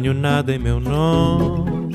Não 0.00 0.04
tenho 0.04 0.14
nada 0.14 0.50
em 0.50 0.58
meu 0.58 0.80
nome. 0.80 1.92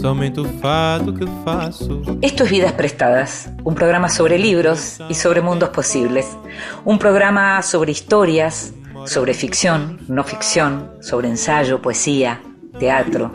Somente 0.00 0.40
o 0.40 0.44
fado 0.60 1.12
que 1.12 1.26
faço. 1.44 2.00
Esto 2.22 2.44
es 2.44 2.50
Vidas 2.50 2.72
Prestadas, 2.72 3.50
un 3.62 3.74
programa 3.74 4.08
sobre 4.08 4.38
libros 4.38 4.98
y 5.10 5.14
sobre 5.14 5.42
mundos 5.42 5.68
posibles. 5.68 6.26
Un 6.86 6.98
programa 6.98 7.60
sobre 7.60 7.92
historias, 7.92 8.72
sobre 9.04 9.34
ficción, 9.34 9.98
no 10.08 10.24
ficción, 10.24 10.92
sobre 11.02 11.28
ensayo, 11.28 11.82
poesía, 11.82 12.40
teatro, 12.78 13.30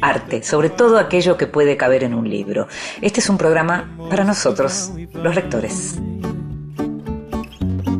arte, 0.00 0.42
sobre 0.42 0.70
todo 0.70 0.98
aquello 0.98 1.36
que 1.36 1.46
puede 1.46 1.76
caber 1.76 2.02
en 2.02 2.14
un 2.14 2.30
libro. 2.30 2.66
Este 3.02 3.20
es 3.20 3.28
un 3.28 3.36
programa 3.36 3.94
para 4.08 4.24
nosotros, 4.24 4.90
los 5.12 5.34
lectores. 5.34 6.00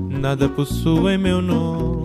Nada 0.08 0.48
meu 1.18 1.97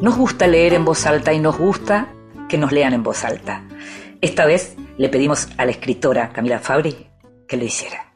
Nos 0.00 0.16
gusta 0.16 0.48
leer 0.48 0.74
en 0.74 0.84
voz 0.84 1.06
alta 1.06 1.32
y 1.32 1.38
nos 1.38 1.58
gusta 1.58 2.08
que 2.48 2.58
nos 2.58 2.72
lean 2.72 2.92
en 2.92 3.04
voz 3.04 3.24
alta. 3.24 3.62
Esta 4.20 4.46
vez 4.46 4.74
le 4.98 5.08
pedimos 5.08 5.48
a 5.58 5.64
la 5.64 5.70
escritora 5.70 6.30
Camila 6.32 6.58
Fabri 6.58 7.06
que 7.46 7.56
lo 7.56 7.64
hiciera. 7.64 8.12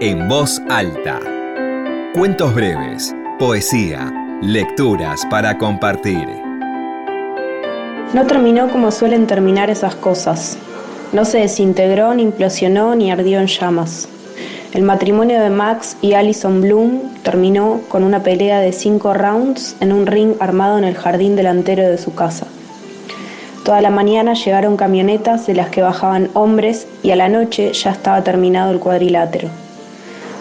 En 0.00 0.28
voz 0.28 0.60
alta. 0.68 1.20
Cuentos 2.14 2.52
breves, 2.52 3.14
poesía, 3.38 4.10
lecturas 4.42 5.24
para 5.30 5.56
compartir. 5.56 6.26
No 8.12 8.26
terminó 8.26 8.68
como 8.70 8.90
suelen 8.90 9.28
terminar 9.28 9.70
esas 9.70 9.94
cosas. 9.94 10.58
No 11.12 11.24
se 11.24 11.38
desintegró, 11.38 12.12
ni 12.12 12.24
implosionó, 12.24 12.96
ni 12.96 13.12
ardió 13.12 13.38
en 13.38 13.46
llamas. 13.46 14.08
El 14.72 14.84
matrimonio 14.84 15.40
de 15.40 15.50
Max 15.50 15.96
y 16.00 16.12
Alison 16.12 16.60
Bloom 16.60 17.00
terminó 17.24 17.80
con 17.88 18.04
una 18.04 18.22
pelea 18.22 18.60
de 18.60 18.72
cinco 18.72 19.12
rounds 19.12 19.74
en 19.80 19.92
un 19.92 20.06
ring 20.06 20.34
armado 20.38 20.78
en 20.78 20.84
el 20.84 20.94
jardín 20.94 21.34
delantero 21.34 21.88
de 21.90 21.98
su 21.98 22.14
casa. 22.14 22.46
Toda 23.64 23.80
la 23.80 23.90
mañana 23.90 24.34
llegaron 24.34 24.76
camionetas 24.76 25.48
de 25.48 25.54
las 25.54 25.70
que 25.70 25.82
bajaban 25.82 26.30
hombres 26.34 26.86
y 27.02 27.10
a 27.10 27.16
la 27.16 27.28
noche 27.28 27.72
ya 27.72 27.90
estaba 27.90 28.22
terminado 28.22 28.70
el 28.70 28.78
cuadrilátero. 28.78 29.48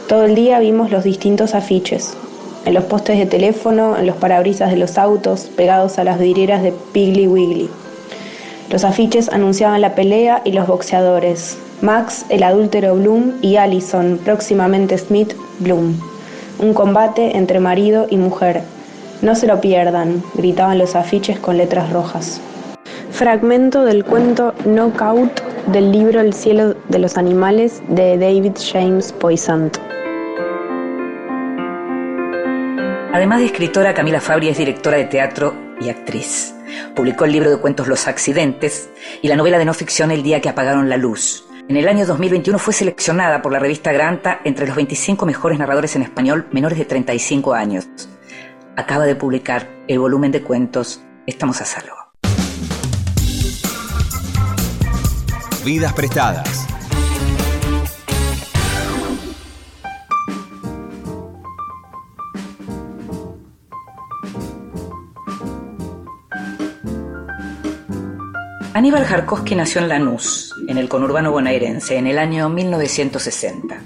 Todo 0.07 0.25
el 0.25 0.35
día 0.35 0.59
vimos 0.59 0.91
los 0.91 1.03
distintos 1.03 1.55
afiches, 1.55 2.15
en 2.65 2.75
los 2.75 2.83
postes 2.83 3.17
de 3.17 3.25
teléfono, 3.25 3.97
en 3.97 4.05
los 4.05 4.15
parabrisas 4.15 4.69
de 4.69 4.77
los 4.77 4.99
autos, 4.99 5.49
pegados 5.55 5.97
a 5.97 6.03
las 6.03 6.19
vidrieras 6.19 6.61
de 6.61 6.71
Piggly 6.93 7.25
Wiggly. 7.25 7.69
Los 8.69 8.83
afiches 8.83 9.27
anunciaban 9.29 9.81
la 9.81 9.95
pelea 9.95 10.43
y 10.45 10.51
los 10.51 10.67
boxeadores, 10.67 11.57
Max, 11.81 12.25
el 12.29 12.43
adúltero 12.43 12.95
Bloom, 12.95 13.33
y 13.41 13.55
Allison, 13.55 14.19
próximamente 14.23 14.97
Smith 14.97 15.33
Bloom. 15.59 15.95
Un 16.59 16.73
combate 16.73 17.37
entre 17.37 17.59
marido 17.59 18.05
y 18.09 18.17
mujer. 18.17 18.61
No 19.21 19.35
se 19.35 19.47
lo 19.47 19.61
pierdan, 19.61 20.21
gritaban 20.33 20.77
los 20.77 20.95
afiches 20.95 21.39
con 21.39 21.57
letras 21.57 21.91
rojas. 21.91 22.41
Fragmento 23.11 23.85
del 23.85 24.03
cuento 24.03 24.53
Knockout 24.65 25.41
del 25.67 25.91
libro 25.91 26.19
El 26.21 26.33
cielo 26.33 26.75
de 26.89 26.99
los 26.99 27.17
animales 27.17 27.81
de 27.87 28.17
David 28.17 28.53
James 28.71 29.11
Poisant. 29.13 29.77
Además 33.13 33.39
de 33.39 33.45
escritora, 33.45 33.93
Camila 33.93 34.21
Fabri 34.21 34.49
es 34.49 34.57
directora 34.57 34.97
de 34.97 35.05
teatro 35.05 35.53
y 35.81 35.89
actriz. 35.89 36.53
Publicó 36.95 37.25
el 37.25 37.31
libro 37.31 37.49
de 37.49 37.57
cuentos 37.57 37.87
Los 37.87 38.07
accidentes 38.07 38.89
y 39.21 39.27
la 39.27 39.35
novela 39.35 39.57
de 39.57 39.65
no 39.65 39.73
ficción 39.73 40.11
El 40.11 40.23
día 40.23 40.41
que 40.41 40.49
apagaron 40.49 40.89
la 40.89 40.97
luz, 40.97 41.48
en 41.69 41.77
el 41.77 41.87
año 41.87 42.05
2021 42.05 42.57
fue 42.57 42.73
seleccionada 42.73 43.43
por 43.43 43.51
la 43.51 43.59
revista 43.59 43.91
Granta 43.91 44.41
entre 44.43 44.65
los 44.65 44.75
25 44.75 45.25
mejores 45.27 45.59
narradores 45.59 45.95
en 45.95 46.01
español 46.01 46.47
menores 46.51 46.79
de 46.79 46.85
35 46.85 47.53
años. 47.53 47.87
Acaba 48.75 49.05
de 49.05 49.15
publicar 49.15 49.69
el 49.87 49.99
volumen 49.99 50.31
de 50.31 50.41
cuentos 50.41 51.01
Estamos 51.27 51.61
a 51.61 51.65
salvo. 51.65 51.95
Vidas 55.63 55.93
prestadas. 55.93 56.65
Aníbal 68.73 69.03
Jarkowski 69.05 69.55
nació 69.55 69.81
en 69.81 69.89
Lanús, 69.89 70.48
en 70.69 70.77
el 70.77 70.87
conurbano 70.87 71.31
bonaerense, 71.31 71.97
en 71.97 72.05
el 72.05 72.19
año 72.19 72.47
1960. 72.47 73.81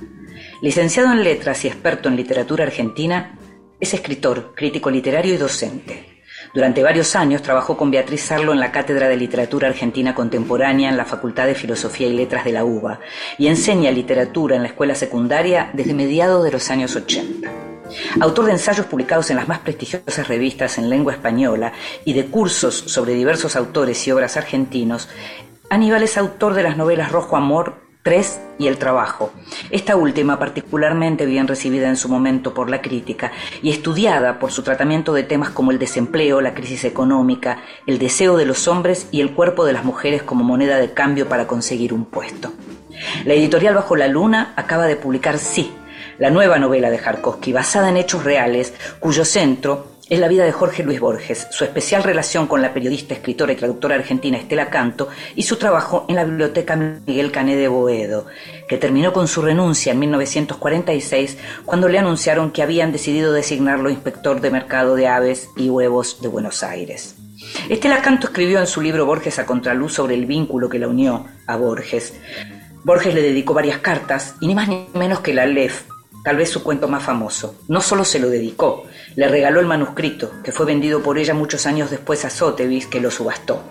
Licenciado 0.62 1.14
en 1.14 1.24
letras 1.24 1.64
y 1.64 1.70
experto 1.70 2.10
en 2.10 2.18
literatura 2.18 2.66
argentina, 2.66 3.40
es 3.80 3.94
escritor, 3.94 4.54
crítico 4.54 4.92
literario 4.92 5.34
y 5.34 5.38
docente. 5.38 6.24
Durante 6.54 6.84
varios 6.84 7.16
años 7.16 7.42
trabajó 7.42 7.78
con 7.78 7.90
Beatriz 7.90 8.24
Sarlo 8.24 8.52
en 8.52 8.60
la 8.60 8.74
Cátedra 8.74 9.08
de 9.08 9.16
Literatura 9.16 9.70
Argentina 9.70 10.14
Contemporánea 10.14 10.90
en 10.90 10.98
la 10.98 11.06
Facultad 11.06 11.48
de 11.48 11.56
Filosofía 11.56 12.08
y 12.08 12.14
Letras 12.14 12.44
de 12.44 12.52
la 12.52 12.66
UBA 12.66 13.00
y 13.38 13.48
enseña 13.48 13.90
literatura 13.90 14.58
en 14.58 14.64
la 14.64 14.68
escuela 14.68 14.94
secundaria 14.94 15.72
desde 15.74 15.94
mediados 15.94 16.44
de 16.44 16.52
los 16.52 16.70
años 16.70 16.98
80. 16.98 17.50
Autor 18.20 18.46
de 18.46 18.52
ensayos 18.52 18.88
publicados 18.88 19.30
en 19.30 19.38
las 19.38 19.48
más 19.48 19.60
prestigiosas 19.60 20.28
revistas 20.28 20.78
en 20.78 20.90
lengua 20.90 21.14
española 21.14 21.72
y 22.04 22.14
de 22.14 22.26
cursos 22.26 22.76
sobre 22.76 23.14
diversos 23.14 23.56
autores 23.56 24.06
y 24.06 24.12
obras 24.12 24.36
argentinos, 24.36 25.08
Aníbal 25.70 26.04
es 26.04 26.18
autor 26.18 26.54
de 26.54 26.64
las 26.64 26.78
novelas 26.78 27.12
Rojo 27.12 27.36
Amor, 27.36 27.76
Tres 28.04 28.40
y 28.60 28.68
El 28.68 28.78
Trabajo. 28.78 29.32
Esta 29.72 29.96
última 29.96 30.38
particularmente 30.38 31.26
bien 31.26 31.48
recibida 31.48 31.88
en 31.88 31.96
su 31.96 32.10
momento 32.10 32.54
por 32.54 32.70
la 32.70 32.82
crítica 32.82 33.32
y 33.62 33.70
estudiada 33.70 34.40
por 34.40 34.52
su 34.52 34.62
tratamiento 34.62 35.14
de 35.14 35.24
temas 35.24 35.50
como 35.50 35.72
el 35.72 35.80
desempleo, 35.80 36.42
la 36.42 36.54
crisis 36.54 36.84
económica, 36.84 37.64
el 37.88 37.98
deseo 37.98 38.38
de 38.38 38.46
los 38.46 38.68
hombres 38.68 39.08
y 39.12 39.22
el 39.22 39.34
cuerpo 39.34 39.66
de 39.66 39.74
las 39.74 39.86
mujeres 39.86 40.22
como 40.22 40.44
moneda 40.44 40.78
de 40.78 40.94
cambio 40.94 41.30
para 41.30 41.48
conseguir 41.48 41.94
un 41.94 42.06
puesto. 42.06 42.52
La 43.26 43.34
editorial 43.34 43.74
Bajo 43.74 43.96
la 43.96 44.08
Luna 44.08 44.54
acaba 44.58 44.86
de 44.86 44.98
publicar 44.98 45.40
Sí, 45.40 45.74
la 46.20 46.30
nueva 46.30 46.60
novela 46.60 46.90
de 46.90 47.00
Jarkowski, 47.00 47.54
basada 47.54 47.90
en 47.90 47.98
hechos 47.98 48.24
reales, 48.24 48.74
cuyo 49.00 49.26
centro 49.26 49.93
es 50.10 50.20
la 50.20 50.28
vida 50.28 50.44
de 50.44 50.52
Jorge 50.52 50.84
Luis 50.84 51.00
Borges, 51.00 51.48
su 51.52 51.64
especial 51.64 52.04
relación 52.04 52.48
con 52.48 52.62
la 52.62 52.74
periodista, 52.74 53.14
escritora 53.14 53.54
y 53.54 53.56
traductora 53.56 53.96
argentina 53.96 54.38
Estela 54.38 54.70
Canto 54.70 55.08
y 55.36 55.44
su 55.44 55.56
trabajo 55.56 56.06
en 56.10 56.16
la 56.16 56.26
biblioteca 56.26 56.76
Miguel 56.76 57.32
Cané 57.32 57.56
de 57.56 57.70
Boedo, 57.70 58.26
que 58.68 58.78
terminó 58.78 59.14
con 59.14 59.28
su 59.28 59.42
renuncia 59.42 59.94
en 59.94 60.00
1946 60.00 61.38
cuando 61.66 61.88
le 61.88 62.00
anunciaron 62.00 62.52
que 62.52 62.62
habían 62.62 62.92
decidido 62.92 63.32
designarlo 63.32 63.90
inspector 63.90 64.42
de 64.42 64.52
mercado 64.52 64.96
de 64.96 65.08
aves 65.08 65.50
y 65.56 65.70
huevos 65.70 66.22
de 66.22 66.28
Buenos 66.28 66.64
Aires. 66.64 67.16
Estela 67.70 68.02
Canto 68.02 68.28
escribió 68.28 68.60
en 68.60 68.68
su 68.68 68.82
libro 68.82 69.06
Borges 69.06 69.40
a 69.40 69.46
contraluz 69.46 69.94
sobre 69.94 70.16
el 70.16 70.26
vínculo 70.26 70.70
que 70.70 70.80
la 70.80 70.90
unió 70.90 71.26
a 71.48 71.56
Borges. 71.56 72.14
Borges 72.84 73.14
le 73.14 73.22
dedicó 73.22 73.54
varias 73.54 73.80
cartas 73.80 74.36
y 74.42 74.48
ni 74.48 74.56
más 74.56 74.68
ni 74.68 74.88
menos 74.94 75.22
que 75.22 75.34
la 75.34 75.46
LEF, 75.46 75.84
tal 76.24 76.38
vez 76.38 76.50
su 76.50 76.62
cuento 76.62 76.90
más 76.90 77.04
famoso. 77.04 77.56
No 77.70 77.80
solo 77.82 78.04
se 78.04 78.20
lo 78.20 78.30
dedicó, 78.30 78.86
le 79.16 79.28
regaló 79.28 79.60
el 79.60 79.66
manuscrito, 79.66 80.32
que 80.44 80.52
fue 80.52 80.66
vendido 80.66 81.02
por 81.02 81.18
ella 81.18 81.34
muchos 81.34 81.66
años 81.66 81.90
después 81.90 82.26
a 82.26 82.30
Sotheby's, 82.30 82.88
que 82.88 83.00
lo 83.00 83.12
subastó. 83.12 83.62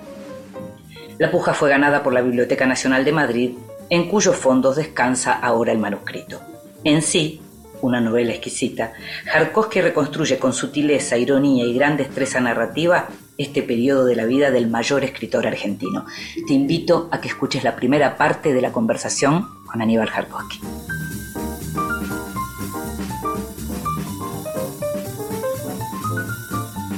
La 1.18 1.30
puja 1.30 1.54
fue 1.54 1.70
ganada 1.70 2.02
por 2.02 2.12
la 2.12 2.22
Biblioteca 2.22 2.66
Nacional 2.66 3.04
de 3.04 3.12
Madrid, 3.12 3.50
en 3.90 4.08
cuyos 4.08 4.36
fondos 4.36 4.76
descansa 4.76 5.32
ahora 5.32 5.72
el 5.72 5.78
manuscrito. 5.78 6.40
En 6.84 7.02
sí, 7.02 7.40
una 7.82 8.00
novela 8.00 8.32
exquisita, 8.32 8.92
Jarkowski 9.26 9.80
reconstruye 9.80 10.38
con 10.38 10.52
sutileza, 10.52 11.18
ironía 11.18 11.64
y 11.64 11.74
gran 11.74 11.96
destreza 11.96 12.40
narrativa 12.40 13.08
este 13.36 13.62
periodo 13.62 14.04
de 14.04 14.16
la 14.16 14.24
vida 14.24 14.50
del 14.50 14.68
mayor 14.68 15.04
escritor 15.04 15.46
argentino. 15.46 16.06
Te 16.46 16.54
invito 16.54 17.08
a 17.10 17.20
que 17.20 17.28
escuches 17.28 17.64
la 17.64 17.76
primera 17.76 18.16
parte 18.16 18.52
de 18.52 18.62
la 18.62 18.72
conversación 18.72 19.48
con 19.66 19.82
Aníbal 19.82 20.10
Jarkowski. 20.10 20.60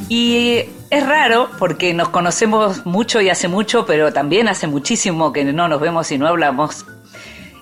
Y 0.09 0.65
es 0.91 1.06
raro 1.06 1.49
porque 1.59 1.95
nos 1.95 2.11
conocemos 2.11 2.85
mucho 2.85 3.21
y 3.21 3.31
hace 3.31 3.49
mucho, 3.49 3.87
pero 3.87 4.12
también 4.12 4.49
hace 4.49 4.67
muchísimo 4.67 5.33
que 5.33 5.45
no 5.45 5.67
nos 5.67 5.81
vemos 5.81 6.11
y 6.12 6.19
no 6.19 6.27
hablamos. 6.27 6.85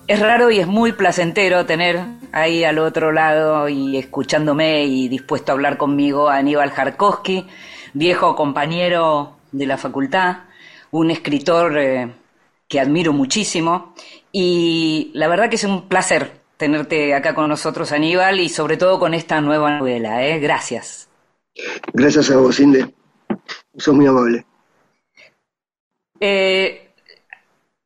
Es 0.09 0.19
raro 0.19 0.51
y 0.51 0.59
es 0.59 0.67
muy 0.67 0.93
placentero 0.93 1.65
tener 1.65 2.01
ahí 2.33 2.65
al 2.65 2.79
otro 2.79 3.13
lado 3.13 3.69
y 3.69 3.97
escuchándome 3.97 4.85
y 4.85 5.09
dispuesto 5.09 5.53
a 5.53 5.55
hablar 5.55 5.77
conmigo 5.77 6.29
a 6.29 6.37
Aníbal 6.37 6.71
Jarkowski, 6.71 7.47
viejo 7.93 8.35
compañero 8.35 9.37
de 9.53 9.67
la 9.67 9.79
facultad, 9.79 10.39
un 10.91 11.11
escritor 11.11 11.79
eh, 11.79 12.13
que 12.67 12.81
admiro 12.81 13.13
muchísimo 13.13 13.95
y 14.33 15.13
la 15.15 15.29
verdad 15.29 15.49
que 15.49 15.57
es 15.57 15.65
un 15.65 15.89
placer 15.89 16.41
tenerte 16.57 17.15
acá 17.15 17.35
con 17.35 17.49
nosotros 17.49 17.93
Aníbal 17.93 18.41
y 18.41 18.49
sobre 18.49 18.77
todo 18.77 18.99
con 18.99 19.15
esta 19.15 19.41
nueva 19.41 19.79
novela. 19.79 20.27
¿eh? 20.27 20.41
Gracias. 20.41 21.12
Gracias 21.93 22.31
a 22.31 22.37
vos, 22.37 22.59
Inde. 22.61 22.95
Sos 23.77 23.95
muy 23.95 24.07
amable. 24.07 24.45
Eh, 26.21 26.93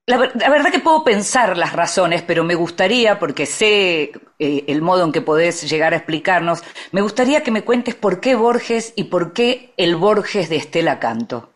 la, 0.07 0.19
verdad 0.19 0.71
que 0.71 0.79
puedo 0.79 1.03
pensar 1.03 1.57
las 1.59 1.73
razones, 1.73 2.23
pero 2.23 2.45
me 2.45 2.55
gustaría, 2.55 3.19
porque 3.19 3.45
sé 3.45 4.13
eh, 4.39 4.65
el 4.69 4.81
modo 4.81 5.05
en 5.05 5.11
que 5.11 5.21
podés 5.21 5.69
llegar 5.69 5.95
a 5.95 5.97
explicarnos, 5.97 6.63
me 6.93 7.01
gustaría 7.01 7.43
que 7.43 7.51
me 7.51 7.65
cuentes 7.65 7.97
por 7.97 8.21
qué 8.21 8.37
Borges 8.37 8.93
y 8.95 9.05
por 9.05 9.33
qué 9.33 9.73
el 9.77 9.97
Borges 9.97 10.49
de 10.49 10.57
Estela 10.57 11.01
Canto. 11.01 11.51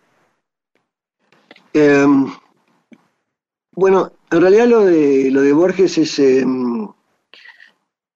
Em, 1.72 2.32
bueno, 3.72 4.10
en 4.32 4.40
realidad 4.40 4.66
lo 4.66 4.84
de, 4.84 5.30
lo 5.30 5.42
de 5.42 5.52
Borges 5.52 5.98
es 5.98 6.18
em, 6.18 6.88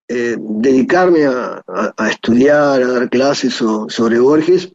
eh, 0.08 0.36
dedicarme 0.38 1.26
a, 1.26 1.62
estudiar, 2.10 2.82
a 2.82 2.88
dar 2.88 3.10
clases 3.10 3.54
sobre 3.54 4.18
Borges. 4.18 4.72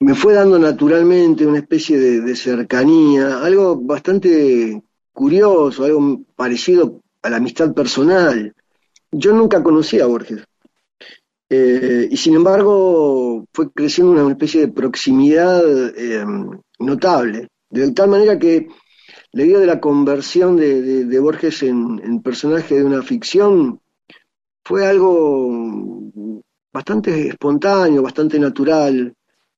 Me 0.00 0.14
fue 0.14 0.34
dando 0.34 0.58
naturalmente 0.58 1.46
una 1.46 1.58
especie 1.58 1.98
de 1.98 2.36
cercanía, 2.36 3.38
algo 3.42 3.76
bastante 3.76 4.82
curioso, 5.12 5.84
algo 5.84 6.20
parecido 6.34 7.00
a 7.22 7.30
la 7.30 7.36
amistad 7.36 7.72
personal. 7.72 8.54
Yo 9.10 9.32
nunca 9.32 9.62
conocí 9.62 10.00
a 10.00 10.06
Borges. 10.06 10.44
Eh, 11.48 12.08
y 12.10 12.16
sin 12.16 12.34
embargo 12.34 13.44
fue 13.52 13.70
creciendo 13.70 14.12
una 14.12 14.32
especie 14.32 14.62
de 14.62 14.72
proximidad 14.72 15.62
eh, 15.96 16.24
notable, 16.78 17.48
de 17.70 17.92
tal 17.92 18.08
manera 18.08 18.38
que 18.38 18.68
la 19.34 19.44
idea 19.44 19.58
de 19.58 19.66
la 19.66 19.80
conversión 19.80 20.56
de, 20.56 21.18
Borges 21.18 21.64
en, 21.64 22.22
personaje 22.22 22.76
de 22.76 22.84
una 22.84 23.02
ficción 23.02 23.80
fue 24.64 24.86
algo 24.86 25.50
bastante 26.72 27.28
espontáneo, 27.28 28.00
bastante 28.00 28.38
natural, 28.38 29.12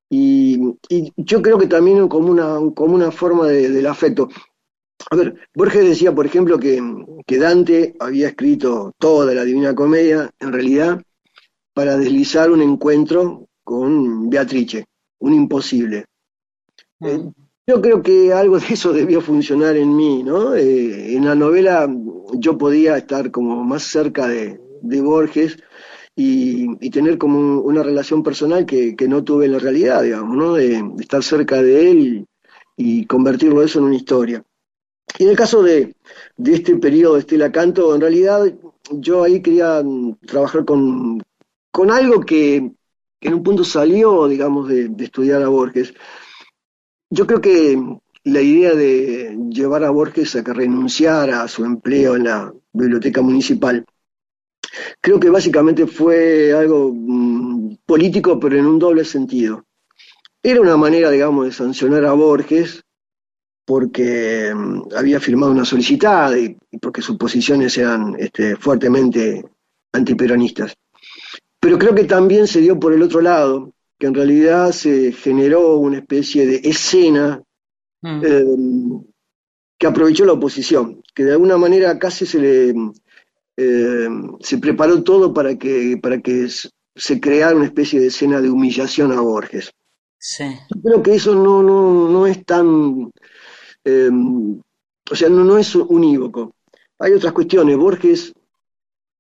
y, 0.09 0.59
yo 1.17 1.43
creo 1.43 1.59
que 1.59 1.67
también 1.67 2.09
como 2.09 2.29
una, 2.29 2.59
como 2.75 2.95
una 2.95 3.11
forma 3.11 3.49
del 3.49 3.87
afecto. 3.87 4.29
A 5.11 5.17
ver, 5.17 5.35
Borges 5.55 5.85
decía, 5.85 6.15
por 6.15 6.25
ejemplo, 6.25 6.59
que, 6.59 6.81
Dante 7.39 7.97
había 8.01 8.29
escrito 8.29 8.95
toda 8.99 9.35
la 9.35 9.45
Divina 9.45 9.75
Comedia, 9.75 10.31
en 10.41 10.53
realidad, 10.53 11.03
para 11.75 11.99
deslizar 11.99 12.51
un 12.51 12.63
encuentro 12.63 13.49
con 13.63 14.31
Beatrice, 14.31 14.87
un 15.19 15.35
imposible. 15.35 16.07
Eh, 17.01 17.31
yo 17.67 17.83
creo 17.83 18.03
que 18.03 18.33
algo 18.33 18.59
de 18.61 18.67
eso 18.75 18.93
debió 18.93 19.21
funcionar 19.21 19.77
en 19.77 19.97
mí, 19.97 20.23
¿no? 20.23 20.55
Eh, 20.55 21.17
en 21.17 21.25
la 21.25 21.35
novela 21.35 21.89
yo 22.35 22.57
podía 22.57 22.97
estar 22.97 23.31
como 23.31 23.65
más 23.65 23.83
cerca 23.83 24.29
de, 24.29 24.61
Borges 25.03 25.59
y, 26.15 26.91
tener 26.91 27.19
como 27.19 27.61
una 27.61 27.83
relación 27.83 28.23
personal 28.23 28.65
que, 28.67 28.95
no 29.09 29.25
tuve 29.25 29.47
en 29.47 29.53
la 29.53 29.59
realidad, 29.59 30.03
digamos, 30.03 30.37
¿no? 30.37 30.55
De, 30.55 30.83
estar 31.01 31.23
cerca 31.25 31.61
de 31.63 31.91
él 31.91 32.27
y 32.77 33.05
convertirlo 33.07 33.63
eso 33.63 33.81
en 33.81 33.87
una 33.87 33.97
historia. 33.97 34.45
Y 35.19 35.25
en 35.25 35.31
el 35.31 35.37
caso 35.37 35.63
de, 35.63 35.95
este 36.45 36.77
periodo 36.77 37.15
de 37.15 37.21
Estela 37.21 37.51
Canto, 37.51 37.95
en 37.95 38.01
realidad 38.01 38.53
yo 38.93 39.25
ahí 39.25 39.41
quería 39.43 39.83
trabajar 40.27 40.65
con, 40.65 41.21
algo 41.91 42.21
que, 42.21 42.71
en 43.21 43.35
un 43.35 43.43
punto 43.43 43.65
salió, 43.65 44.29
digamos, 44.29 44.69
de, 44.69 44.89
estudiar 44.99 45.43
a 45.43 45.49
Borges. 45.49 45.93
Yo 47.17 47.27
creo 47.27 47.41
que 47.41 47.83
la 48.25 48.43
idea 48.43 48.75
de 48.75 49.35
llevar 49.49 49.85
a 49.85 49.91
Borges 49.91 50.37
a 50.37 50.45
que 50.45 50.53
renunciara 50.53 51.43
a 51.43 51.49
su 51.49 51.65
empleo 51.65 52.15
en 52.15 52.25
la 52.25 52.53
biblioteca 52.75 53.23
municipal, 53.23 53.87
creo 55.01 55.19
que 55.19 55.31
básicamente 55.31 55.87
fue 55.87 56.53
algo 56.53 56.93
mm, 56.95 57.77
político, 57.87 58.39
pero 58.39 58.59
en 58.59 58.67
un 58.67 58.79
doble 58.79 59.03
sentido. 59.03 59.65
Era 60.43 60.61
una 60.61 60.77
manera, 60.77 61.11
digamos, 61.11 61.47
de 61.47 61.53
sancionar 61.53 62.05
a 62.05 62.13
Borges, 62.13 62.85
porque 63.65 64.53
mm, 64.55 64.95
había 64.95 65.19
firmado 65.19 65.53
una 65.53 65.65
solicitada 65.65 66.39
y, 66.39 66.55
porque 66.83 67.01
sus 67.01 67.17
posiciones 67.17 67.79
eran 67.79 68.15
este, 68.19 68.57
fuertemente 68.57 69.43
antiperonistas. 69.91 70.77
Pero 71.59 71.79
creo 71.79 71.95
que 71.95 72.05
también 72.05 72.47
se 72.47 72.61
dio 72.61 72.79
por 72.79 72.93
el 72.93 73.01
otro 73.01 73.23
lado, 73.23 73.73
que 73.99 74.07
en 74.07 74.15
realidad 74.15 74.73
se 74.73 75.13
generó 75.13 75.77
una 75.77 75.99
especie 75.99 76.47
de 76.47 76.57
escena 76.69 77.43
mm. 78.03 78.25
em, 78.25 79.05
que 79.79 79.87
aprovechó 79.87 80.25
la 80.25 80.33
oposición, 80.33 81.03
que 81.15 81.25
de 81.25 81.33
alguna 81.33 81.57
manera 81.57 81.99
casi 81.99 82.27
se 82.27 82.39
le 82.39 82.75
em, 83.57 84.37
se 84.41 84.59
preparó 84.59 85.03
todo 85.03 85.33
para 85.33 85.57
que, 85.57 85.99
para 86.03 86.21
que 86.21 86.49
se 86.95 87.21
creara 87.21 87.57
una 87.57 87.67
especie 87.67 88.01
de 88.01 88.09
escena 88.09 88.41
de 88.41 88.51
humillación 88.51 89.13
a 89.13 89.21
Borges. 89.21 89.73
Sí. 90.19 90.45
creo 90.83 91.03
que 91.03 91.15
eso 91.15 91.35
no, 91.35 91.63
no, 91.63 92.09
no 92.09 92.27
es 92.27 92.45
tan 92.45 93.11
Em, 93.87 94.61
o 95.13 95.15
sea, 95.15 95.29
no, 95.29 95.45
no 95.45 95.57
es 95.57 95.75
unívoco. 95.77 96.57
Hay 96.99 97.13
otras 97.13 97.33
cuestiones. 97.33 97.77
Borges, 97.77 98.33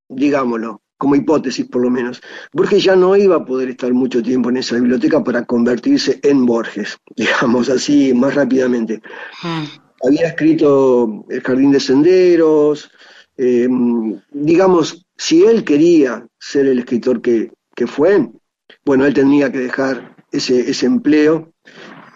digámoslo, 0.08 0.82
como 0.98 1.14
hipótesis 1.14 1.66
por 1.66 1.82
lo 1.82 1.90
menos, 1.90 2.20
Borges 2.52 2.84
ya 2.84 2.96
no 2.96 3.16
iba 3.16 3.36
a 3.36 3.44
poder 3.44 3.70
estar 3.70 3.92
mucho 3.92 4.22
tiempo 4.22 4.50
en 4.50 4.58
esa 4.58 4.76
biblioteca 4.76 5.22
para 5.22 5.44
convertirse 5.44 6.20
en 6.22 6.46
Borges, 6.46 6.98
digamos 7.16 7.68
así, 7.68 8.14
más 8.14 8.34
rápidamente. 8.34 9.02
Hmm. 9.42 9.64
Había 10.06 10.28
escrito 10.28 11.24
El 11.28 11.42
Jardín 11.42 11.72
de 11.72 11.80
Senderos, 11.80 12.90
em, 13.36 14.20
digamos, 14.30 15.06
si 15.16 15.44
él 15.44 15.64
quería 15.64 16.26
ser 16.38 16.66
el 16.66 16.78
escritor 16.78 17.20
que, 17.20 17.50
que, 17.74 17.86
fue, 17.86 18.28
bueno, 18.84 19.06
él 19.06 19.14
tenía 19.14 19.50
que 19.50 19.58
dejar 19.58 20.16
ese, 20.30 20.70
ese 20.70 20.86
empleo, 20.86 21.52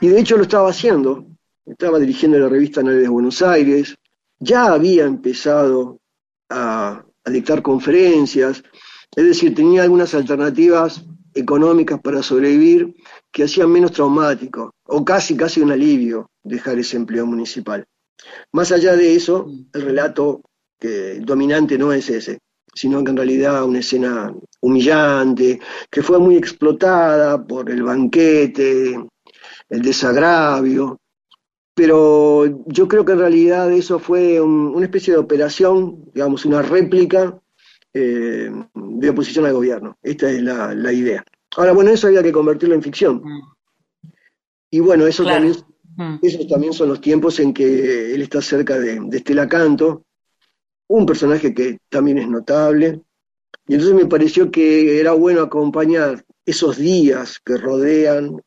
y 0.01 0.09
de 0.09 0.21
hecho 0.21 0.37
lo 0.37 0.43
estaba 0.43 0.71
haciendo, 0.71 1.27
estaba 1.67 1.99
dirigiendo 1.99 2.39
la 2.39 2.49
revista 2.49 2.81
Anuales 2.81 3.03
de 3.03 3.09
Buenos 3.09 3.43
Aires, 3.43 3.97
ya 4.39 4.73
había 4.73 5.05
empezado 5.05 6.01
a, 6.49 7.05
dictar 7.31 7.63
conferencias, 7.63 8.63
es 9.17 9.25
decir, 9.25 9.55
tenía 9.55 9.83
algunas 9.83 10.15
alternativas 10.15 11.05
económicas 11.35 12.01
para 12.01 12.23
sobrevivir 12.23 12.95
que 13.31 13.45
hacían 13.45 13.71
menos 13.71 13.93
traumático, 13.93 14.75
o 14.85 15.05
casi, 15.05 15.37
casi 15.37 15.61
un 15.61 15.73
alivio 15.73 16.31
dejar 16.43 16.79
ese 16.79 16.97
empleo 16.97 17.27
municipal. 17.27 17.85
Más 18.53 18.73
allá 18.73 18.97
de 18.97 19.15
eso, 19.15 19.51
el 19.73 19.83
relato 19.83 20.43
dominante 21.21 21.77
no 21.77 21.93
es 21.93 22.09
ese, 22.09 22.39
sino 22.75 23.03
que 23.05 23.11
en 23.11 23.17
realidad 23.17 23.65
una 23.65 23.81
escena 23.81 24.35
humillante, 24.61 25.61
que 25.91 26.03
fue 26.03 26.19
muy 26.19 26.37
explotada 26.37 27.45
por 27.45 27.71
el 27.71 27.83
banquete, 27.83 28.95
el 29.69 29.83
desagravio, 29.83 30.99
pero 31.81 32.45
yo 32.67 32.87
creo 32.87 33.07
que 33.07 33.13
en 33.13 33.21
realidad 33.21 33.73
eso 33.73 33.99
fue 33.99 34.39
una 34.39 34.85
especie 34.85 35.15
de 35.15 35.19
operación, 35.19 36.11
digamos, 36.13 36.45
una 36.45 36.61
réplica 36.61 37.41
eh, 37.95 38.51
de 38.75 39.09
oposición 39.09 39.47
al 39.47 39.55
gobierno. 39.55 39.97
Esta 40.03 40.31
es 40.31 40.43
la, 40.43 40.93
idea. 40.93 41.25
Ahora, 41.57 41.73
bueno, 41.73 41.91
eso 41.91 42.09
había 42.09 42.23
que 42.23 42.33
convertirlo 42.33 42.75
en 42.75 42.83
ficción. 42.83 43.23
Mm. 43.25 43.41
Y 44.73 44.81
bueno, 44.81 45.07
eso 45.07 45.25
también, 45.25 45.57
mm. 45.97 46.19
esos 46.21 46.47
también 46.49 46.75
son 46.75 46.91
los 46.91 47.01
tiempos 47.01 47.41
en 47.41 47.55
que 47.55 48.13
él 48.13 48.21
está 48.21 48.43
cerca 48.43 48.79
de, 48.79 49.01
Estela 49.13 49.49
Canto, 49.49 50.05
un 50.87 51.07
personaje 51.07 51.55
que 51.55 51.79
también 51.89 52.19
es 52.19 52.29
notable. 52.29 53.01
Y 53.67 53.73
entonces 53.73 53.97
me 53.97 54.05
pareció 54.05 54.51
que 54.51 55.01
era 55.01 55.13
bueno 55.13 55.41
acompañar 55.41 56.27
esos 56.45 56.77
días 56.77 57.41
que 57.43 57.57
rodean 57.57 58.39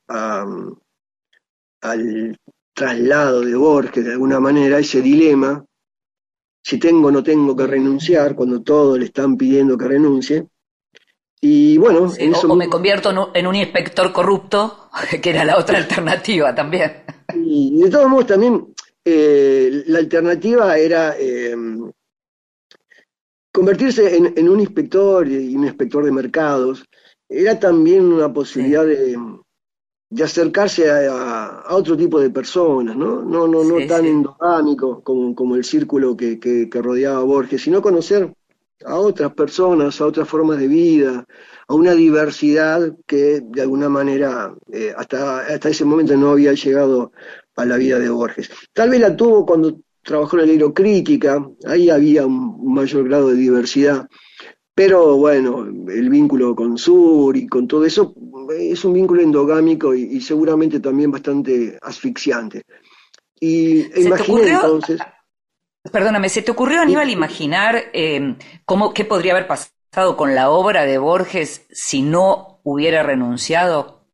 al 1.81 2.37
traslado 2.73 3.41
de 3.41 3.55
Borges, 3.55 4.05
de 4.05 4.13
alguna 4.13 4.39
manera, 4.39 4.79
ese 4.79 5.01
dilema, 5.01 5.63
si 6.63 6.79
tengo 6.79 7.09
o 7.09 7.11
no 7.11 7.23
tengo 7.23 7.55
que 7.55 7.67
renunciar, 7.67 8.35
cuando 8.35 8.61
todos 8.61 8.97
le 8.97 9.05
están 9.05 9.37
pidiendo 9.37 9.77
que 9.77 9.87
renuncie. 9.87 10.47
Y 11.41 11.77
bueno, 11.77 12.09
o, 12.47 12.55
me 12.55 12.69
convierto 12.69 13.31
en 13.33 13.47
un, 13.47 13.55
inspector 13.55 14.13
corrupto, 14.13 14.89
que 15.21 15.29
era 15.29 15.43
la 15.43 15.57
otra 15.57 15.77
alternativa 15.77 16.55
también. 16.55 17.03
Y 17.35 17.81
de 17.83 17.89
todos 17.89 18.09
modos 18.09 18.27
también 18.27 18.73
eh, 19.03 19.83
la 19.87 19.99
alternativa 19.99 20.77
era 20.77 21.15
eh, 21.19 21.53
convertirse 23.51 24.15
en, 24.15 24.49
un 24.49 24.61
inspector 24.61 25.27
y 25.27 25.55
un 25.55 25.65
inspector 25.65 26.05
de 26.05 26.11
mercados. 26.11 26.85
Era 27.27 27.59
también 27.59 28.05
una 28.05 28.31
posibilidad 28.31 28.85
de, 28.85 29.17
de 30.13 30.23
acercarse 30.23 30.91
a, 30.91 31.63
otro 31.71 31.97
tipo 31.97 32.19
de 32.19 32.29
personas, 32.29 32.95
¿no? 32.95 33.23
No, 33.23 33.47
no, 33.47 33.63
no 33.63 33.87
tan 33.87 34.05
endogámico 34.05 35.01
como, 35.01 35.33
como, 35.33 35.55
el 35.55 35.63
círculo 35.63 36.15
que, 36.15 36.39
que, 36.39 36.81
rodeaba 36.81 37.17
a 37.17 37.23
Borges, 37.23 37.63
sino 37.63 37.81
conocer 37.81 38.31
a 38.85 38.95
otras 38.97 39.33
personas, 39.33 39.99
a 39.99 40.05
otras 40.05 40.29
formas 40.29 40.59
de 40.59 40.67
vida, 40.67 41.25
a 41.67 41.73
una 41.73 41.93
diversidad 41.93 42.95
que 43.07 43.41
de 43.43 43.61
alguna 43.63 43.89
manera 43.89 44.53
eh, 44.71 44.93
hasta, 44.95 45.39
hasta 45.39 45.69
ese 45.69 45.83
momento 45.83 46.15
no 46.15 46.29
había 46.29 46.53
llegado 46.53 47.11
a 47.55 47.65
la 47.65 47.77
vida 47.77 47.97
de 47.97 48.09
Borges. 48.09 48.51
Tal 48.71 48.91
vez 48.91 48.99
la 48.99 49.15
tuvo 49.15 49.47
cuando 49.47 49.79
trabajó 50.03 50.37
en 50.39 50.59
la 50.59 50.73
crítica, 50.73 51.43
ahí 51.65 51.89
había 51.89 52.27
un 52.27 52.71
mayor 52.71 53.05
grado 53.05 53.29
de 53.29 53.35
diversidad, 53.35 54.07
pero 54.75 55.17
bueno, 55.17 55.65
el 55.65 56.09
vínculo 56.09 56.55
con 56.55 56.77
Sur 56.77 57.35
y 57.35 57.47
con 57.47 57.67
todo 57.67 57.85
eso 57.85 58.13
es 58.51 58.83
un 58.85 58.93
vínculo 58.93 59.21
endogámico 59.21 59.93
y, 59.93 60.19
seguramente 60.21 60.79
también 60.79 61.11
bastante 61.11 61.77
asfixiante. 61.81 62.63
Y 63.39 64.01
imaginé 64.01 64.49
entonces. 64.49 64.99
Perdóname, 65.91 66.29
¿se 66.29 66.41
te 66.41 66.51
ocurrió, 66.51 66.81
Aníbal, 66.81 67.09
imaginar 67.09 67.75
eh, 67.91 68.37
cómo, 68.63 68.93
qué 68.93 69.03
podría 69.03 69.33
haber 69.33 69.47
pasado 69.47 70.15
con 70.15 70.33
la 70.33 70.49
obra 70.49 70.85
de 70.85 70.97
Borges 70.97 71.65
si 71.69 72.01
no 72.01 72.61
hubiera 72.63 73.03
renunciado? 73.03 74.05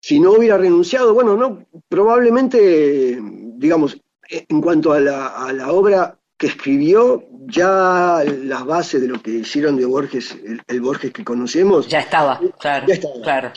Si 0.00 0.20
no 0.20 0.32
hubiera 0.32 0.58
renunciado, 0.58 1.14
bueno, 1.14 1.36
no, 1.36 1.66
probablemente, 1.88 3.18
digamos, 3.20 3.98
en 4.28 4.60
cuanto 4.60 4.92
a 4.92 5.00
la, 5.00 5.28
a 5.28 5.52
la 5.52 5.72
obra 5.72 6.17
que 6.38 6.46
escribió, 6.46 7.24
ya 7.46 8.22
las 8.44 8.64
bases 8.64 9.00
de 9.00 9.08
lo 9.08 9.20
que 9.20 9.32
hicieron 9.32 9.76
de 9.76 9.84
Borges, 9.84 10.38
el, 10.68 10.80
Borges 10.80 11.12
que 11.12 11.24
conocemos. 11.24 11.88
Ya 11.88 12.00
estaba, 12.00 12.40
claro. 12.58 12.86
Ya 12.86 12.94
estaba, 12.94 13.20
claro. 13.20 13.52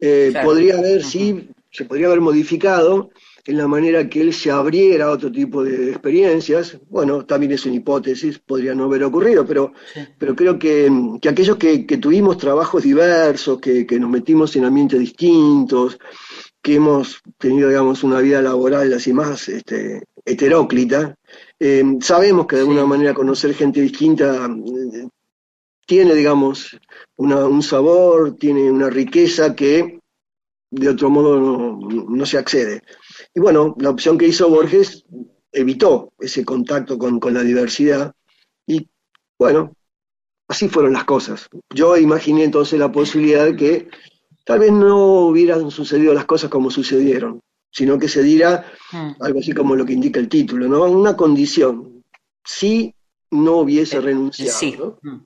Eh, 0.00 0.34
podría 0.42 0.76
haber, 0.76 1.04
sí, 1.04 1.48
se 1.70 1.84
podría 1.84 2.08
haber 2.08 2.20
modificado, 2.20 3.10
en 3.46 3.58
la 3.58 3.68
manera 3.68 4.08
que 4.08 4.22
él 4.22 4.32
se 4.32 4.50
abriera 4.50 5.06
a 5.06 5.10
otro 5.10 5.30
tipo 5.30 5.62
de 5.62 5.90
experiencias. 5.90 6.78
Bueno, 6.88 7.26
también 7.26 7.52
es 7.52 7.66
una 7.66 7.76
hipótesis, 7.76 8.38
podría 8.38 8.74
no 8.74 8.84
haber 8.84 9.04
ocurrido, 9.04 9.46
pero, 9.46 9.72
pero 10.18 10.34
creo 10.34 10.58
que, 10.58 10.90
aquellos 11.28 11.56
que, 11.56 11.84
tuvimos 11.98 12.38
trabajos 12.38 12.82
diversos, 12.82 13.60
que, 13.60 13.86
nos 14.00 14.10
metimos 14.10 14.56
en 14.56 14.64
ambientes 14.64 14.98
distintos, 14.98 15.98
que 16.62 16.76
hemos 16.76 17.20
tenido, 17.38 17.68
digamos, 17.68 18.02
una 18.02 18.20
vida 18.20 18.40
laboral 18.40 18.92
así 18.94 19.12
más 19.12 19.48
este, 19.48 20.02
heteróclita, 20.24 21.14
eh, 21.66 21.82
sabemos 22.02 22.46
que 22.46 22.56
de 22.56 22.60
alguna 22.62 22.84
manera 22.84 23.14
conocer 23.14 23.54
gente 23.54 23.80
distinta 23.80 24.46
eh, 24.46 25.08
tiene, 25.86 26.14
digamos, 26.14 26.78
un 27.16 27.62
sabor, 27.62 28.36
tiene 28.36 28.70
una 28.70 28.90
riqueza 28.90 29.54
que 29.54 29.98
de 30.70 30.88
otro 30.90 31.08
modo 31.08 31.78
no 31.80 32.26
se 32.26 32.36
accede. 32.36 32.82
Y 33.34 33.40
bueno, 33.40 33.74
la 33.78 33.88
opción 33.88 34.18
que 34.18 34.28
hizo 34.28 34.50
Borges 34.50 35.06
evitó 35.52 36.12
ese 36.18 36.44
contacto 36.44 36.98
con, 36.98 37.18
la 37.32 37.42
diversidad 37.42 38.12
y 38.66 38.86
bueno, 39.38 39.74
así 40.48 40.68
fueron 40.68 40.92
las 40.92 41.04
cosas. 41.04 41.48
Yo 41.74 41.96
imaginé 41.96 42.44
entonces 42.44 42.78
la 42.78 42.92
posibilidad 42.92 43.46
de 43.46 43.56
que 43.56 43.88
tal 44.44 44.58
vez 44.58 44.72
no 44.72 45.28
hubieran 45.28 45.70
sucedido 45.70 46.12
las 46.12 46.26
cosas 46.26 46.50
como 46.50 46.70
sucedieron, 46.70 47.40
sino 47.74 47.98
que 47.98 48.08
se 48.08 48.22
diera 48.22 48.64
hmm. 48.92 49.12
algo 49.20 49.40
así 49.40 49.52
como 49.52 49.74
lo 49.74 49.84
que 49.84 49.94
indica 49.94 50.20
el 50.20 50.28
título, 50.28 50.68
¿no? 50.68 50.84
Una 50.84 51.16
condición, 51.16 52.04
si 52.44 52.94
no 53.32 53.56
hubiese 53.56 54.00
renunciado. 54.00 54.58
Sí. 54.58 54.78
Hmm. 55.02 55.24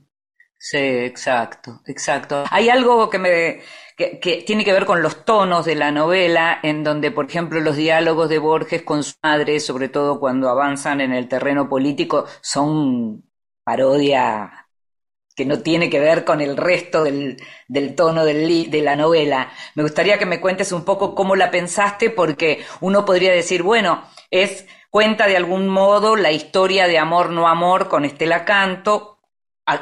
sí, 0.56 0.78
exacto, 0.78 1.82
exacto. 1.86 2.44
Hay 2.50 2.70
algo 2.70 3.10
que 3.10 3.18
me 3.18 3.60
que, 3.98 4.44
tiene 4.46 4.64
que 4.64 4.72
ver 4.72 4.86
con 4.86 5.02
los 5.02 5.24
tonos 5.24 5.66
de 5.66 5.74
la 5.74 5.90
novela, 5.90 6.58
en 6.62 6.84
donde, 6.84 7.10
por 7.10 7.26
ejemplo, 7.26 7.60
los 7.60 7.76
diálogos 7.76 8.30
de 8.30 8.38
Borges 8.38 8.82
con 8.82 9.02
su 9.04 9.14
madre, 9.22 9.60
sobre 9.60 9.88
todo 9.88 10.18
cuando 10.18 10.48
avanzan 10.48 11.00
en 11.02 11.12
el 11.12 11.28
terreno 11.28 11.68
político, 11.68 12.24
son 12.40 13.24
parodia 13.62 14.67
que 15.38 15.46
no 15.46 15.60
tiene 15.60 15.88
que 15.88 16.00
ver 16.00 16.24
con 16.24 16.40
el 16.40 16.56
resto 16.56 17.04
del, 17.04 17.36
tono 17.94 18.24
del 18.24 18.68
de 18.72 18.82
la 18.82 18.96
novela. 18.96 19.52
Me 19.76 19.84
gustaría 19.84 20.18
que 20.18 20.26
me 20.26 20.40
cuentes 20.40 20.72
un 20.72 20.84
poco 20.84 21.14
cómo 21.14 21.36
la 21.36 21.52
pensaste, 21.52 22.10
porque 22.10 22.64
uno 22.80 23.04
podría 23.04 23.30
decir, 23.30 23.62
bueno, 23.62 24.02
es 24.32 24.66
cuenta 24.90 25.28
de 25.28 25.36
algún 25.36 25.68
modo 25.68 26.16
la 26.16 26.32
historia 26.32 26.88
de 26.88 26.98
amor 26.98 27.30
no 27.30 27.46
amor 27.46 27.86
con 27.86 28.04
Estela 28.04 28.44
Canto, 28.44 29.20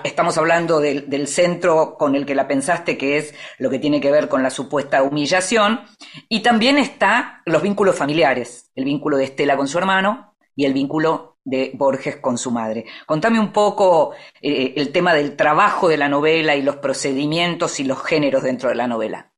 estamos 0.04 0.36
hablando 0.36 0.78
del, 0.78 1.26
centro 1.26 1.96
con 1.96 2.16
el 2.16 2.26
que 2.26 2.34
la 2.34 2.46
pensaste, 2.46 2.98
que 2.98 3.16
es 3.16 3.34
lo 3.56 3.70
que 3.70 3.78
tiene 3.78 3.98
que 3.98 4.10
ver 4.10 4.28
con 4.28 4.42
la 4.42 4.50
supuesta 4.50 5.02
humillación, 5.02 5.80
y 6.28 6.40
también 6.40 6.76
está 6.76 7.40
los 7.46 7.62
vínculos 7.62 7.96
familiares, 7.96 8.70
el 8.74 8.84
vínculo 8.84 9.16
de 9.16 9.24
Estela 9.24 9.56
con 9.56 9.68
su 9.68 9.78
hermano 9.78 10.35
y 10.56 10.64
el 10.64 10.72
vínculo 10.72 11.36
de 11.44 11.70
Borges 11.74 12.16
con 12.16 12.36
su 12.36 12.50
madre. 12.50 12.86
Contame 13.06 13.38
un 13.38 13.52
poco 13.52 14.12
eh, 14.42 14.74
el 14.76 14.90
tema 14.90 15.14
del 15.14 15.36
trabajo 15.36 15.88
de 15.88 15.96
la 15.96 16.08
novela 16.08 16.56
y 16.56 16.62
los 16.62 16.76
procedimientos 16.76 17.78
y 17.78 17.84
los 17.84 18.02
géneros 18.02 18.42
dentro 18.42 18.68
de 18.68 18.74
la 18.74 18.88
novela. 18.88 19.32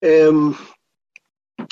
Em, 0.00 0.54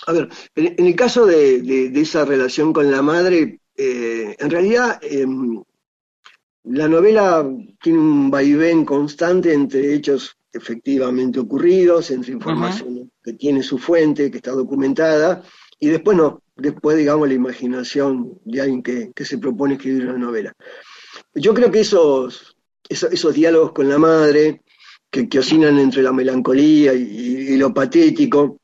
a 0.06 0.12
ver, 0.12 0.28
en, 0.56 0.86
el 0.86 0.96
caso 0.96 1.26
de, 1.26 1.92
esa 1.94 2.24
relación 2.24 2.72
con 2.72 2.90
la 2.90 3.02
madre, 3.02 3.60
eh, 3.76 4.34
en 4.38 4.50
realidad 4.50 4.98
em, 5.02 5.62
la 6.64 6.88
novela 6.88 7.46
tiene 7.80 7.98
un 7.98 8.30
vaivén 8.30 8.84
constante 8.84 9.52
entre 9.52 9.94
hechos 9.94 10.36
efectivamente 10.52 11.38
ocurridos, 11.38 12.10
entre 12.10 12.32
información 12.32 13.10
que 13.22 13.34
tiene 13.34 13.62
su 13.62 13.78
fuente, 13.78 14.30
que 14.30 14.38
está 14.38 14.52
documentada, 14.52 15.42
y 15.78 15.88
después 15.88 16.16
no, 16.16 16.43
después 16.56 16.96
digamos 16.96 17.28
la 17.28 17.34
imaginación 17.34 18.38
de 18.44 18.60
alguien 18.60 18.82
que, 18.82 19.24
se 19.24 19.38
propone 19.38 19.74
escribir 19.74 20.08
una 20.08 20.18
novela. 20.18 20.52
Yo 21.34 21.54
creo 21.54 21.70
que 21.70 21.80
esos, 21.80 22.56
esos, 22.88 23.34
diálogos 23.34 23.72
con 23.72 23.88
la 23.88 23.98
madre, 23.98 24.62
que, 25.10 25.28
que 25.28 25.38
oscilan 25.38 25.78
entre 25.78 26.02
la 26.02 26.12
melancolía 26.12 26.92
y, 26.94 27.56
lo 27.56 27.72
patético, 27.72 28.58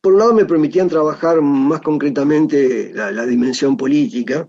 por 0.00 0.14
un 0.14 0.18
lado 0.18 0.34
me 0.34 0.44
permitían 0.44 0.88
trabajar 0.88 1.40
más 1.40 1.80
concretamente 1.80 2.92
la 2.94 3.26
dimensión 3.26 3.76
política, 3.76 4.48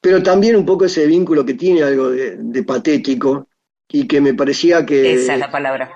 pero 0.00 0.22
también 0.22 0.56
un 0.56 0.64
poco 0.64 0.84
ese 0.84 1.06
vínculo 1.06 1.44
que 1.44 1.54
tiene 1.54 1.82
algo 1.82 2.10
de, 2.10 2.62
patético 2.62 3.48
y 3.88 4.06
que 4.06 4.20
me 4.20 4.34
parecía 4.34 4.86
que... 4.86 5.14
Esa 5.14 5.34
es 5.34 5.40
la 5.40 5.50
palabra. 5.50 5.90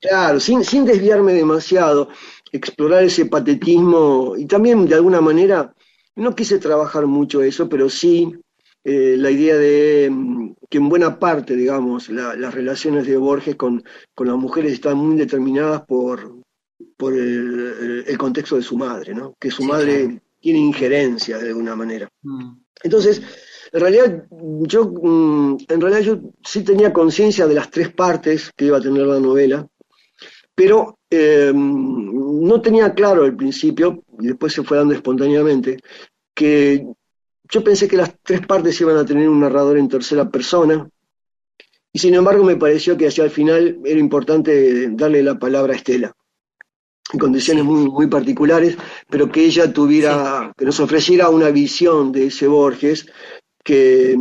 Claro, 0.00 0.40
sin, 0.40 0.64
sin 0.64 0.84
desviarme 0.84 1.32
demasiado, 1.32 2.08
explorar 2.52 3.02
ese 3.02 3.26
patetismo 3.26 4.34
y 4.36 4.46
también 4.46 4.86
de 4.86 4.94
alguna 4.94 5.20
manera, 5.20 5.74
no 6.14 6.34
quise 6.34 6.58
trabajar 6.58 7.06
mucho 7.06 7.42
eso, 7.42 7.68
pero 7.68 7.88
sí 7.88 8.32
eh, 8.84 9.16
la 9.18 9.30
idea 9.30 9.56
de 9.56 10.10
mm, 10.10 10.54
que 10.68 10.78
en 10.78 10.88
buena 10.88 11.18
parte, 11.18 11.56
digamos, 11.56 12.08
las 12.10 12.54
relaciones 12.54 13.06
de 13.06 13.16
Borges 13.16 13.56
con, 13.56 13.82
con, 14.14 14.26
las 14.26 14.36
mujeres 14.36 14.72
están 14.72 14.98
muy 14.98 15.16
determinadas 15.16 15.82
por, 15.86 16.42
por 16.96 17.14
el, 17.14 18.16
contexto 18.18 18.56
de 18.56 18.62
su 18.62 18.76
madre, 18.76 19.14
¿no? 19.14 19.34
que 19.38 19.50
su 19.50 19.64
madre 19.64 20.20
tiene 20.40 20.58
injerencia 20.58 21.38
de 21.38 21.48
alguna 21.48 21.76
manera. 21.76 22.08
Mm. 22.22 22.54
Entonces, 22.82 23.22
en 23.72 23.80
realidad, 23.80 24.24
yo, 24.62 24.84
mm, 24.84 25.58
en 25.68 25.80
realidad 25.80 26.02
yo 26.02 26.20
sí 26.44 26.62
tenía 26.62 26.92
conciencia 26.92 27.46
de 27.46 27.54
las 27.54 27.70
tres 27.70 27.92
partes 27.92 28.50
que 28.56 28.66
iba 28.66 28.78
a 28.78 28.82
tener 28.82 29.06
la 29.06 29.20
novela, 29.20 29.66
pero 30.62 30.96
em, 31.10 32.40
no 32.46 32.60
tenía 32.60 32.94
claro 32.94 33.24
al 33.24 33.34
principio, 33.34 34.04
y 34.20 34.28
después 34.28 34.52
se 34.52 34.62
fue 34.62 34.76
dando 34.76 34.94
espontáneamente, 34.94 35.78
que 36.32 36.86
yo 37.50 37.64
pensé 37.64 37.88
que 37.88 37.96
las 37.96 38.14
tres 38.22 38.46
partes 38.46 38.80
iban 38.80 38.96
a 38.96 39.04
tener 39.04 39.28
un 39.28 39.40
narrador 39.40 39.76
en 39.76 39.88
tercera 39.88 40.30
persona, 40.30 40.88
y 41.92 41.98
sin 41.98 42.14
embargo 42.14 42.44
me 42.44 42.54
pareció 42.54 42.96
que 42.96 43.08
hacia 43.08 43.24
el 43.24 43.30
final 43.30 43.80
era 43.84 43.98
importante 43.98 44.88
darle 44.90 45.24
la 45.24 45.36
palabra 45.36 45.72
a 45.72 45.76
Estela 45.76 46.14
en 47.12 47.18
condiciones 47.18 47.64
muy, 47.64 47.90
muy 47.90 48.06
particulares, 48.06 48.78
pero 49.10 49.32
que 49.32 49.44
ella 49.44 49.72
tuviera, 49.72 50.52
que 50.56 50.64
nos 50.64 50.78
ofreciera 50.78 51.28
una 51.28 51.50
visión 51.50 52.12
de 52.12 52.26
ese 52.26 52.46
Borges 52.46 53.06
que, 53.62 54.16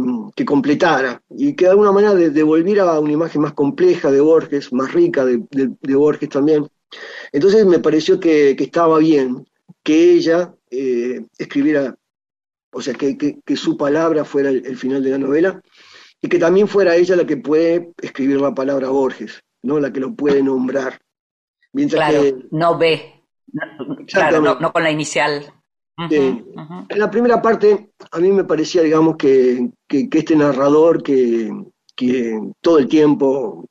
completara 0.45 1.21
y 1.29 1.55
que 1.55 1.65
de 1.65 1.71
alguna 1.71 1.91
manera 1.91 2.13
devolviera 2.13 2.99
una 2.99 3.13
imagen 3.13 3.41
más 3.41 3.53
compleja 3.53 4.11
de 4.11 4.21
Borges, 4.21 4.73
más 4.73 4.93
rica 4.93 5.25
de, 5.25 5.45
Borges 5.95 6.29
también. 6.29 6.67
Entonces 7.31 7.65
me 7.65 7.79
pareció 7.79 8.19
que, 8.19 8.51
estaba 8.51 8.99
bien 8.99 9.47
que 9.83 10.13
ella 10.13 10.53
eh, 10.69 11.25
escribiera, 11.37 11.95
o 12.71 12.81
sea, 12.81 12.93
que, 12.93 13.39
su 13.55 13.77
palabra 13.77 14.25
fuera 14.25 14.49
el, 14.49 14.77
final 14.77 15.03
de 15.03 15.11
la 15.11 15.17
novela 15.17 15.61
y 16.21 16.27
que 16.27 16.39
también 16.39 16.67
fuera 16.67 16.95
ella 16.95 17.15
la 17.15 17.25
que 17.25 17.37
puede 17.37 17.91
escribir 18.01 18.39
la 18.39 18.53
palabra 18.53 18.89
Borges, 18.89 19.41
¿no? 19.63 19.79
la 19.79 19.91
que 19.91 19.99
lo 19.99 20.13
puede 20.13 20.43
nombrar 20.43 20.99
claro, 21.89 22.21
no 22.51 22.77
ve, 22.77 23.23
claro, 24.07 24.41
no, 24.41 24.73
con 24.73 24.83
la 24.83 24.91
inicial. 24.91 25.53
En 26.09 26.99
la 26.99 27.11
primera 27.11 27.41
parte, 27.41 27.91
a 28.11 28.19
mí 28.19 28.31
me 28.31 28.43
parecía, 28.43 28.81
digamos, 28.81 29.15
que, 29.17 29.69
este 29.89 30.35
narrador 30.35 31.03
que, 31.03 31.51
todo 32.61 32.79
el 32.79 32.87
tiempo 32.87 33.69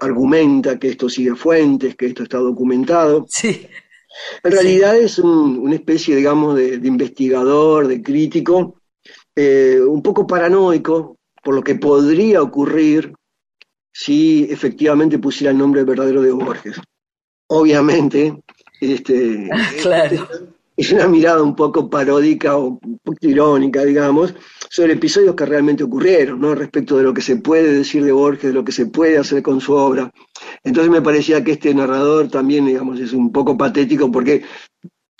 argumenta 0.00 0.78
que 0.78 0.88
esto 0.88 1.08
sigue 1.08 1.34
fuentes, 1.34 1.96
que 1.96 2.06
esto 2.06 2.22
está 2.22 2.38
documentado. 2.38 3.26
Sí. 3.28 3.66
En 4.44 4.52
realidad 4.52 4.96
es 4.96 5.18
una 5.18 5.74
especie, 5.74 6.14
digamos, 6.14 6.54
de, 6.56 6.74
investigador, 6.74 7.88
de 7.88 8.02
crítico, 8.02 8.76
eh, 9.34 9.80
un 9.80 10.02
poco 10.02 10.26
paranoico 10.26 11.16
por 11.42 11.54
lo 11.54 11.62
que 11.62 11.74
podría 11.74 12.42
ocurrir 12.42 13.12
si 13.92 14.44
efectivamente 14.50 15.18
pusiera 15.18 15.50
el 15.50 15.58
nombre 15.58 15.82
verdadero 15.82 16.22
de 16.22 16.30
Borges 16.30 16.80
obviamente, 17.52 18.34
este, 18.80 19.48
es 20.76 20.92
una 20.92 21.06
mirada 21.06 21.42
un 21.42 21.54
poco 21.54 21.90
paródica 21.90 22.56
o 22.56 22.78
un 22.82 22.98
poco 23.02 23.18
irónica, 23.20 23.84
digamos, 23.84 24.34
sobre 24.70 24.94
episodios 24.94 25.34
que 25.34 25.46
realmente 25.46 25.84
ocurrieron, 25.84 26.40
¿no? 26.40 26.54
Respecto 26.54 26.96
de 26.96 27.04
lo 27.04 27.12
que 27.12 27.20
se 27.20 27.36
puede 27.36 27.72
decir 27.72 28.04
de 28.04 28.12
Borges, 28.12 28.48
de 28.48 28.54
lo 28.54 28.64
que 28.64 28.72
se 28.72 28.86
puede 28.86 29.18
hacer 29.18 29.42
con 29.42 29.60
su 29.60 29.74
obra. 29.74 30.10
Entonces 30.64 30.90
me 30.90 31.02
parecía 31.02 31.44
que 31.44 31.52
este 31.52 31.74
narrador 31.74 32.28
también, 32.28 32.66
digamos, 32.66 32.98
es 33.00 33.12
un 33.12 33.30
poco 33.32 33.56
patético 33.56 34.10
porque 34.10 34.42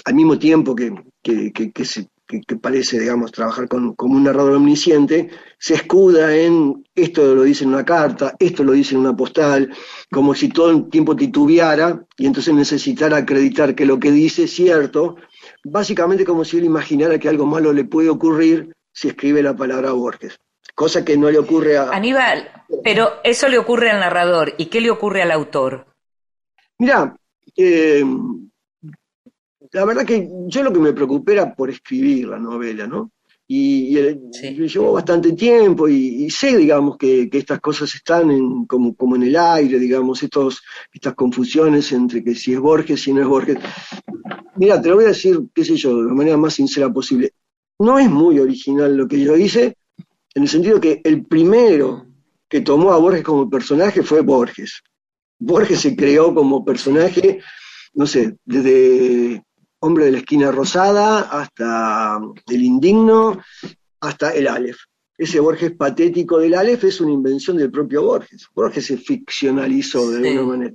al 0.04 0.14
mismo 0.14 0.38
tiempo 0.38 0.75
que, 0.75 0.92
que, 1.23 1.52
que, 1.52 2.56
parece, 2.56 2.99
digamos, 2.99 3.30
trabajar 3.30 3.68
con, 3.68 3.94
como 3.94 4.16
un 4.16 4.25
narrador 4.25 4.54
omnisciente, 4.54 5.28
se 5.59 5.75
escuda 5.75 6.35
en 6.35 6.82
esto 6.94 7.35
lo 7.35 7.42
dice 7.42 7.64
en 7.64 7.71
una 7.71 7.85
carta, 7.85 8.35
esto 8.38 8.64
lo 8.64 8.73
dice 8.73 8.94
en 8.94 9.00
una 9.00 9.16
postal, 9.16 9.71
como 10.11 10.35
si 10.35 10.49
todo 10.49 10.71
el 10.71 10.88
tiempo 10.88 11.16
titubeara 11.16 12.04
y 12.16 12.26
entonces 12.26 12.54
necesitara 12.54 13.18
acreditar 13.18 13.75
que 13.75 13.87
lo 13.87 13.99
que 13.99 14.11
dice 14.12 14.44
es 14.44 14.52
cierto, 14.52 15.16
básicamente 15.64 16.25
como 16.25 16.45
si 16.45 16.59
él 16.59 16.64
imaginara 16.64 17.19
que 17.19 17.28
algo 17.28 17.47
malo 17.47 17.73
le 17.73 17.85
puede 17.85 18.09
ocurrir 18.09 18.75
si 18.92 19.09
escribe 19.09 19.42
la 19.42 19.57
palabra 19.57 19.92
Borges, 19.92 20.38
cosa 20.75 21.04
que 21.04 21.16
no 21.16 21.31
le 21.31 21.38
ocurre 21.38 21.76
a... 21.76 21.90
Aníbal, 21.90 22.50
pero 22.85 23.21
eso 23.25 23.49
le 23.49 23.59
ocurre 23.59 23.90
al 23.90 24.00
narrador, 24.00 24.54
¿y 24.59 24.66
qué 24.66 24.81
le 24.81 24.90
ocurre 24.90 25.23
al 25.23 25.31
autor? 25.31 25.87
Mira, 26.78 27.16
eh, 27.57 28.04
la 29.73 29.85
verdad 29.85 30.04
que 30.04 30.28
yo 30.47 30.62
lo 30.62 30.73
que 30.73 30.81
me 30.81 30.92
preocupé 30.92 31.33
era 31.33 31.54
por 31.54 31.71
escribir 31.71 32.28
la 32.28 32.38
novela, 32.38 32.87
¿no? 32.87 33.11
Y, 33.54 33.94
llevó 34.66 34.94
bastante 34.94 35.35
tiempo 35.35 35.87
y, 35.87 36.30
sé, 36.30 36.56
digamos, 36.56 36.97
que, 36.97 37.28
estas 37.30 37.61
cosas 37.61 37.94
están 37.94 38.64
como, 38.64 38.97
como 38.97 39.16
en 39.16 39.25
el 39.25 39.37
aire, 39.37 39.78
digamos, 39.78 40.23
estos, 40.23 40.62
estas 40.90 41.14
confusiones 41.14 41.92
entre 41.92 42.25
que 42.25 42.35
si 42.35 42.54
es 42.54 42.59
Borges, 42.59 43.02
si 43.02 43.12
no 43.12 43.21
es 43.21 43.26
Borges. 43.26 43.59
Mira, 44.56 44.80
te 44.80 44.88
lo 44.88 44.94
voy 44.94 45.04
a 45.04 45.09
decir, 45.09 45.38
qué 45.54 45.66
sé 45.66 45.76
yo, 45.76 45.99
de 45.99 46.09
la 46.09 46.14
manera 46.14 46.38
más 46.38 46.54
sincera 46.54 46.90
posible. 46.90 47.35
No 47.78 47.99
es 47.99 48.09
muy 48.09 48.38
original 48.38 48.97
lo 48.97 49.06
que 49.06 49.21
yo 49.21 49.37
hice, 49.37 49.76
en 50.35 50.42
el 50.44 50.49
sentido 50.49 50.80
que 50.80 51.02
el 51.04 51.26
primero 51.26 52.06
que 52.49 52.62
tomó 52.62 52.92
a 52.92 52.99
Borges 52.99 53.23
como 53.23 53.50
personaje 53.50 54.02
fue 54.02 54.23
Borges. 54.23 54.82
Borges 55.38 55.80
se 55.80 55.94
creó 55.94 56.35
como 56.35 56.64
personaje, 56.64 57.40
no 57.92 58.06
sé, 58.06 58.35
desde 58.47 59.42
Hombre 59.84 60.04
de 60.04 60.12
la 60.12 60.18
Esquina 60.18 60.52
Rosada, 60.52 61.22
hasta 61.22 62.20
El 62.46 62.62
Indigno, 62.62 63.42
hasta 64.00 64.30
el 64.30 64.46
Aleph. 64.46 64.78
Ese 65.18 65.40
Borges 65.40 65.72
patético 65.72 66.38
del 66.38 66.54
Aleph 66.54 66.84
es 66.84 67.00
una 67.00 67.12
invención 67.12 67.56
del 67.56 67.72
propio 67.72 68.04
Borges. 68.04 68.46
Borges 68.54 68.86
se 68.86 68.96
ficcionalizó 68.96 70.08
de 70.08 70.28
alguna 70.28 70.46
manera. 70.46 70.74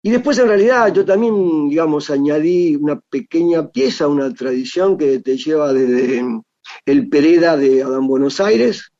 Y 0.00 0.10
después 0.10 0.38
en 0.38 0.46
realidad 0.46 0.94
yo 0.94 1.04
también, 1.04 1.68
digamos, 1.68 2.08
añadí 2.10 2.76
una 2.76 3.00
pequeña 3.00 3.68
pieza, 3.68 4.06
una 4.06 4.32
tradición 4.32 4.96
que 4.96 5.18
te 5.18 5.36
lleva 5.36 5.72
desde 5.72 6.22
el 6.86 7.08
Pereda 7.08 7.56
de 7.56 7.82
Adán 7.82 8.06
Buenos 8.06 8.40
Aires 8.40 8.92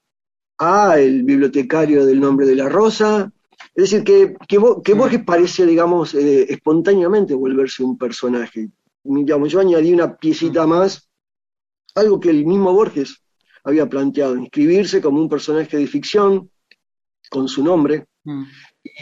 a 0.58 0.98
el 0.98 1.22
bibliotecario 1.22 2.04
del 2.04 2.18
nombre 2.18 2.46
de 2.46 2.56
la 2.56 2.68
Rosa. 2.68 3.30
Es 3.76 3.90
decir, 3.90 4.02
que, 4.02 4.34
que, 4.48 4.94
Borges 4.94 5.22
parece, 5.24 5.66
digamos, 5.66 6.14
eh, 6.14 6.52
espontáneamente 6.52 7.34
volverse 7.34 7.84
un 7.84 7.96
personaje 7.96 8.70
digamos, 9.08 9.50
yo 9.50 9.60
añadí 9.60 9.92
una 9.92 10.16
piecita 10.16 10.66
más, 10.66 11.08
algo 11.94 12.20
que 12.20 12.30
el 12.30 12.44
mismo 12.44 12.72
Borges 12.72 13.22
había 13.64 13.88
planteado, 13.88 14.36
inscribirse 14.36 15.00
como 15.00 15.20
un 15.20 15.28
personaje 15.28 15.76
de 15.76 15.86
ficción, 15.86 16.50
con 17.30 17.48
su 17.48 17.62
nombre, 17.62 18.06
mm. 18.24 18.42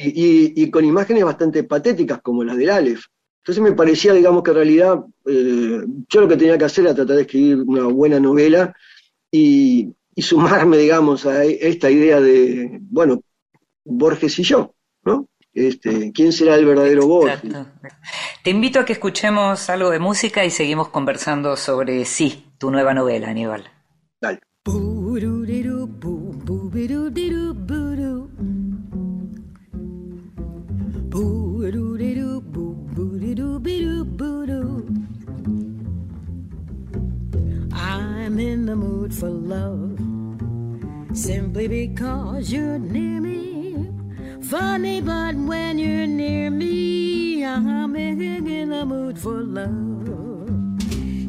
y, 0.05 0.71
con 0.71 0.85
imágenes 0.85 1.25
bastante 1.25 1.65
patéticas 1.65 2.21
como 2.23 2.45
las 2.45 2.57
del 2.57 2.71
Aleph. 2.71 3.05
Entonces 3.39 3.63
me 3.63 3.73
parecía, 3.73 4.13
digamos, 4.13 4.43
que 4.43 4.51
en 4.51 4.57
realidad 4.57 5.05
eh, 5.27 5.85
yo 6.09 6.21
lo 6.21 6.29
que 6.29 6.37
tenía 6.37 6.59
que 6.59 6.65
hacer 6.65 6.85
era 6.85 6.95
tratar 6.95 7.17
de 7.17 7.23
escribir 7.23 7.63
una 7.65 7.85
buena 7.85 8.19
novela 8.19 8.75
y, 9.31 9.95
y 10.15 10.23
sumarme, 10.23 10.77
digamos, 10.79 11.27
a 11.27 11.45
esta 11.45 11.91
idea 11.91 12.21
de, 12.21 12.79
bueno, 12.83 13.23
Borges 13.85 14.39
y 14.41 14.43
yo. 14.43 14.76
Este, 15.57 16.13
¿Quién 16.13 16.35
será 16.35 16.55
el 16.57 16.67
verdadero 16.67 17.07
Borges? 17.07 17.41
Te 18.45 18.51
invito 18.51 18.79
a 18.79 18.85
que 18.85 18.93
escuchemos 18.93 19.71
algo 19.71 19.89
de 19.89 19.99
música 19.99 20.45
y 20.45 20.51
seguimos 20.51 20.89
conversando 20.89 21.57
sobre 21.57 22.05
sí, 22.05 22.53
tu 22.59 22.71
nueva 22.71 22.93
novela, 22.93 23.31
Aníbal. 23.31 23.65
Dale. 24.21 24.39
I'm 37.73 38.39
in 38.41 38.67
the 38.67 38.77
mood 38.77 39.15
for 39.15 39.31
love 39.31 39.99
simply 41.17 41.67
because 41.69 42.53
you're 42.53 42.79
near 42.79 43.21
me. 43.23 43.46
Funny, 44.49 45.01
but 45.01 45.35
when 45.35 45.77
you're 45.77 46.07
near 46.07 46.51
me, 46.53 47.45
I'm 47.45 47.97
in 47.97 48.69
the 48.71 48.87
mood 48.87 49.19
for 49.19 49.43
love. 49.43 49.67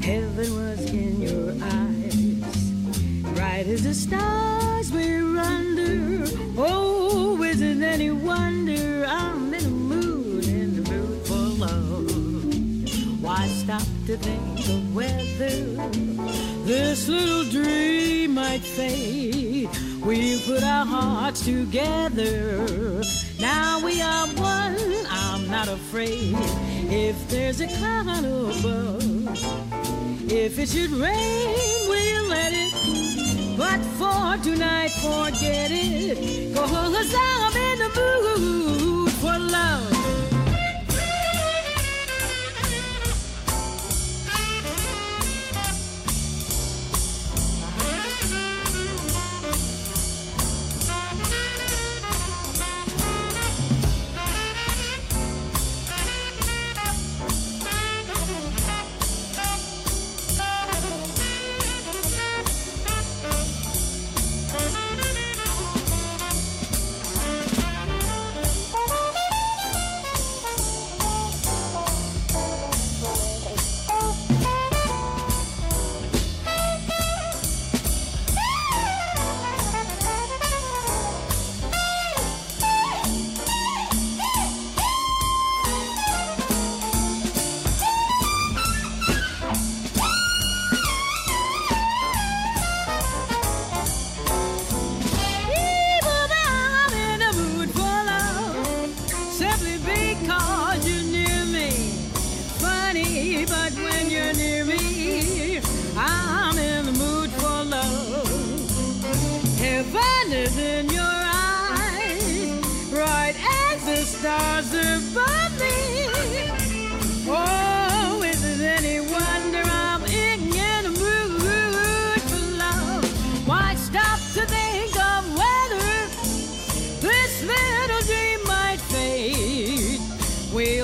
Heaven 0.03 0.55
was 0.55 0.79
in 0.91 1.21
your 1.21 1.51
eyes, 1.59 3.33
bright 3.33 3.65
as 3.65 3.81
the 3.81 3.95
stars 3.95 4.91
we're 4.91 5.35
under. 5.35 6.25
Oh, 6.57 7.41
is 7.41 7.59
it 7.59 7.81
any 7.81 8.11
wonder 8.11 9.07
I'm 9.09 9.51
in 9.51 9.63
the 9.63 9.69
mood, 9.69 10.45
in 10.45 10.83
the 10.83 10.91
mood 10.91 11.25
for 11.25 11.33
love? 11.33 13.23
Why 13.23 13.47
stop 13.47 13.81
to 14.05 14.15
think 14.17 14.59
of 14.69 14.95
whether 14.95 15.55
this 16.65 17.07
little 17.07 17.45
dream 17.45 18.35
might 18.35 18.61
fade? 18.61 19.69
We 20.05 20.39
put 20.45 20.63
our 20.63 20.85
hearts 20.85 21.43
together. 21.43 23.01
Now 23.39 23.83
we 23.83 24.01
are 24.01 24.27
one. 24.27 24.77
I'm 25.09 25.49
not 25.49 25.67
afraid. 25.67 26.35
If 26.89 27.29
there's 27.29 27.59
a 27.61 27.67
cloud 27.67 28.23
above, 28.23 29.03
if 30.31 30.57
it 30.59 30.69
should 30.69 30.91
rain, 30.91 31.89
we'll 31.89 32.29
let 32.29 32.53
it. 32.53 33.57
But 33.57 33.79
for 33.97 34.41
tonight, 34.43 34.91
forget 34.91 35.71
it. 35.71 36.55
Cause 36.55 37.13
I'm 37.13 37.55
in 37.55 37.79
the 37.79 38.37
mood 38.37 39.11
for 39.13 39.37
love. 39.37 39.96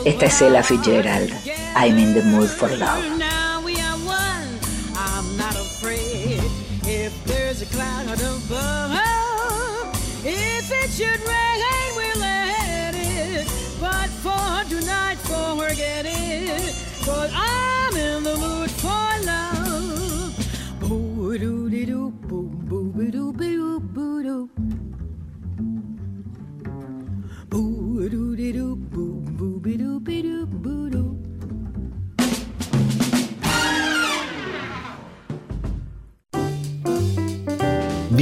Esta 0.06 0.26
es 0.26 0.42
Ella 0.42 0.62
Fitzgerald. 0.62 1.32
I'm 1.76 1.98
in 1.98 2.14
the 2.14 2.24
mood 2.24 2.50
for 2.50 2.70
love. 2.70 3.23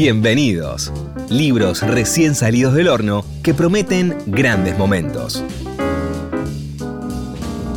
Bienvenidos. 0.03 0.91
Libros 1.29 1.83
recién 1.83 2.33
salidos 2.33 2.73
del 2.73 2.87
horno 2.87 3.23
que 3.43 3.53
prometen 3.53 4.17
grandes 4.25 4.75
momentos. 4.75 5.43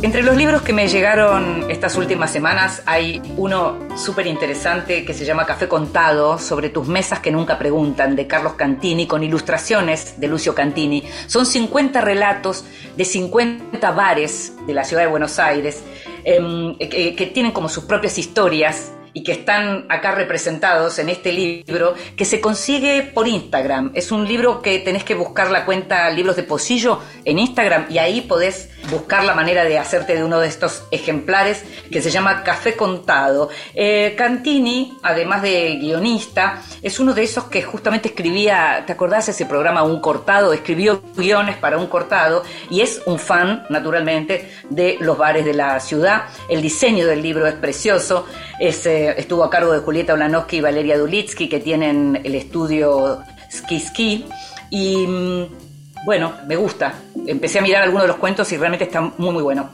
Entre 0.01 0.23
los 0.23 0.35
libros 0.35 0.63
que 0.63 0.73
me 0.73 0.87
llegaron 0.87 1.69
estas 1.69 1.95
últimas 1.97 2.31
semanas 2.31 2.81
hay 2.87 3.21
uno 3.37 3.77
súper 3.95 4.25
interesante 4.25 5.05
que 5.05 5.13
se 5.13 5.23
llama 5.23 5.45
Café 5.45 5.67
Contado 5.67 6.39
sobre 6.39 6.69
tus 6.69 6.87
mesas 6.87 7.19
que 7.19 7.29
nunca 7.29 7.59
preguntan 7.59 8.15
de 8.15 8.25
Carlos 8.25 8.53
Cantini 8.53 9.05
con 9.05 9.23
ilustraciones 9.23 10.19
de 10.19 10.27
Lucio 10.27 10.55
Cantini. 10.55 11.03
Son 11.27 11.45
50 11.45 12.01
relatos 12.01 12.65
de 12.97 13.05
50 13.05 13.91
bares 13.91 14.53
de 14.65 14.73
la 14.73 14.83
ciudad 14.83 15.03
de 15.03 15.09
Buenos 15.09 15.37
Aires 15.37 15.83
em, 16.23 16.75
que, 16.79 17.13
que 17.15 17.27
tienen 17.27 17.51
como 17.51 17.69
sus 17.69 17.83
propias 17.83 18.17
historias 18.17 18.93
y 19.15 19.23
que 19.23 19.31
están 19.31 19.85
acá 19.87 20.11
representados 20.11 20.99
en 20.99 21.07
este 21.07 21.31
libro, 21.31 21.95
que 22.17 22.25
se 22.25 22.41
consigue 22.41 23.01
por 23.01 23.27
Instagram. 23.29 23.91
Es 23.95 24.11
un 24.11 24.27
libro 24.27 24.61
que 24.61 24.77
tenés 24.79 25.05
que 25.05 25.15
buscar 25.15 25.49
la 25.51 25.65
cuenta 25.65 26.09
Libros 26.09 26.35
de 26.35 26.43
Pocillo 26.43 26.99
en 27.23 27.39
Instagram 27.39 27.87
y 27.89 27.97
ahí 27.97 28.21
podés 28.21 28.69
buscar 28.91 29.23
la 29.23 29.33
manera 29.33 29.63
de 29.63 29.79
hacerte 29.79 30.15
de 30.15 30.23
uno 30.23 30.39
de 30.39 30.49
estos 30.49 30.83
ejemplares 30.91 31.63
que 31.89 32.01
se 32.01 32.11
llama 32.11 32.43
Café 32.43 32.75
Contado. 32.75 33.49
Eh, 33.73 34.15
Cantini, 34.17 34.97
además 35.01 35.41
de 35.41 35.77
guionista, 35.77 36.61
es 36.81 36.99
uno 36.99 37.13
de 37.13 37.23
esos 37.23 37.45
que 37.45 37.63
justamente 37.63 38.09
escribía, 38.09 38.83
¿te 38.85 38.91
acordás 38.93 39.29
ese 39.29 39.45
programa 39.45 39.83
Un 39.83 40.01
Cortado? 40.01 40.51
Escribió 40.51 41.01
guiones 41.15 41.55
para 41.55 41.77
Un 41.77 41.87
Cortado 41.87 42.43
y 42.69 42.81
es 42.81 43.01
un 43.05 43.17
fan, 43.17 43.65
naturalmente, 43.69 44.51
de 44.69 44.97
los 44.99 45.17
bares 45.17 45.45
de 45.45 45.53
la 45.53 45.79
ciudad. 45.79 46.23
El 46.49 46.61
diseño 46.61 47.07
del 47.07 47.21
libro 47.21 47.47
es 47.47 47.55
precioso. 47.55 48.27
Eh, 48.59 49.15
estuvo 49.17 49.43
a 49.43 49.49
cargo 49.49 49.73
de 49.73 49.79
Julieta 49.79 50.13
Olanowski 50.13 50.57
y 50.57 50.61
Valeria 50.61 50.97
Dulitsky, 50.97 51.49
que 51.49 51.59
tienen 51.59 52.21
el 52.23 52.35
estudio 52.35 53.21
Ski. 53.49 54.25
Y 54.69 55.07
mm, 55.07 56.05
bueno, 56.05 56.33
me 56.47 56.55
gusta. 56.55 56.93
Empecé 57.27 57.59
a 57.59 57.61
mirar 57.61 57.83
algunos 57.83 58.03
de 58.03 58.07
los 58.09 58.17
cuentos 58.17 58.51
y 58.51 58.57
realmente 58.57 58.85
está 58.85 59.01
muy, 59.01 59.31
muy 59.31 59.43
bueno. 59.43 59.69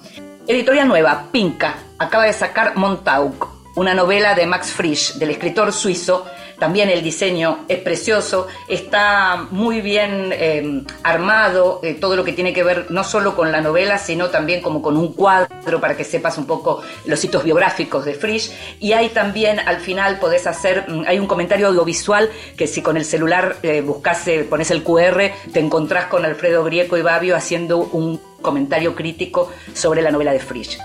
Editorial 0.48 0.88
nueva, 0.88 1.28
Pinca, 1.32 1.76
acaba 2.00 2.26
de 2.26 2.34
sacar 2.34 2.76
Montauk, 2.76 3.48
una 3.76 3.94
novela 3.94 4.34
de 4.34 4.48
Max 4.48 4.72
Frisch, 4.72 5.14
del 5.14 5.30
escritor 5.30 5.72
suizo 5.72 6.26
también 6.62 6.92
el 6.92 7.02
diseño 7.02 7.66
es 7.68 7.80
precioso, 7.80 8.46
está 8.68 9.48
muy 9.50 9.82
bien 9.82 10.30
eh, 10.32 10.84
armado, 11.02 11.80
eh, 11.82 11.96
todo 11.96 12.16
lo 12.16 12.24
que 12.24 12.34
tiene 12.34 12.54
que 12.54 12.62
ver 12.62 12.86
no 12.92 13.04
solo 13.04 13.36
con 13.36 13.52
la 13.52 13.62
novela, 13.62 13.98
sino 13.98 14.30
también 14.30 14.62
como 14.62 14.80
con 14.84 14.96
un 14.96 15.14
cuadro 15.14 15.82
para 15.82 15.98
que 15.98 16.04
sepas 16.04 16.38
un 16.38 16.46
poco 16.46 16.84
los 17.06 17.24
hitos 17.24 17.44
biográficos 17.44 18.06
de 18.06 18.14
Frisch. 18.14 18.52
Y 18.80 18.94
hay 18.94 19.10
también, 19.10 19.60
al 19.60 19.78
final, 19.78 20.20
podés 20.20 20.46
hacer, 20.46 20.86
mm, 20.88 21.06
hay 21.08 21.18
un 21.18 21.26
comentario 21.26 21.66
audiovisual 21.66 22.30
que 22.56 22.68
si 22.68 22.84
con 22.84 22.96
el 22.96 23.06
celular 23.06 23.56
eh, 23.64 23.82
buscas, 23.82 24.30
pones 24.48 24.70
el 24.70 24.84
QR, 24.84 25.32
te 25.52 25.60
encontrás 25.60 26.06
con 26.06 26.26
Alfredo 26.26 26.64
Grieco 26.64 26.96
y 26.96 27.02
Babio 27.02 27.36
haciendo 27.36 27.80
un 27.80 28.22
comentario 28.40 28.94
crítico 28.94 29.52
sobre 29.74 30.04
la 30.04 30.12
novela 30.12 30.32
de 30.32 30.40
Frisch. 30.40 30.78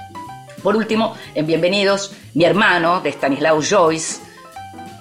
Por 0.62 0.74
último, 0.74 1.14
en 1.34 1.46
Bienvenidos, 1.46 2.14
mi 2.32 2.44
hermano 2.44 3.02
de 3.02 3.10
Stanislaw 3.10 3.60
Joyce, 3.62 4.25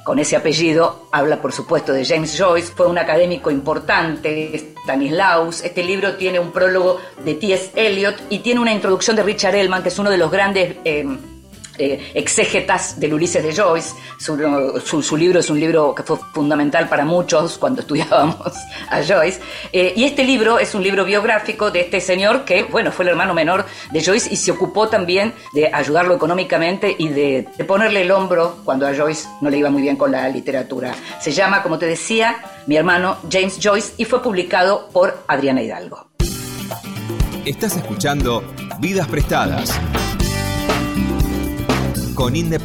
con 0.06 0.20
ese 0.20 0.36
apellido, 0.36 1.08
habla 1.12 1.42
por 1.42 1.52
supuesto 1.52 1.92
de 1.92 2.06
James 2.06 2.38
Joyce, 2.38 2.72
fue 2.76 2.86
un 2.86 3.00
académico 3.00 3.50
importante, 3.50 4.76
Stanislaus. 4.84 5.64
Este 5.64 5.84
libro 5.84 6.14
tiene 6.14 6.40
un 6.40 6.52
prólogo 6.52 7.02
de 7.26 7.34
T.S. 7.34 7.72
Eliot 7.76 8.16
y 8.30 8.40
tiene 8.40 8.60
una 8.60 8.72
introducción 8.72 9.16
de 9.16 9.24
Richard 9.24 9.56
Ellman, 9.56 9.82
que 9.82 9.90
es 9.90 9.98
uno 9.98 10.12
de 10.12 10.18
los 10.18 10.30
grandes... 10.30 10.76
Eh, 10.86 11.06
eh, 11.78 12.12
exégetas 12.14 13.00
del 13.00 13.14
Ulises 13.14 13.44
de 13.44 13.54
Joyce. 13.54 13.96
Su, 14.18 15.18
libro 15.18 15.40
es 15.40 15.50
un 15.50 15.60
libro 15.60 15.94
que 15.94 16.04
fue 16.04 16.18
fundamental 16.34 16.88
para 16.88 17.06
muchos 17.06 17.58
cuando 17.58 17.82
estudiábamos 17.86 18.54
a 18.90 19.04
Joyce. 19.04 19.42
Eh, 19.72 19.94
y 19.96 20.04
este 20.06 20.24
libro 20.24 20.60
es 20.60 20.74
un 20.76 20.84
libro 20.84 21.06
biográfico 21.06 21.72
de 21.72 21.82
este 21.82 22.02
señor 22.02 22.46
que, 22.46 22.64
bueno, 22.64 22.92
fue 22.92 23.04
el 23.06 23.10
hermano 23.10 23.34
menor 23.34 23.66
de 23.92 24.04
Joyce 24.04 24.30
y 24.32 24.38
se 24.38 24.52
ocupó 24.52 24.88
también 24.88 25.34
de 25.54 25.70
ayudarlo 25.74 26.16
económicamente 26.16 26.96
y 26.98 27.10
de, 27.10 27.48
de 27.58 27.66
ponerle 27.66 28.02
el 28.02 28.12
hombro 28.12 28.58
cuando 28.64 28.88
a 28.88 28.96
Joyce 28.96 29.28
no 29.42 29.50
le 29.50 29.58
iba 29.58 29.70
muy 29.70 29.82
bien 29.82 29.96
con 29.96 30.12
la 30.12 30.28
literatura. 30.30 30.94
Se 31.20 31.32
llama, 31.32 31.62
como 31.64 31.78
te 31.78 31.86
decía, 31.86 32.38
mi 32.68 32.78
hermano 32.78 33.18
James 33.30 33.60
Joyce 33.62 33.94
y 33.98 34.06
fue 34.06 34.22
publicado 34.22 34.90
por 34.92 35.24
Adriana 35.28 35.62
Hidalgo. 35.62 36.08
Estás 37.46 37.76
escuchando 37.76 38.44
Vidas 38.80 39.08
Prestadas 39.08 39.80
con 42.16 42.36
Inde. 42.36 42.60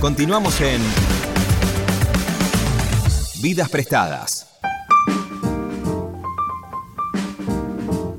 Continuamos 0.00 0.60
en 0.60 0.80
Vidas 3.42 3.68
Prestadas. 3.68 4.46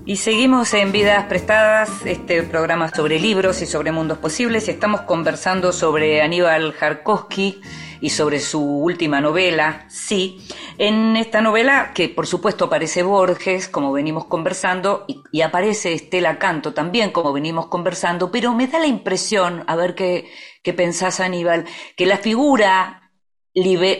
Y 0.05 0.17
seguimos 0.17 0.73
en 0.73 0.91
Vidas 0.91 1.25
Prestadas, 1.25 1.89
este 2.05 2.43
programa 2.43 2.89
sobre 2.89 3.19
libros 3.19 3.61
y 3.61 3.65
sobre 3.65 3.91
mundos 3.91 4.17
posibles. 4.17 4.67
Y 4.67 4.71
estamos 4.71 5.01
conversando 5.01 5.71
sobre 5.71 6.21
Aníbal 6.21 6.73
Jarkowski 6.73 7.61
y 8.01 8.09
sobre 8.09 8.39
su 8.39 8.61
última 8.61 9.21
novela, 9.21 9.85
Sí. 9.89 10.41
En 10.77 11.17
esta 11.17 11.41
novela, 11.41 11.91
que 11.93 12.09
por 12.09 12.27
supuesto 12.27 12.65
aparece 12.65 13.03
Borges, 13.03 13.67
como 13.67 13.91
venimos 13.91 14.25
conversando, 14.25 15.05
y, 15.07 15.41
aparece 15.41 15.93
Estela 15.93 16.39
Canto 16.39 16.73
también, 16.73 17.11
como 17.11 17.33
venimos 17.33 17.67
conversando, 17.67 18.31
pero 18.31 18.53
me 18.53 18.67
da 18.67 18.79
la 18.79 18.87
impresión, 18.87 19.63
a 19.67 19.75
ver 19.75 19.95
qué, 19.95 20.29
qué 20.63 20.73
pensás 20.73 21.19
Aníbal, 21.19 21.65
que 21.95 22.05
la 22.05 22.17
figura 22.17 23.11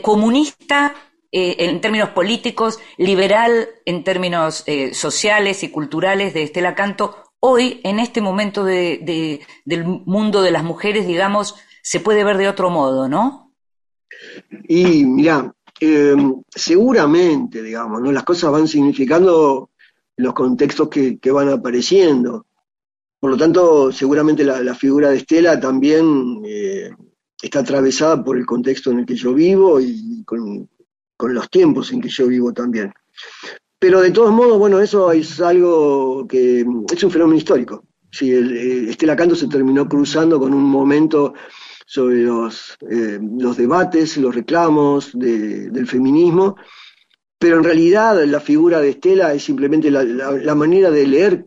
comunista 0.01 0.93
eh, 1.31 1.55
en 1.59 1.81
términos 1.81 2.09
políticos, 2.09 2.79
liberal 2.97 3.69
en 3.85 4.03
términos 4.03 4.63
eh, 4.65 4.93
sociales 4.93 5.63
y 5.63 5.69
culturales 5.69 6.33
de 6.33 6.43
Estela 6.43 6.75
Canto, 6.75 7.23
hoy, 7.39 7.81
en 7.83 7.99
este 7.99 8.21
momento 8.21 8.63
de, 8.63 9.45
del 9.65 9.83
mundo 9.85 10.41
de 10.41 10.51
las 10.51 10.63
mujeres, 10.63 11.05
digamos, 11.05 11.55
se 11.81 11.99
puede 11.99 12.23
ver 12.23 12.37
de 12.37 12.47
otro 12.47 12.69
modo, 12.69 13.09
¿no? 13.09 13.46
Y 14.67 15.05
mira, 15.05 15.53
em, 15.79 16.41
seguramente, 16.49 17.61
digamos, 17.61 18.01
las 18.13 18.23
cosas 18.23 18.51
van 18.51 18.67
significando 18.67 19.69
los 20.17 20.33
contextos 20.33 20.89
que, 20.89 21.31
van 21.31 21.49
apareciendo. 21.49 22.45
Por 23.19 23.31
lo 23.31 23.37
tanto, 23.37 23.91
seguramente 23.91 24.43
la, 24.43 24.75
figura 24.75 25.09
de 25.09 25.17
Estela 25.17 25.59
también 25.59 26.41
eh, 26.45 26.91
está 27.41 27.59
atravesada 27.59 28.23
por 28.23 28.37
el 28.37 28.45
contexto 28.45 28.91
en 28.91 28.99
el 28.99 29.05
que 29.05 29.15
yo 29.15 29.33
vivo 29.33 29.79
y 29.79 30.23
con, 30.23 30.69
los 31.19 31.49
tiempos 31.49 31.91
en 31.91 32.01
que 32.01 32.09
yo 32.09 32.27
vivo 32.27 32.53
también. 32.53 32.91
Pero 33.79 34.01
de 34.01 34.11
todos 34.11 34.31
modos, 34.31 34.57
bueno, 34.57 34.79
eso 34.79 35.11
es 35.11 35.39
algo 35.39 36.27
que 36.27 36.65
es 36.91 37.03
un 37.03 37.11
fenómeno 37.11 37.37
histórico. 37.37 37.83
Sí, 38.11 38.31
el, 38.31 38.89
Estela 38.89 39.15
Canto 39.15 39.35
se 39.35 39.47
terminó 39.47 39.87
cruzando 39.87 40.39
con 40.39 40.53
un 40.53 40.63
momento 40.63 41.33
sobre 41.89 42.23
los, 42.23 42.77
eh, 42.91 43.17
los 43.21 43.55
debates, 43.55 44.17
los 44.17 44.35
reclamos 44.35 45.17
del 45.17 45.87
feminismo, 45.87 46.57
pero 47.39 47.57
en 47.57 47.63
realidad 47.63 48.21
la 48.25 48.41
figura 48.41 48.81
de 48.81 48.89
Estela 48.89 49.33
es 49.33 49.43
simplemente 49.43 49.89
la, 49.89 50.55
manera 50.55 50.91
de 50.91 51.07
leer 51.07 51.45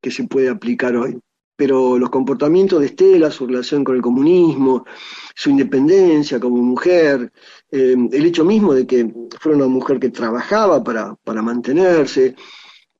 que 0.00 0.10
se 0.10 0.24
puede 0.24 0.48
aplicar 0.48 0.96
hoy. 0.96 1.18
Pero 1.58 1.98
los 1.98 2.10
comportamientos 2.10 2.80
de 2.80 2.86
Estela, 2.86 3.30
su 3.30 3.46
relación 3.46 3.84
con 3.84 3.96
el 3.96 4.02
comunismo, 4.02 4.86
su 5.34 5.50
independencia 5.50 6.40
como 6.40 6.62
mujer, 6.62 7.30
eh, 7.70 7.96
el 8.12 8.26
hecho 8.26 8.44
mismo 8.44 8.72
de 8.72 8.86
que 8.86 9.12
fue 9.38 9.54
una 9.54 9.66
mujer 9.66 9.98
que 9.98 10.10
trabajaba 10.10 10.82
para, 10.82 11.14
para 11.16 11.42
mantenerse, 11.42 12.34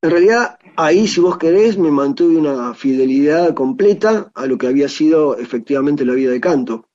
en 0.03 0.11
realidad, 0.11 0.59
ahí, 0.77 1.07
si 1.07 1.21
vos 1.21 1.39
querés, 1.39 1.79
me 1.79 1.91
mantuve 1.91 2.37
una 2.37 2.75
fidelidad 2.75 3.55
completa 3.55 4.31
a 4.35 4.47
lo 4.47 4.59
que 4.59 4.67
había 4.67 4.89
sido 4.89 5.37
efectivamente 5.37 6.05
la 6.05 6.15
vida 6.15 6.31
de 6.31 6.41
canto. 6.41 6.89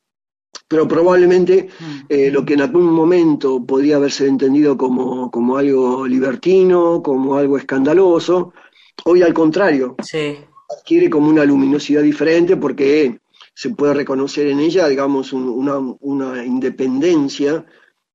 Pero 0.67 0.88
probablemente 0.88 1.70
eh, 2.08 2.32
lo 2.32 2.46
que 2.46 2.54
en 2.54 2.62
algún 2.62 2.86
momento 2.86 3.65
podría 3.65 3.98
haberse 3.98 4.28
entendido 4.28 4.78
como, 4.78 5.30
como 5.30 5.58
algo 5.58 6.06
libertino, 6.08 7.02
como 7.04 7.36
algo 7.36 7.58
escandaloso, 7.58 8.54
hoy 9.06 9.22
al 9.22 9.34
contrario, 9.34 9.96
adquiere 10.70 11.10
como 11.10 11.30
una 11.30 11.46
luminosidad 11.46 12.02
diferente 12.02 12.58
porque 12.58 13.20
se 13.54 13.70
puede 13.72 13.94
reconocer 13.94 14.48
en 14.48 14.60
ella, 14.60 14.88
digamos, 14.88 15.34
una, 15.34 16.46
independencia 16.46 17.65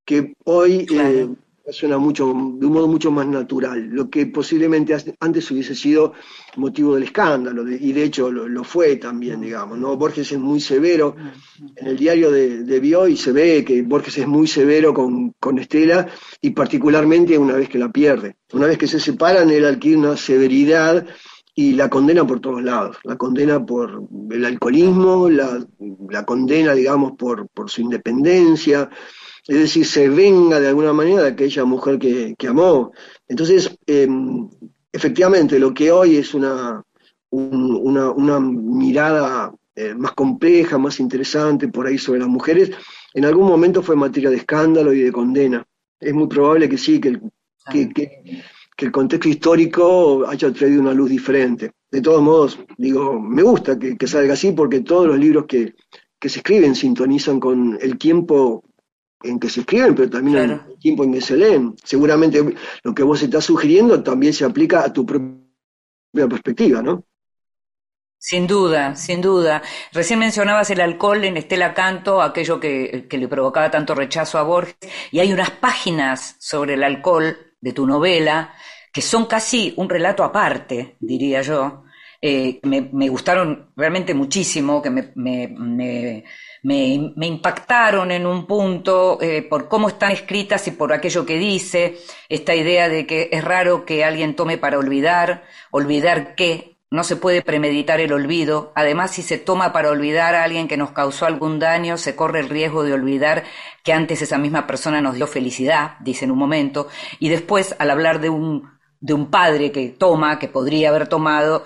que 0.04 0.34
hoy 0.44 0.86
eh, 0.90 1.28
Suena 1.68 1.98
mucho, 1.98 2.26
de 2.26 2.66
un 2.66 2.72
modo 2.72 2.86
mucho 2.86 3.10
más 3.10 3.26
natural, 3.26 3.88
lo 3.88 4.08
que 4.08 4.26
posiblemente 4.26 4.96
antes 5.18 5.50
hubiese 5.50 5.74
sido 5.74 6.12
motivo 6.56 6.94
del 6.94 7.04
escándalo, 7.04 7.68
y 7.68 7.92
de 7.92 8.04
hecho 8.04 8.30
lo, 8.30 8.62
fue 8.62 8.96
también, 8.96 9.40
digamos, 9.40 9.76
¿no? 9.76 9.96
Borges 9.96 10.30
es 10.30 10.38
muy 10.38 10.60
severo, 10.60 11.16
en 11.74 11.86
el 11.86 11.96
diario 11.96 12.30
de, 12.30 12.62
de 12.62 12.80
Bioy 12.80 13.16
se 13.16 13.32
ve 13.32 13.64
que 13.64 13.82
Borges 13.82 14.18
es 14.18 14.28
muy 14.28 14.46
severo 14.46 14.94
con, 14.94 15.32
con, 15.40 15.58
Estela, 15.58 16.06
y 16.40 16.50
particularmente 16.50 17.36
una 17.36 17.54
vez 17.54 17.68
que 17.68 17.78
la 17.78 17.90
pierde. 17.90 18.36
Una 18.52 18.66
vez 18.66 18.78
que 18.78 18.86
se 18.86 19.00
separan, 19.00 19.50
él 19.50 19.64
adquiere 19.64 19.98
una 19.98 20.16
severidad 20.16 21.04
y 21.52 21.72
la 21.72 21.90
condena 21.90 22.24
por 22.24 22.38
todos 22.38 22.62
lados, 22.62 22.98
la 23.02 23.16
condena 23.16 23.64
por 23.64 24.06
el 24.30 24.44
alcoholismo, 24.44 25.28
la, 25.28 25.66
la 26.10 26.24
condena, 26.24 26.74
digamos, 26.74 27.12
por, 27.18 27.48
por 27.48 27.70
su 27.70 27.80
independencia, 27.80 28.88
es 29.48 29.58
decir, 29.58 29.86
se 29.86 30.08
venga 30.08 30.58
de 30.58 30.68
alguna 30.68 30.92
manera 30.92 31.22
de 31.22 31.28
aquella 31.28 31.64
mujer 31.64 31.98
que, 31.98 32.48
amó. 32.48 32.92
Entonces, 33.28 33.76
em, 33.86 34.48
efectivamente, 34.92 35.58
lo 35.58 35.72
que 35.72 35.92
hoy 35.92 36.16
es 36.16 36.34
una, 36.34 36.82
una, 37.30 38.40
mirada 38.40 39.54
eh, 39.74 39.94
más 39.94 40.12
compleja, 40.12 40.78
más 40.78 40.98
interesante 40.98 41.68
por 41.68 41.86
ahí 41.86 41.96
sobre 41.96 42.20
las 42.20 42.28
mujeres, 42.28 42.70
en 43.14 43.24
algún 43.24 43.46
momento 43.46 43.82
fue 43.82 43.94
materia 43.94 44.30
de 44.30 44.36
escándalo 44.36 44.92
y 44.92 45.02
de 45.02 45.12
condena. 45.12 45.64
Es 46.00 46.12
muy 46.12 46.26
probable 46.26 46.68
que 46.68 46.76
sí, 46.76 47.00
que 47.00 47.08
el, 47.08 47.92
que, 47.94 48.42
el 48.78 48.92
contexto 48.92 49.28
histórico 49.28 50.26
haya 50.26 50.52
traído 50.52 50.80
una 50.80 50.92
luz 50.92 51.08
diferente. 51.08 51.70
De 51.90 52.00
todos 52.00 52.20
modos, 52.20 52.58
digo, 52.76 53.20
me 53.20 53.42
gusta 53.42 53.78
que, 53.78 54.06
salga 54.08 54.34
así 54.34 54.52
porque 54.52 54.80
todos 54.80 55.06
los 55.06 55.18
libros 55.18 55.46
que, 55.46 55.74
que 56.18 56.28
se 56.28 56.40
escriben 56.40 56.74
sintonizan 56.74 57.38
con 57.38 57.78
el 57.80 57.96
tiempo 57.96 58.64
en 59.28 59.38
que 59.38 59.48
se 59.48 59.60
escriben, 59.60 59.94
pero 59.94 60.10
también 60.10 60.38
en 60.38 60.50
el 60.50 60.78
tiempo 60.78 61.04
en 61.04 61.12
que 61.12 61.20
se 61.20 61.36
leen. 61.36 61.74
Seguramente 61.82 62.42
lo 62.82 62.94
que 62.94 63.02
vos 63.02 63.22
estás 63.22 63.44
sugiriendo 63.44 64.02
también 64.02 64.32
se 64.32 64.44
aplica 64.44 64.84
a 64.84 64.92
tu 64.92 65.04
propia 65.04 66.28
perspectiva, 66.28 66.82
¿no? 66.82 67.04
Sin 68.18 68.46
duda, 68.46 68.96
sin 68.96 69.20
duda. 69.20 69.62
Recién 69.92 70.18
mencionabas 70.18 70.70
el 70.70 70.80
alcohol 70.80 71.24
en 71.24 71.36
Estela 71.36 71.74
Canto, 71.74 72.22
aquello 72.22 72.58
que, 72.58 73.06
que, 73.08 73.18
le 73.18 73.28
provocaba 73.28 73.70
tanto 73.70 73.94
rechazo 73.94 74.38
a 74.38 74.42
Borges, 74.42 74.76
y 75.12 75.20
hay 75.20 75.32
unas 75.32 75.50
páginas 75.50 76.36
sobre 76.40 76.74
el 76.74 76.82
alcohol 76.82 77.36
de 77.60 77.72
tu 77.72 77.86
novela 77.86 78.54
que 78.92 79.02
son 79.02 79.26
casi 79.26 79.74
un 79.76 79.90
relato 79.90 80.24
aparte, 80.24 80.96
diría 81.00 81.42
yo, 81.42 81.84
eh, 82.20 82.60
me, 82.62 83.08
gustaron 83.08 83.70
realmente 83.76 84.14
muchísimo, 84.14 84.82
que 84.82 84.90
me, 84.90 85.12
me, 85.14 86.24
me 86.62 87.26
impactaron 87.26 88.10
en 88.10 88.26
un 88.26 88.46
punto 88.46 89.18
eh, 89.20 89.42
por 89.42 89.68
cómo 89.68 89.88
están 89.88 90.12
escritas 90.12 90.66
y 90.68 90.72
por 90.72 90.92
aquello 90.92 91.24
que 91.24 91.38
dice, 91.38 91.98
esta 92.28 92.54
idea 92.54 92.88
de 92.88 93.06
que 93.06 93.28
es 93.32 93.44
raro 93.44 93.84
que 93.84 94.04
alguien 94.04 94.34
tome 94.34 94.58
para 94.58 94.78
olvidar, 94.78 95.44
olvidar 95.70 96.34
qué, 96.34 96.76
no 96.90 97.02
se 97.04 97.16
puede 97.16 97.42
premeditar 97.42 98.00
el 98.00 98.12
olvido. 98.12 98.72
Además, 98.74 99.10
si 99.10 99.22
se 99.22 99.38
toma 99.38 99.72
para 99.72 99.90
olvidar 99.90 100.34
a 100.34 100.44
alguien 100.44 100.68
que 100.68 100.76
nos 100.76 100.92
causó 100.92 101.26
algún 101.26 101.58
daño, 101.58 101.98
se 101.98 102.14
corre 102.14 102.40
el 102.40 102.48
riesgo 102.48 102.84
de 102.84 102.92
olvidar 102.92 103.44
que 103.82 103.92
antes 103.92 104.22
esa 104.22 104.38
misma 104.38 104.66
persona 104.66 105.00
nos 105.00 105.14
dio 105.16 105.26
felicidad, 105.26 105.96
dice 106.00 106.24
en 106.24 106.30
un 106.30 106.38
momento. 106.38 106.88
Y 107.18 107.28
después, 107.28 107.74
al 107.78 107.90
hablar 107.90 108.20
de 108.20 108.30
un, 108.30 108.70
de 109.00 109.14
un 109.14 109.30
padre 109.30 109.72
que 109.72 109.88
toma, 109.88 110.38
que 110.38 110.48
podría 110.48 110.90
haber 110.90 111.08
tomado, 111.08 111.64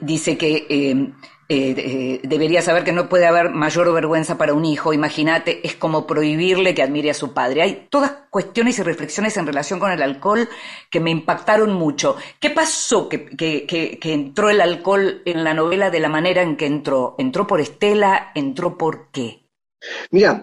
dice 0.00 0.36
que 0.36 0.66
eh, 0.68 1.12
eh, 1.48 1.74
eh, 1.78 2.20
debería 2.24 2.60
saber 2.60 2.82
que 2.82 2.90
no 2.90 3.08
puede 3.08 3.26
haber 3.26 3.50
mayor 3.50 3.92
vergüenza 3.92 4.36
para 4.36 4.52
un 4.52 4.64
hijo. 4.64 4.92
Imagínate, 4.92 5.64
es 5.64 5.76
como 5.76 6.06
prohibirle 6.06 6.74
que 6.74 6.82
admire 6.82 7.10
a 7.10 7.14
su 7.14 7.32
padre. 7.32 7.62
Hay 7.62 7.86
todas 7.88 8.12
cuestiones 8.30 8.78
y 8.80 8.82
reflexiones 8.82 9.36
en 9.36 9.46
relación 9.46 9.78
con 9.78 9.92
el 9.92 10.02
alcohol 10.02 10.48
que 10.90 10.98
me 10.98 11.12
impactaron 11.12 11.72
mucho. 11.72 12.16
¿Qué 12.40 12.50
pasó 12.50 13.08
que, 13.08 13.26
que, 13.36 13.98
entró 14.02 14.50
el 14.50 14.60
alcohol 14.60 15.22
en 15.24 15.44
la 15.44 15.54
novela 15.54 15.90
de 15.90 16.00
la 16.00 16.08
manera 16.08 16.42
en 16.42 16.56
que 16.56 16.66
entró? 16.66 17.14
¿Entró 17.16 17.46
por 17.46 17.60
Estela? 17.60 18.32
¿Entró 18.34 18.76
por 18.76 19.10
qué? 19.12 19.46
Mira, 20.10 20.42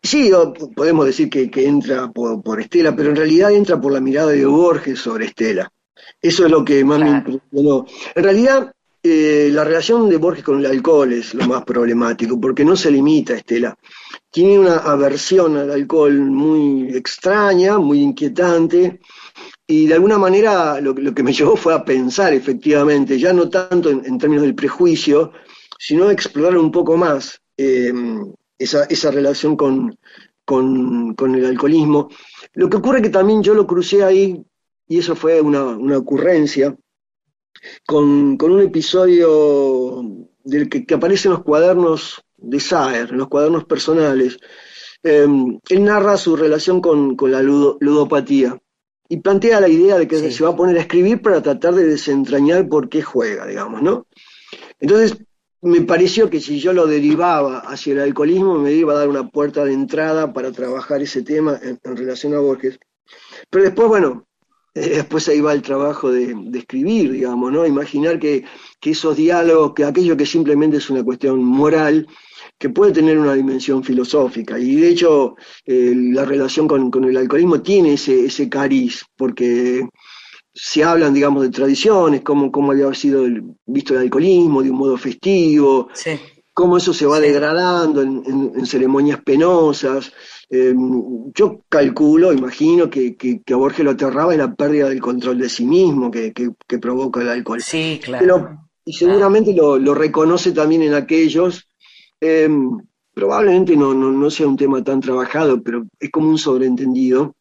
sí, 0.00 0.30
podemos 0.76 1.06
decir 1.06 1.28
que, 1.28 1.50
entra 1.66 2.08
por, 2.08 2.60
Estela, 2.60 2.94
pero 2.94 3.10
en 3.10 3.16
realidad 3.16 3.50
entra 3.50 3.80
por 3.80 3.92
la 3.92 4.00
mirada 4.00 4.30
de 4.30 4.46
Borges 4.46 5.00
sobre 5.00 5.26
Estela. 5.26 5.72
Eso 6.20 6.44
es 6.44 6.50
lo 6.50 6.64
que 6.64 6.84
más 6.84 7.00
me 7.00 7.10
impresionó. 7.10 7.86
En 8.14 8.24
realidad, 8.24 8.72
eh, 9.02 9.50
la 9.52 9.64
relación 9.64 10.08
de 10.08 10.16
Borges 10.16 10.42
con 10.42 10.60
el 10.60 10.66
alcohol 10.66 11.12
es 11.12 11.34
lo 11.34 11.46
más 11.46 11.64
problemático, 11.64 12.40
porque 12.40 12.64
no 12.64 12.74
se 12.74 12.90
limita 12.90 13.34
a 13.34 13.36
Estela. 13.36 13.78
Tiene 14.30 14.58
una 14.58 14.78
aversión 14.78 15.58
al 15.58 15.70
alcohol 15.70 16.18
muy 16.18 16.88
extraña, 16.96 17.78
muy 17.78 18.00
inquietante, 18.00 19.00
y 19.66 19.86
de 19.86 19.94
alguna 19.94 20.16
manera 20.16 20.80
lo, 20.80 20.94
que 20.94 21.22
me 21.22 21.32
llevó 21.34 21.54
fue 21.54 21.74
a 21.74 21.84
pensar, 21.84 22.32
efectivamente, 22.32 23.18
ya 23.18 23.32
no 23.34 23.50
tanto 23.50 23.90
en, 23.90 24.18
términos 24.18 24.42
del 24.42 24.54
prejuicio, 24.54 25.32
sino 25.78 26.08
a 26.08 26.12
explorar 26.12 26.56
un 26.56 26.70
poco 26.70 26.96
más 26.96 27.40
eh, 27.58 27.92
esa, 28.58 29.10
relación 29.10 29.56
con, 29.56 29.98
con, 30.44 31.34
el 31.34 31.44
alcoholismo. 31.44 32.08
Lo 32.54 32.70
que 32.70 32.76
ocurre 32.78 33.02
que 33.02 33.10
también 33.10 33.42
yo 33.42 33.54
lo 33.54 33.66
crucé 33.66 34.02
ahí 34.02 34.42
y 34.86 34.98
eso 34.98 35.16
fue 35.16 35.40
una, 35.40 35.96
ocurrencia, 35.96 36.76
con, 37.86 38.36
un 38.40 38.60
episodio 38.60 40.02
del 40.42 40.68
que, 40.68 40.94
aparece 40.94 41.28
en 41.28 41.34
los 41.34 41.42
cuadernos 41.42 42.22
de 42.36 42.60
Saer, 42.60 43.10
en 43.10 43.18
los 43.18 43.28
cuadernos 43.28 43.64
personales. 43.64 44.38
Em, 45.02 45.58
él 45.68 45.84
narra 45.84 46.16
su 46.16 46.36
relación 46.36 46.80
con, 46.80 47.16
la 47.30 47.42
ludopatía 47.42 48.58
y 49.08 49.18
plantea 49.18 49.60
la 49.60 49.68
idea 49.68 49.98
de 49.98 50.08
que 50.08 50.30
se 50.30 50.44
va 50.44 50.50
a 50.50 50.56
poner 50.56 50.76
a 50.76 50.80
escribir 50.80 51.22
para 51.22 51.42
tratar 51.42 51.74
de 51.74 51.86
desentrañar 51.86 52.68
por 52.68 52.88
qué 52.88 53.02
juega, 53.02 53.46
digamos, 53.46 53.82
¿no? 53.82 54.06
Entonces, 54.80 55.16
me 55.62 55.80
pareció 55.82 56.28
que 56.28 56.40
si 56.40 56.60
yo 56.60 56.74
lo 56.74 56.86
derivaba 56.86 57.60
hacia 57.60 57.94
el 57.94 58.00
alcoholismo, 58.00 58.58
me 58.58 58.72
iba 58.72 58.92
a 58.92 58.98
dar 58.98 59.08
una 59.08 59.28
puerta 59.30 59.64
de 59.64 59.72
entrada 59.72 60.32
para 60.32 60.52
trabajar 60.52 61.00
ese 61.00 61.22
tema 61.22 61.58
en 61.62 61.96
relación 61.96 62.34
a 62.34 62.38
Borges. 62.38 62.78
Pero 63.48 63.64
después, 63.64 63.88
bueno, 63.88 64.26
después 64.74 65.28
ahí 65.28 65.40
va 65.40 65.52
el 65.52 65.62
trabajo 65.62 66.10
de, 66.10 66.34
escribir, 66.54 67.12
digamos, 67.12 67.52
¿no? 67.52 67.66
Imaginar 67.66 68.18
que, 68.18 68.44
esos 68.82 69.16
diálogos, 69.16 69.72
que 69.74 69.84
aquello 69.84 70.16
que 70.16 70.26
simplemente 70.26 70.76
es 70.76 70.90
una 70.90 71.02
cuestión 71.02 71.42
moral, 71.42 72.06
que 72.58 72.68
puede 72.68 72.92
tener 72.92 73.18
una 73.18 73.34
dimensión 73.34 73.82
filosófica. 73.82 74.58
Y 74.58 74.76
de 74.76 74.88
hecho, 74.88 75.36
eh, 75.64 75.92
la 75.94 76.24
relación 76.24 76.68
con, 76.68 77.04
el 77.04 77.16
alcoholismo 77.16 77.62
tiene 77.62 77.94
ese, 77.94 78.26
ese 78.26 78.48
cariz, 78.48 79.04
porque 79.16 79.88
se 80.54 80.84
hablan, 80.84 81.12
digamos, 81.12 81.42
de 81.42 81.50
tradiciones, 81.50 82.22
cómo, 82.22 82.52
cómo 82.52 82.72
había 82.72 82.92
sido 82.94 83.24
visto 83.66 83.94
el 83.94 84.00
alcoholismo 84.00 84.62
de 84.62 84.70
un 84.70 84.76
modo 84.76 84.96
festivo, 84.96 85.88
cómo 86.52 86.76
eso 86.76 86.94
se 86.94 87.06
va 87.06 87.18
degradando 87.18 88.00
en, 88.00 88.64
ceremonias 88.64 89.20
penosas. 89.22 90.12
Em, 90.50 91.32
yo 91.32 91.62
calculo, 91.68 92.32
imagino 92.32 92.90
que, 92.90 93.16
a 93.50 93.56
Borges 93.56 93.84
lo 93.84 93.92
aterraba 93.92 94.36
la 94.36 94.54
pérdida 94.54 94.88
del 94.88 95.00
control 95.00 95.38
de 95.38 95.48
sí 95.48 95.64
mismo 95.64 96.10
que, 96.10 96.32
provoca 96.80 97.22
el 97.22 97.28
alcohol. 97.28 97.62
Sí, 97.62 98.00
claro. 98.02 98.58
y 98.84 98.92
seguramente 98.92 99.54
lo, 99.54 99.94
reconoce 99.94 100.52
también 100.52 100.82
en 100.82 100.94
aquellos. 100.94 101.68
Em, 102.20 102.70
probablemente 103.12 103.76
no, 103.76 103.94
no, 103.94 104.30
sea 104.30 104.48
un 104.48 104.56
tema 104.56 104.82
tan 104.82 105.00
trabajado, 105.00 105.62
pero 105.62 105.84
es 105.98 106.10
como 106.10 106.28
un 106.28 106.38
sobreentendido. 106.38 107.34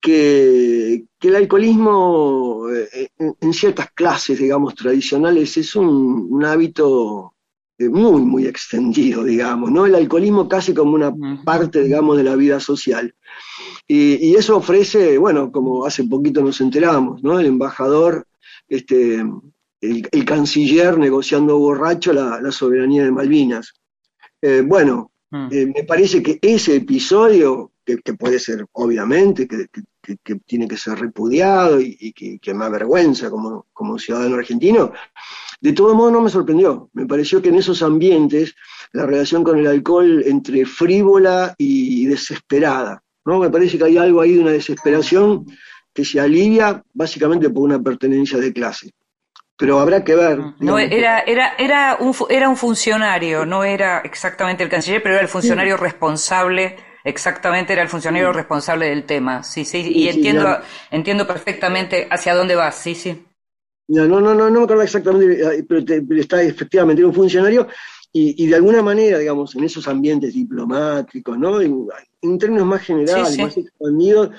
Que, 0.00 1.04
el 1.20 1.34
alcoholismo 1.34 2.68
eh, 2.70 3.08
en, 3.18 3.52
ciertas 3.52 3.90
clases, 3.92 4.38
digamos, 4.38 4.74
tradicionales 4.76 5.56
es 5.56 5.74
un 5.74 6.44
hábito 6.44 7.35
muy, 7.78 8.22
muy 8.22 8.46
extendido, 8.46 9.24
digamos, 9.24 9.70
¿no? 9.70 9.86
El 9.86 9.94
alcoholismo 9.94 10.48
casi 10.48 10.72
como 10.72 10.94
una 10.94 11.14
parte, 11.44 11.82
digamos, 11.82 12.16
de 12.16 12.24
la 12.24 12.34
vida 12.34 12.58
social. 12.60 13.14
Y, 13.88 14.34
eso 14.34 14.56
ofrece, 14.56 15.18
bueno, 15.18 15.52
como 15.52 15.84
hace 15.84 16.04
poquito 16.04 16.42
nos 16.42 16.60
enteramos, 16.60 17.22
¿no? 17.22 17.38
El 17.38 17.46
embajador, 17.46 18.26
este, 18.68 19.24
el, 19.80 20.24
canciller 20.24 20.98
negociando 20.98 21.58
borracho 21.58 22.12
la, 22.12 22.50
soberanía 22.50 23.04
de 23.04 23.12
Malvinas. 23.12 23.74
Eh, 24.42 24.62
bueno, 24.66 25.12
mm. 25.30 25.48
eh, 25.52 25.72
me 25.74 25.84
parece 25.84 26.22
que 26.22 26.38
ese 26.42 26.76
episodio, 26.76 27.72
que, 27.84 28.14
puede 28.14 28.40
ser, 28.40 28.66
obviamente, 28.72 29.46
que, 29.46 29.66
tiene 30.46 30.66
que 30.66 30.76
ser 30.76 30.98
repudiado 30.98 31.80
y, 31.80 32.12
que, 32.12 32.54
me 32.54 32.64
avergüenza 32.64 33.30
como, 33.30 33.66
como 33.72 33.98
ciudadano 33.98 34.36
argentino, 34.36 34.92
de 35.60 35.72
todo 35.72 35.94
modo 35.94 36.10
no 36.10 36.20
me 36.20 36.30
sorprendió, 36.30 36.90
me 36.92 37.06
pareció 37.06 37.40
que 37.40 37.48
en 37.48 37.56
esos 37.56 37.82
ambientes 37.82 38.54
la 38.92 39.06
relación 39.06 39.42
con 39.42 39.58
el 39.58 39.66
alcohol 39.66 40.22
entre 40.26 40.64
frívola 40.64 41.54
y 41.58 42.06
desesperada, 42.06 43.02
¿no? 43.24 43.38
Me 43.38 43.50
parece 43.50 43.78
que 43.78 43.84
hay 43.84 43.98
algo 43.98 44.20
ahí 44.20 44.34
de 44.34 44.40
una 44.40 44.52
desesperación 44.52 45.46
que 45.92 46.04
se 46.04 46.20
alivia 46.20 46.82
básicamente 46.92 47.50
por 47.50 47.64
una 47.64 47.80
pertenencia 47.80 48.38
de 48.38 48.52
clase. 48.52 48.90
Pero 49.58 49.80
habrá 49.80 50.04
que 50.04 50.14
ver. 50.14 50.38
No, 50.60 50.78
era, 50.78 51.20
era, 51.20 51.54
era, 51.58 51.96
un, 51.98 52.14
era 52.28 52.48
un 52.48 52.58
funcionario, 52.58 53.46
no 53.46 53.64
era 53.64 54.00
exactamente 54.00 54.62
el 54.62 54.68
canciller, 54.68 55.02
pero 55.02 55.14
era 55.14 55.22
el 55.22 55.28
funcionario 55.28 55.78
responsable 55.78 56.76
exactamente 57.06 57.72
era 57.72 57.82
el 57.82 57.88
funcionario 57.88 58.32
responsable 58.32 58.88
del 58.88 59.04
tema. 59.04 59.42
Sí, 59.44 59.64
sí, 59.64 59.92
y 59.94 60.08
entiendo, 60.08 60.58
entiendo 60.90 61.26
perfectamente 61.26 62.08
hacia 62.10 62.34
dónde 62.34 62.56
vas, 62.56 62.74
sí, 62.74 62.94
sí. 62.94 63.24
No, 63.88 64.06
no, 64.06 64.20
no, 64.20 64.34
no, 64.34 64.50
me 64.50 64.62
acuerdo 64.62 64.82
exactamente, 64.82 65.58
eh, 65.58 65.64
pero, 65.68 65.84
está 66.20 66.42
efectivamente 66.42 67.04
un 67.04 67.14
funcionario 67.14 67.68
y, 68.12 68.46
de 68.46 68.54
alguna 68.54 68.82
manera, 68.82 69.18
digamos, 69.18 69.54
en 69.56 69.64
esos 69.64 69.86
ambientes 69.88 70.32
diplomáticos, 70.32 71.38
¿no? 71.38 71.60
En, 71.60 72.38
términos 72.38 72.66
más 72.66 72.80
generales, 72.80 73.38
más 73.38 73.56
expandidos, 73.58 74.30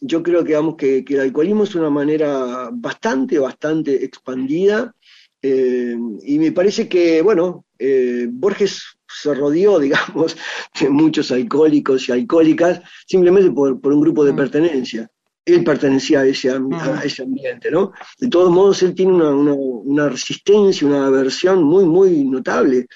yo 0.00 0.22
creo 0.22 0.42
que, 0.42 0.48
digamos, 0.48 0.76
que, 0.76 1.04
el 1.06 1.20
alcoholismo 1.20 1.64
es 1.64 1.74
una 1.74 1.90
manera 1.90 2.70
bastante, 2.72 3.38
bastante 3.38 4.02
expandida 4.02 4.94
eh, 5.42 5.96
y 6.24 6.38
me 6.38 6.52
parece 6.52 6.88
que, 6.88 7.22
bueno, 7.22 7.66
eh, 7.78 8.26
Borges 8.30 8.96
se 9.06 9.34
rodeó, 9.34 9.78
digamos, 9.80 10.36
de 10.80 10.90
muchos 10.90 11.30
alcohólicos 11.30 12.08
y 12.08 12.12
alcohólicas 12.12 12.80
simplemente 13.06 13.50
por, 13.50 13.92
un 13.92 14.00
grupo 14.00 14.24
de 14.24 14.32
mm. 14.32 14.36
pertenencia. 14.36 15.10
Él 15.46 15.64
pertenecía 15.64 16.20
a 16.20 16.26
ese, 16.26 16.58
mm. 16.58 16.74
ese, 17.02 17.22
ambiente, 17.22 17.70
¿no? 17.70 17.92
De 18.18 18.28
todos 18.28 18.50
modos, 18.50 18.82
él 18.82 18.94
tiene 18.94 19.12
una, 19.12 20.08
resistencia, 20.08 20.86
una 20.86 21.06
aversión 21.06 21.62
muy, 21.62 21.84
muy 21.86 22.24
notable. 22.24 22.86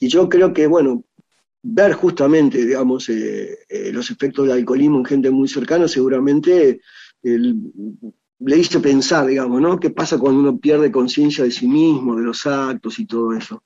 Y 0.00 0.08
yo 0.08 0.28
creo 0.28 0.52
que, 0.52 0.66
bueno, 0.66 1.04
ver 1.62 1.92
justamente, 1.94 2.66
digamos, 2.66 3.08
eh, 3.08 3.58
los 3.92 4.10
efectos 4.10 4.46
del 4.46 4.58
alcoholismo 4.58 4.98
en 4.98 5.04
gente 5.04 5.30
muy 5.30 5.48
cercana, 5.48 5.88
seguramente 5.88 6.80
le 8.40 8.56
hizo 8.56 8.80
pensar, 8.80 9.26
digamos, 9.26 9.60
¿no? 9.60 9.78
¿Qué 9.78 9.90
pasa 9.90 10.18
cuando 10.18 10.40
uno 10.40 10.58
pierde 10.58 10.90
conciencia 10.90 11.44
de 11.44 11.50
sí 11.50 11.68
mismo, 11.68 12.16
de 12.16 12.24
los 12.24 12.46
actos 12.46 12.98
y 12.98 13.06
todo 13.06 13.34
eso? 13.34 13.62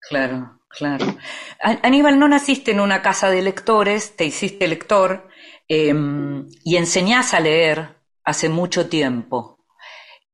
Claro, 0.00 0.60
claro. 0.68 1.16
Aníbal, 1.60 2.18
no 2.18 2.26
naciste 2.26 2.70
en 2.70 2.80
una 2.80 3.02
casa 3.02 3.30
de 3.30 3.42
lectores, 3.42 4.16
te 4.16 4.24
hiciste 4.24 4.66
lector 4.66 5.28
em, 5.70 6.48
y 6.64 6.76
enseñás 6.76 7.32
a 7.32 7.40
leer 7.40 7.96
hace 8.24 8.48
mucho 8.48 8.88
tiempo. 8.88 9.64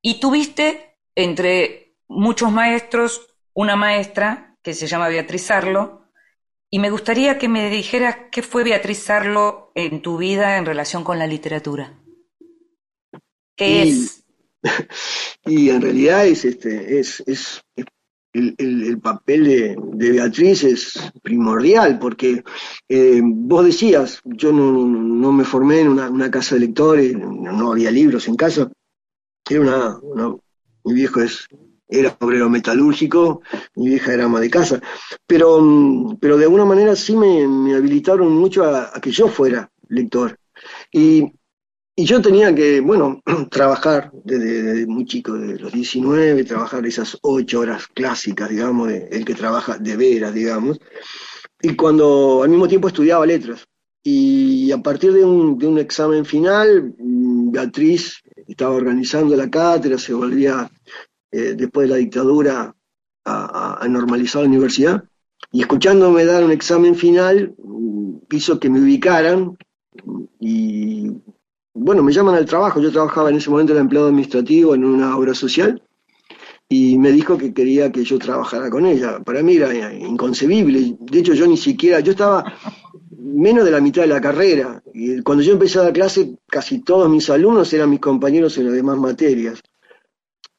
Y 0.01 0.18
tuviste 0.18 0.96
entre 1.14 1.94
muchos 2.09 2.51
maestros 2.51 3.35
una 3.53 3.77
maestra 3.77 4.57
que 4.62 4.72
se 4.72 4.87
llama 4.87 5.09
Beatriz 5.09 5.51
Arlo, 5.51 6.07
y 6.70 6.79
me 6.79 6.90
gustaría 6.90 7.38
que 7.38 7.49
me 7.49 7.70
dijeras 7.70 8.16
qué 8.33 8.42
fue 8.42 8.64
Beatriz 8.64 9.09
Arlo 9.11 9.72
en 9.75 10.03
tu 10.03 10.16
vida 10.16 10.57
en 10.57 10.66
relación 10.66 11.05
con 11.05 11.18
la 11.18 11.27
literatura. 11.27 12.03
¿Qué 13.57 13.83
es? 13.83 14.25
Y 15.49 15.70
en 15.70 15.81
realidad 15.81 16.27
es, 16.27 16.44
este, 16.44 16.99
es, 16.99 17.22
es, 17.25 17.62
el, 18.37 18.99
papel 19.01 19.44
de, 19.44 20.12
Beatriz 20.12 20.64
es 20.64 21.12
primordial, 21.22 21.99
porque 21.99 22.44
eh, 22.88 23.20
vos 23.22 23.64
decías, 23.64 24.20
yo 24.25 24.53
no, 24.53 25.33
me 25.33 25.44
formé 25.44 25.81
en 25.81 25.88
una, 25.88 26.31
casa 26.31 26.55
de 26.55 26.62
lectores, 26.62 27.16
no, 27.16 27.72
había 27.72 27.90
libros 27.90 28.29
en 28.29 28.37
casa, 28.37 28.70
era 29.49 29.99
mi 30.85 30.94
viejo 30.94 31.20
es, 31.20 31.46
era 31.88 32.16
obrero 32.20 32.49
metalúrgico, 32.49 33.42
mi 33.75 33.88
vieja 33.88 34.12
era 34.12 34.25
ama 34.25 34.40
de 34.40 34.51
casa, 34.51 34.81
pero, 35.27 36.16
pero 36.20 36.37
de 36.37 36.44
alguna 36.44 36.64
manera 36.64 36.96
sí 36.96 37.16
me, 37.16 37.75
habilitaron 37.75 38.33
mucho 38.35 38.64
a, 38.64 38.92
que 39.01 39.11
yo 39.11 39.29
fuera 39.29 39.70
lector. 39.88 40.38
Y 41.98 42.04
yo 42.04 42.20
tenía 42.20 42.54
que, 42.54 42.80
bueno, 42.80 43.22
trabajar 43.50 44.12
desde, 44.22 44.87
muy 44.87 45.06
chico, 45.06 45.32
de 45.32 45.59
los 45.59 45.72
19, 45.72 46.44
trabajar 46.44 46.85
esas 46.87 47.16
ocho 47.22 47.61
horas 47.61 47.87
clásicas, 47.87 48.50
digamos, 48.50 48.90
el 48.92 49.24
que 49.24 49.35
trabaja 49.35 49.78
de 49.78 49.96
veras, 49.96 50.35
digamos. 50.35 50.78
Y 51.62 51.74
cuando 51.74 52.42
al 52.42 52.50
mismo 52.50 52.68
tiempo 52.68 52.88
estudiaba 52.88 53.24
letras. 53.24 53.66
Y 54.02 54.70
a 54.72 54.78
partir 54.78 55.14
de 55.14 55.24
un, 55.24 55.56
de 55.56 55.66
un 55.66 55.78
examen 55.78 56.26
final, 56.26 56.94
mm, 56.98 57.50
Beatriz 57.50 58.22
estaba 58.46 58.76
organizando 58.76 59.35
la 59.35 59.48
cátedra, 59.50 59.96
se 59.96 60.12
volvía, 60.12 60.70
eh, 61.32 61.54
después 61.56 61.88
de 61.88 61.94
la 61.94 61.98
dictadura, 61.98 62.74
a, 63.24 63.82
a, 63.82 63.88
normalizar 63.88 64.42
la 64.42 64.48
universidad. 64.48 65.04
Y 65.50 65.62
escuchándome 65.62 66.26
dar 66.26 66.44
un 66.44 66.52
examen 66.52 66.94
final, 66.94 67.54
mm, 67.56 68.18
hizo 68.32 68.61
que 68.61 68.68
me 68.68 68.80
ubicaran 68.80 69.56
y 70.38 71.11
bueno, 71.79 72.03
me 72.03 72.12
llaman 72.12 72.35
al 72.35 72.47
trabajo, 72.47 72.81
yo 72.81 72.91
trabajaba 72.91 73.29
en 73.29 73.37
ese 73.37 73.51
momento 73.51 73.75
de 73.75 73.81
empleado 73.81 74.09
administrativo 74.09 74.75
en 74.75 74.85
una 74.85 75.15
obra 75.15 75.35
social 75.35 75.83
y 76.71 76.99
me 76.99 77.12
dijo 77.12 77.37
que 77.37 77.53
quería 77.53 77.93
que 77.93 78.03
yo 78.03 78.19
trabajara 78.19 78.71
con 78.71 78.87
ella. 78.87 79.21
Para 79.21 79.43
mí 79.43 79.57
era 79.57 79.93
inconcebible, 79.95 80.97
de 80.99 81.19
hecho 81.19 81.35
yo 81.35 81.47
ni 81.47 81.59
siquiera, 81.59 82.01
yo 82.01 82.12
estaba 82.12 82.45
menos 83.11 83.67
de 83.67 83.71
la 83.71 83.81
mitad 83.83 84.03
de 84.03 84.09
la 84.09 84.21
carrera 84.21 84.83
cuando 85.23 85.45
yo 85.45 85.53
empecé 85.53 85.79
a 85.79 85.83
dar 85.83 85.93
clase 85.93 86.39
casi 86.47 86.81
todos 86.81 87.11
mis 87.11 87.29
alumnos 87.29 87.71
eran 87.75 87.91
mis 87.91 88.01
compañeros 88.01 88.57
en 88.57 88.65
las 88.65 88.75
demás 88.75 88.97
materias. 88.97 89.62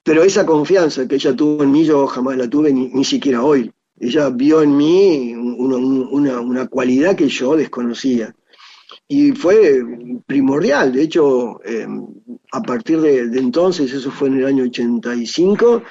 Pero 0.03 0.23
esa 0.23 0.45
confianza 0.45 1.07
que 1.07 1.15
ella 1.15 1.35
tuvo 1.35 1.63
en 1.63 1.71
mí 1.71 1.83
yo 1.83 2.05
jamás 2.05 2.37
la 2.37 2.47
tuve 2.47 2.71
ni, 2.71 3.03
siquiera 3.03 3.43
hoy. 3.43 3.71
Ella 3.99 4.29
vio 4.29 4.61
en 4.61 4.77
mí 4.77 5.33
una, 5.33 6.39
una 6.39 6.67
cualidad 6.67 7.15
que 7.15 7.27
yo 7.27 7.55
desconocía 7.55 8.35
y 9.07 9.31
fue 9.31 9.81
primordial. 10.25 10.91
De 10.93 11.03
hecho, 11.03 11.63
em, 11.63 12.05
a 12.51 12.61
partir 12.61 12.99
de, 13.01 13.19
entonces, 13.39 13.91
eso 13.93 14.11
fue 14.11 14.27
en 14.27 14.39
el 14.39 14.45
año 14.45 14.63
85, 14.63 15.83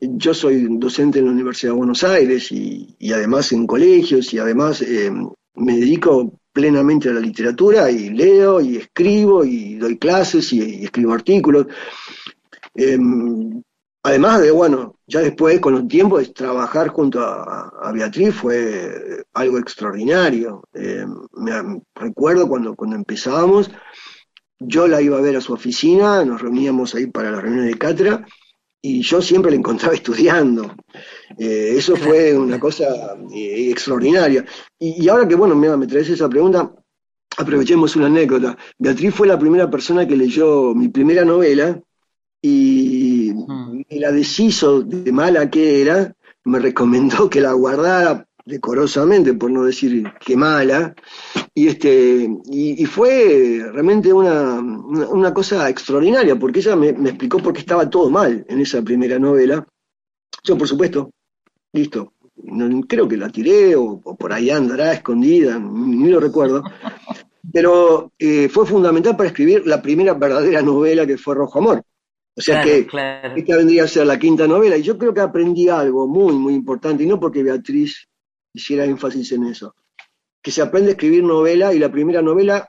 yo 0.00 0.34
soy 0.34 0.66
docente 0.78 1.18
en 1.18 1.26
la 1.26 1.32
Universidad 1.32 1.72
de 1.72 1.78
Buenos 1.78 2.04
Aires 2.04 2.52
y, 2.52 2.96
además 3.12 3.52
en 3.52 3.66
colegios 3.66 4.32
y 4.34 4.38
además 4.38 4.82
em, 4.82 5.28
me 5.54 5.78
dedico 5.78 6.38
plenamente 6.52 7.08
a 7.08 7.12
la 7.12 7.20
literatura 7.20 7.90
y 7.90 8.10
leo 8.10 8.60
y 8.60 8.76
escribo 8.76 9.44
y 9.44 9.76
doy 9.76 9.98
clases 9.98 10.52
y, 10.52 10.84
escribo 10.84 11.12
artículos. 11.12 11.66
Em, 12.74 13.62
además 14.06 14.40
de, 14.40 14.52
bueno, 14.52 14.96
ya 15.06 15.20
después, 15.20 15.58
con 15.60 15.74
el 15.76 15.88
tiempo, 15.88 16.20
es 16.20 16.32
trabajar 16.32 16.88
junto 16.88 17.20
a, 17.20 17.90
Beatriz 17.92 18.34
fue 18.34 19.24
algo 19.34 19.58
extraordinario. 19.58 20.62
Eh, 20.74 21.04
me, 21.32 21.82
recuerdo 21.94 22.48
cuando, 22.48 22.74
cuando 22.76 22.96
empezábamos, 22.96 23.70
yo 24.60 24.86
la 24.86 25.02
iba 25.02 25.18
a 25.18 25.20
ver 25.20 25.36
a 25.36 25.40
su 25.40 25.52
oficina, 25.52 26.24
nos 26.24 26.40
reuníamos 26.40 26.94
ahí 26.94 27.06
para 27.06 27.32
la 27.32 27.40
reunión 27.40 27.66
de 27.66 27.78
cátedra, 27.78 28.24
y 28.80 29.02
yo 29.02 29.20
siempre 29.20 29.50
la 29.50 29.56
encontraba 29.56 29.94
estudiando. 30.00 30.72
Eh, 31.36 31.74
eso 31.76 31.96
fue 31.96 32.36
una 32.36 32.60
cosa 32.60 33.16
eh, 33.34 33.70
extraordinaria. 33.70 34.44
Y, 34.78 35.08
ahora 35.08 35.26
que, 35.26 35.34
bueno, 35.34 35.56
me, 35.56 35.76
me 35.76 35.86
traes 35.88 36.08
esa 36.10 36.28
pregunta, 36.28 36.72
aprovechemos 37.36 37.96
una 37.96 38.06
anécdota. 38.06 38.56
Beatriz 38.78 39.14
fue 39.14 39.26
la 39.26 39.38
primera 39.38 39.68
persona 39.68 40.06
que 40.06 40.16
leyó 40.16 40.74
mi 40.74 40.88
primera 40.88 41.24
novela, 41.24 41.80
y 42.46 43.98
la 43.98 44.12
deshizo 44.12 44.82
de 44.82 45.12
mala 45.12 45.50
que 45.50 45.82
era, 45.82 46.14
me 46.44 46.58
recomendó 46.58 47.28
que 47.28 47.40
la 47.40 47.52
guardara 47.52 48.26
decorosamente, 48.46 49.34
por 49.34 49.50
no 49.50 49.64
decir 49.64 50.04
que 50.20 50.36
mala, 50.36 50.94
y 51.52 51.66
este 51.66 52.30
y, 52.46 52.84
fue 52.86 53.60
realmente 53.72 54.12
una, 54.12 54.60
una, 54.60 55.34
cosa 55.34 55.68
extraordinaria, 55.68 56.38
porque 56.38 56.60
ella 56.60 56.76
me, 56.76 56.90
explicó 56.90 57.38
por 57.38 57.52
qué 57.52 57.60
estaba 57.60 57.90
todo 57.90 58.08
mal 58.08 58.46
en 58.48 58.60
esa 58.60 58.80
primera 58.82 59.18
novela. 59.18 59.66
Yo, 60.44 60.56
por 60.56 60.68
supuesto, 60.68 61.10
listo, 61.72 62.12
creo 62.86 63.08
que 63.08 63.16
la 63.16 63.30
tiré 63.30 63.74
o, 63.74 64.00
por 64.00 64.32
ahí 64.32 64.50
andará 64.50 64.92
escondida, 64.92 65.58
ni, 65.58 66.08
lo 66.08 66.20
recuerdo, 66.20 66.62
pero 67.52 68.12
eh, 68.16 68.48
fue 68.48 68.64
fundamental 68.64 69.16
para 69.16 69.30
escribir 69.30 69.66
la 69.66 69.82
primera 69.82 70.14
verdadera 70.14 70.62
novela 70.62 71.04
que 71.04 71.18
fue 71.18 71.34
Rojo 71.34 71.58
Amor. 71.58 71.82
O 72.36 72.40
sea 72.42 72.62
que 72.62 72.86
esta 73.36 73.56
vendría 73.56 73.84
a 73.84 73.88
ser 73.88 74.06
la 74.06 74.18
quinta 74.18 74.46
novela. 74.46 74.76
Y 74.76 74.82
yo 74.82 74.98
creo 74.98 75.14
que 75.14 75.20
aprendí 75.20 75.68
algo 75.70 76.06
muy, 76.06 76.34
muy 76.34 76.54
importante, 76.54 77.02
y 77.02 77.06
no 77.06 77.18
porque 77.18 77.42
Beatriz 77.42 78.06
hiciera 78.52 78.84
énfasis 78.84 79.32
en 79.32 79.44
eso, 79.44 79.74
que 80.42 80.50
se 80.50 80.60
aprende 80.60 80.90
a 80.90 80.92
escribir 80.92 81.24
novela 81.24 81.72
y 81.72 81.78
la 81.78 81.90
primera 81.90 82.20
novela 82.20 82.68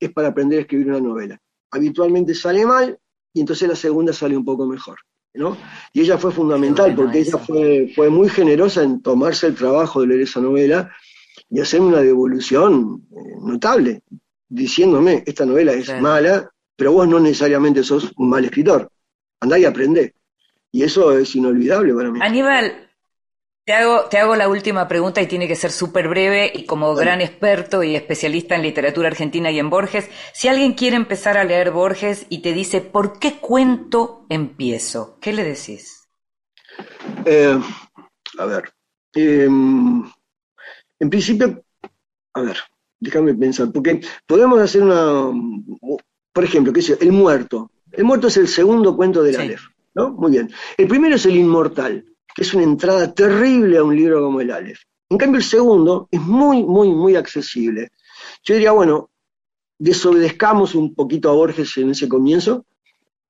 es 0.00 0.10
para 0.12 0.28
aprender 0.28 0.58
a 0.58 0.62
escribir 0.62 0.88
una 0.88 1.00
novela. 1.00 1.38
Habitualmente 1.70 2.34
sale 2.34 2.64
mal 2.64 2.98
y 3.32 3.40
entonces 3.40 3.68
la 3.68 3.76
segunda 3.76 4.12
sale 4.12 4.36
un 4.36 4.44
poco 4.44 4.66
mejor. 4.66 4.98
¿no? 5.34 5.56
Y 5.92 6.02
ella 6.02 6.16
fue 6.16 6.30
fundamental 6.30 6.94
porque 6.94 7.20
ella 7.20 7.38
fue, 7.38 7.92
fue 7.94 8.08
muy 8.08 8.28
generosa 8.28 8.82
en 8.82 9.02
tomarse 9.02 9.48
el 9.48 9.54
trabajo 9.54 10.00
de 10.00 10.06
leer 10.08 10.20
esa 10.22 10.40
novela 10.40 10.90
y 11.50 11.60
hacer 11.60 11.80
una 11.80 12.00
devolución 12.00 13.06
eh, 13.10 13.36
notable, 13.40 14.02
diciéndome, 14.48 15.24
esta 15.26 15.44
novela 15.44 15.72
es 15.72 16.00
mala, 16.00 16.50
pero 16.76 16.92
vos 16.92 17.08
no 17.08 17.20
necesariamente 17.20 17.82
sos 17.82 18.12
un 18.16 18.28
mal 18.28 18.44
escritor 18.44 18.90
andá 19.44 19.58
y 19.58 19.64
aprende 19.64 20.14
Y 20.72 20.82
eso 20.82 21.16
es 21.16 21.34
inolvidable 21.36 21.94
para 21.94 22.10
mí. 22.10 22.18
Aníbal, 22.20 22.90
te 23.64 23.72
hago, 23.72 24.06
te 24.06 24.18
hago 24.18 24.34
la 24.34 24.48
última 24.48 24.88
pregunta 24.88 25.22
y 25.22 25.26
tiene 25.26 25.46
que 25.46 25.54
ser 25.54 25.70
súper 25.70 26.08
breve 26.08 26.50
y 26.52 26.66
como 26.66 26.94
gran 26.94 27.20
experto 27.20 27.82
y 27.82 27.94
especialista 27.94 28.56
en 28.56 28.62
literatura 28.62 29.08
argentina 29.08 29.50
y 29.50 29.58
en 29.58 29.70
Borges, 29.70 30.10
si 30.32 30.48
alguien 30.48 30.74
quiere 30.74 30.96
empezar 30.96 31.38
a 31.38 31.44
leer 31.44 31.70
Borges 31.70 32.26
y 32.28 32.38
te 32.38 32.52
dice, 32.52 32.80
¿por 32.80 33.18
qué 33.18 33.38
cuento 33.38 34.26
empiezo? 34.28 35.18
¿Qué 35.20 35.32
le 35.32 35.44
decís? 35.44 36.08
Eh, 37.24 37.58
a 38.38 38.44
ver, 38.44 38.72
em, 39.14 40.04
en 40.98 41.10
principio, 41.10 41.64
a 42.34 42.40
ver, 42.40 42.58
déjame 42.98 43.34
pensar, 43.34 43.70
porque 43.72 44.00
podemos 44.26 44.60
hacer 44.60 44.82
una, 44.82 45.30
por 46.34 46.44
ejemplo, 46.44 46.72
qué 46.72 46.82
sé, 46.82 46.98
El 47.00 47.12
Muerto. 47.12 47.70
El 47.92 48.04
Muerto 48.04 48.26
es 48.26 48.36
el 48.36 48.48
segundo 48.48 48.94
cuento 48.96 49.22
del 49.22 49.36
Sí. 49.36 49.40
Aleph, 49.40 49.62
¿no? 49.94 50.10
Muy 50.10 50.32
bien. 50.32 50.50
El 50.76 50.88
primero 50.88 51.14
es 51.14 51.24
El 51.24 51.36
Inmortal, 51.36 52.04
que 52.34 52.42
es 52.42 52.52
una 52.52 52.64
entrada 52.64 53.14
terrible 53.14 53.78
a 53.78 53.84
un 53.84 53.94
libro 53.96 54.20
como 54.20 54.40
el 54.40 54.50
Aleph. 54.50 54.80
En 55.08 55.16
cambio, 55.16 55.38
el 55.38 55.44
segundo 55.44 56.08
es 56.10 56.20
muy, 56.20 56.64
muy, 56.64 56.90
muy 56.90 57.14
accesible. 57.14 57.92
Yo 58.42 58.54
diría, 58.54 58.72
bueno, 58.72 59.10
desobedezcamos 59.78 60.74
un 60.74 60.94
poquito 60.94 61.30
a 61.30 61.34
Borges 61.34 61.76
en 61.76 61.90
ese 61.90 62.08
comienzo 62.08 62.66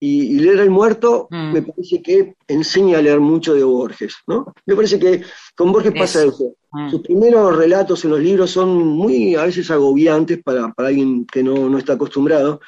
y, 0.00 0.36
y 0.36 0.38
leer 0.40 0.60
El 0.60 0.70
Muerto 0.70 1.28
Mm. 1.30 1.52
me 1.52 1.62
parece 1.62 2.02
que 2.02 2.34
enseña 2.48 2.98
a 2.98 3.02
leer 3.02 3.20
mucho 3.20 3.54
de 3.54 3.64
Borges, 3.64 4.14
¿no? 4.26 4.52
Me 4.66 4.74
parece 4.76 4.98
que 4.98 5.22
con 5.56 5.72
Borges 5.72 5.92
pasa 5.92 6.20
Eso. 6.20 6.28
eso. 6.28 6.56
Mm. 6.72 6.90
Sus 6.90 7.00
primeros 7.02 7.56
relatos 7.56 8.04
en 8.04 8.10
los 8.10 8.20
libros 8.20 8.50
son 8.50 8.76
muy 8.86 9.34
a 9.36 9.44
veces 9.44 9.70
agobiantes 9.70 10.42
para, 10.42 10.72
para 10.72 10.88
alguien 10.88 11.24
que 11.26 11.42
no, 11.42 11.54
no 11.70 11.78
está 11.78 11.94
acostumbrado, 11.94 12.60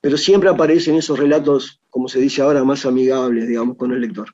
pero 0.00 0.16
siempre 0.16 0.48
aparecen 0.50 0.96
esos 0.96 1.18
relatos, 1.18 1.80
como 1.90 2.08
se 2.08 2.18
dice 2.20 2.42
ahora, 2.42 2.64
más 2.64 2.86
amigables, 2.86 3.46
digamos, 3.46 3.76
con 3.76 3.92
el 3.92 4.00
lector. 4.00 4.30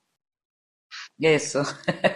Eso, 1.18 1.62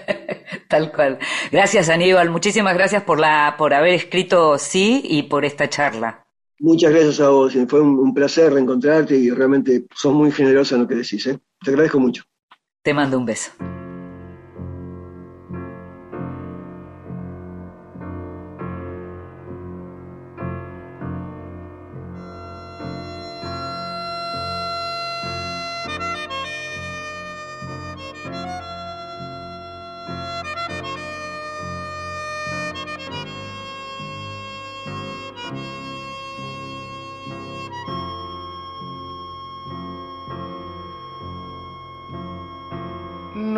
tal 0.69 0.93
cual. 0.93 1.19
Gracias, 1.51 1.89
Aníbal. 1.89 2.31
Muchísimas 2.31 2.75
gracias 2.75 3.03
por 3.03 3.19
la, 3.19 3.55
por 3.59 3.75
haber 3.75 3.95
escrito 3.95 4.59
sí 4.59 5.03
y 5.05 5.25
por 5.25 5.45
esta 5.45 5.69
charla. 5.69 6.27
Muchas 6.61 6.93
gracias 6.93 7.21
a 7.21 7.31
vos, 7.31 7.55
y 7.57 7.65
fue 7.67 7.81
un, 7.81 7.99
un 7.99 8.13
placer 8.13 8.53
reencontrarte 8.53 9.17
y 9.17 9.31
realmente 9.31 9.87
sos 9.95 10.13
muy 10.13 10.31
generosa 10.31 10.75
en 10.75 10.83
lo 10.83 10.89
que 10.89 10.97
decís. 10.97 11.27
¿eh? 11.27 11.39
Te 11.65 11.71
agradezco 11.71 11.99
mucho. 11.99 12.23
Te 12.83 12.93
mando 12.93 13.19
un 13.19 13.25
beso. 13.25 13.53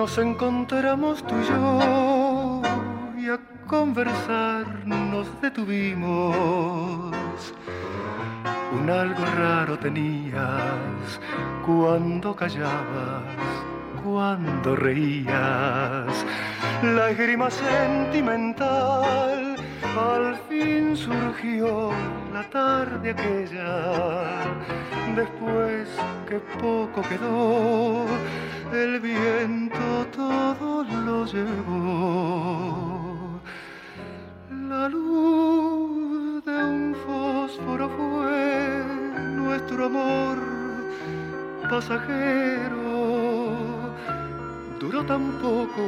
Nos 0.03 0.18
encontramos 0.18 1.24
tú 1.24 1.34
y 1.40 1.44
yo 1.48 2.62
y 3.16 3.28
a 3.28 3.38
conversar 3.68 4.66
nos 4.84 5.28
detuvimos. 5.40 7.14
Un 8.72 8.90
algo 8.90 9.24
raro 9.24 9.78
tenías 9.78 11.20
cuando 11.64 12.34
callabas, 12.34 13.22
cuando 14.03 14.74
reías. 14.74 16.26
Lágrima 16.82 17.48
sentimental 17.48 19.51
al 19.97 20.36
fin 20.49 20.97
surgió 20.97 21.90
la 22.32 22.49
tarde 22.51 23.11
aquella. 23.11 24.45
Después 25.14 25.88
que 26.28 26.38
poco 26.61 27.03
quedó, 27.03 28.07
el 28.72 29.01
viento 29.01 30.07
todo 30.16 30.84
lo 30.84 31.26
llevó. 31.26 32.72
La 34.68 34.88
luz 34.88 36.45
de 36.45 36.64
un 36.64 36.95
fósforo 37.05 37.88
fue 37.90 38.84
nuestro 39.36 39.86
amor 39.86 40.38
pasajero. 41.68 42.80
Duró 44.80 45.05
tan 45.05 45.32
poco, 45.32 45.84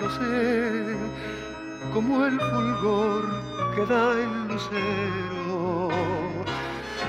lo 0.00 0.10
sé, 0.10 0.96
como 1.92 2.24
el 2.24 2.40
fulgor 2.40 3.24
que 3.74 3.86
da 3.86 4.12
el 4.12 4.48
lucero. 4.48 5.88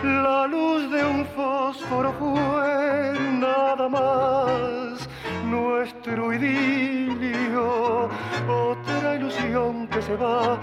La 0.04 0.48
luz 0.48 0.92
de 0.92 1.04
un 1.04 1.26
fósforo 1.36 2.14
fue 2.20 3.14
nada 3.40 3.88
más 3.90 5.10
nuestro 5.46 6.34
idilio, 6.34 8.10
otra 8.48 9.16
ilusión 9.16 9.88
que 9.88 10.02
se 10.02 10.16
va 10.16 10.60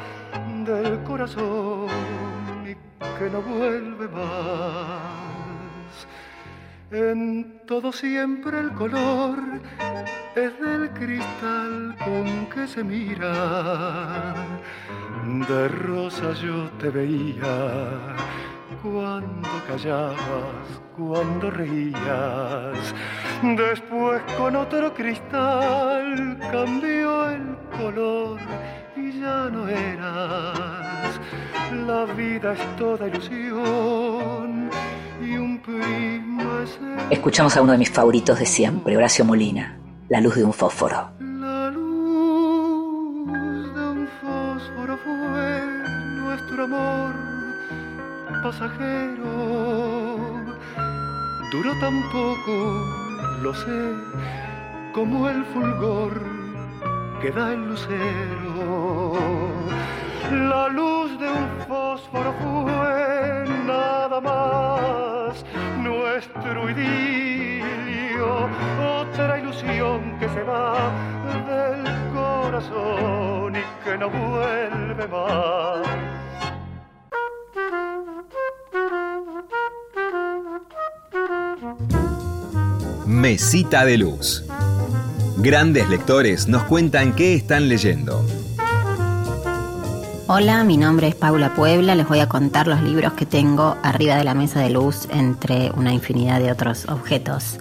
del 0.64 1.02
corazón 1.02 1.88
y 2.64 2.74
que 3.18 3.30
no 3.30 3.40
vuelve 3.42 4.08
más. 4.08 5.21
En 6.92 7.62
todo 7.66 7.90
siempre 7.90 8.60
el 8.60 8.70
color 8.72 9.38
es 10.36 10.60
del 10.60 10.90
cristal 10.90 11.96
con 12.04 12.46
que 12.50 12.68
se 12.68 12.84
mira. 12.84 14.34
De 15.48 15.68
rosa 15.68 16.34
yo 16.34 16.68
te 16.78 16.90
veía 16.90 18.14
cuando 18.82 19.48
callabas, 19.66 20.82
cuando 20.94 21.50
reías. 21.50 22.94
Después 23.42 24.20
con 24.36 24.54
otro 24.56 24.92
cristal 24.92 26.38
cambió 26.52 27.30
el 27.30 27.56
color 27.74 28.38
y 28.96 29.18
ya 29.18 29.48
no 29.50 29.66
eras. 29.66 31.18
La 31.86 32.04
vida 32.04 32.52
es 32.52 32.76
toda 32.76 33.08
ilusión 33.08 34.70
Escuchamos 37.10 37.56
a 37.56 37.62
uno 37.62 37.72
de 37.72 37.78
mis 37.78 37.90
favoritos 37.90 38.38
de 38.38 38.46
siempre, 38.46 38.96
Horacio 38.96 39.24
Molina, 39.24 39.78
La 40.08 40.20
luz 40.20 40.34
de 40.36 40.44
un 40.44 40.52
fósforo. 40.52 41.10
La 41.20 41.70
luz 41.70 43.26
de 43.74 43.88
un 43.88 44.08
fósforo 44.20 44.98
fue 45.04 45.62
nuestro 46.16 46.64
amor 46.64 47.14
pasajero. 48.42 49.30
Duró 51.52 51.72
tan 51.80 52.02
poco, 52.10 52.84
lo 53.42 53.54
sé, 53.54 53.92
como 54.92 55.28
el 55.28 55.44
fulgor 55.46 56.20
que 57.20 57.30
da 57.30 57.52
el 57.52 57.68
lucero. 57.68 59.12
La 60.30 60.68
luz 60.68 60.91
nuestro 66.42 66.70
idilio, 66.70 68.48
otra 69.00 69.38
ilusión 69.38 70.18
que 70.18 70.28
se 70.28 70.42
va 70.42 70.92
del 71.46 71.84
corazón 72.12 73.54
y 73.56 73.84
que 73.84 73.98
no 73.98 74.10
vuelve 74.10 75.06
más. 75.08 75.86
Mesita 83.06 83.84
de 83.84 83.98
Luz. 83.98 84.44
Grandes 85.38 85.88
lectores 85.88 86.48
nos 86.48 86.64
cuentan 86.64 87.14
qué 87.14 87.34
están 87.34 87.68
leyendo. 87.68 88.24
Hola, 90.28 90.62
mi 90.62 90.76
nombre 90.76 91.08
es 91.08 91.16
Paula 91.16 91.52
Puebla. 91.52 91.96
Les 91.96 92.06
voy 92.06 92.20
a 92.20 92.28
contar 92.28 92.68
los 92.68 92.80
libros 92.80 93.14
que 93.14 93.26
tengo 93.26 93.76
arriba 93.82 94.16
de 94.16 94.22
la 94.22 94.34
mesa 94.34 94.60
de 94.60 94.70
luz 94.70 95.08
entre 95.10 95.72
una 95.72 95.92
infinidad 95.92 96.38
de 96.38 96.52
otros 96.52 96.88
objetos. 96.88 97.58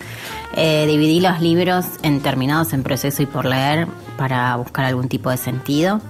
Eh, 0.55 0.85
dividí 0.87 1.21
los 1.21 1.41
libros 1.41 1.85
en 2.03 2.21
terminados 2.21 2.73
en 2.73 2.83
proceso 2.83 3.23
y 3.23 3.25
por 3.25 3.45
leer 3.45 3.87
para 4.15 4.55
buscar 4.57 4.85
algún 4.85 5.09
tipo 5.09 5.31
de 5.31 5.37
sentido. 5.37 6.01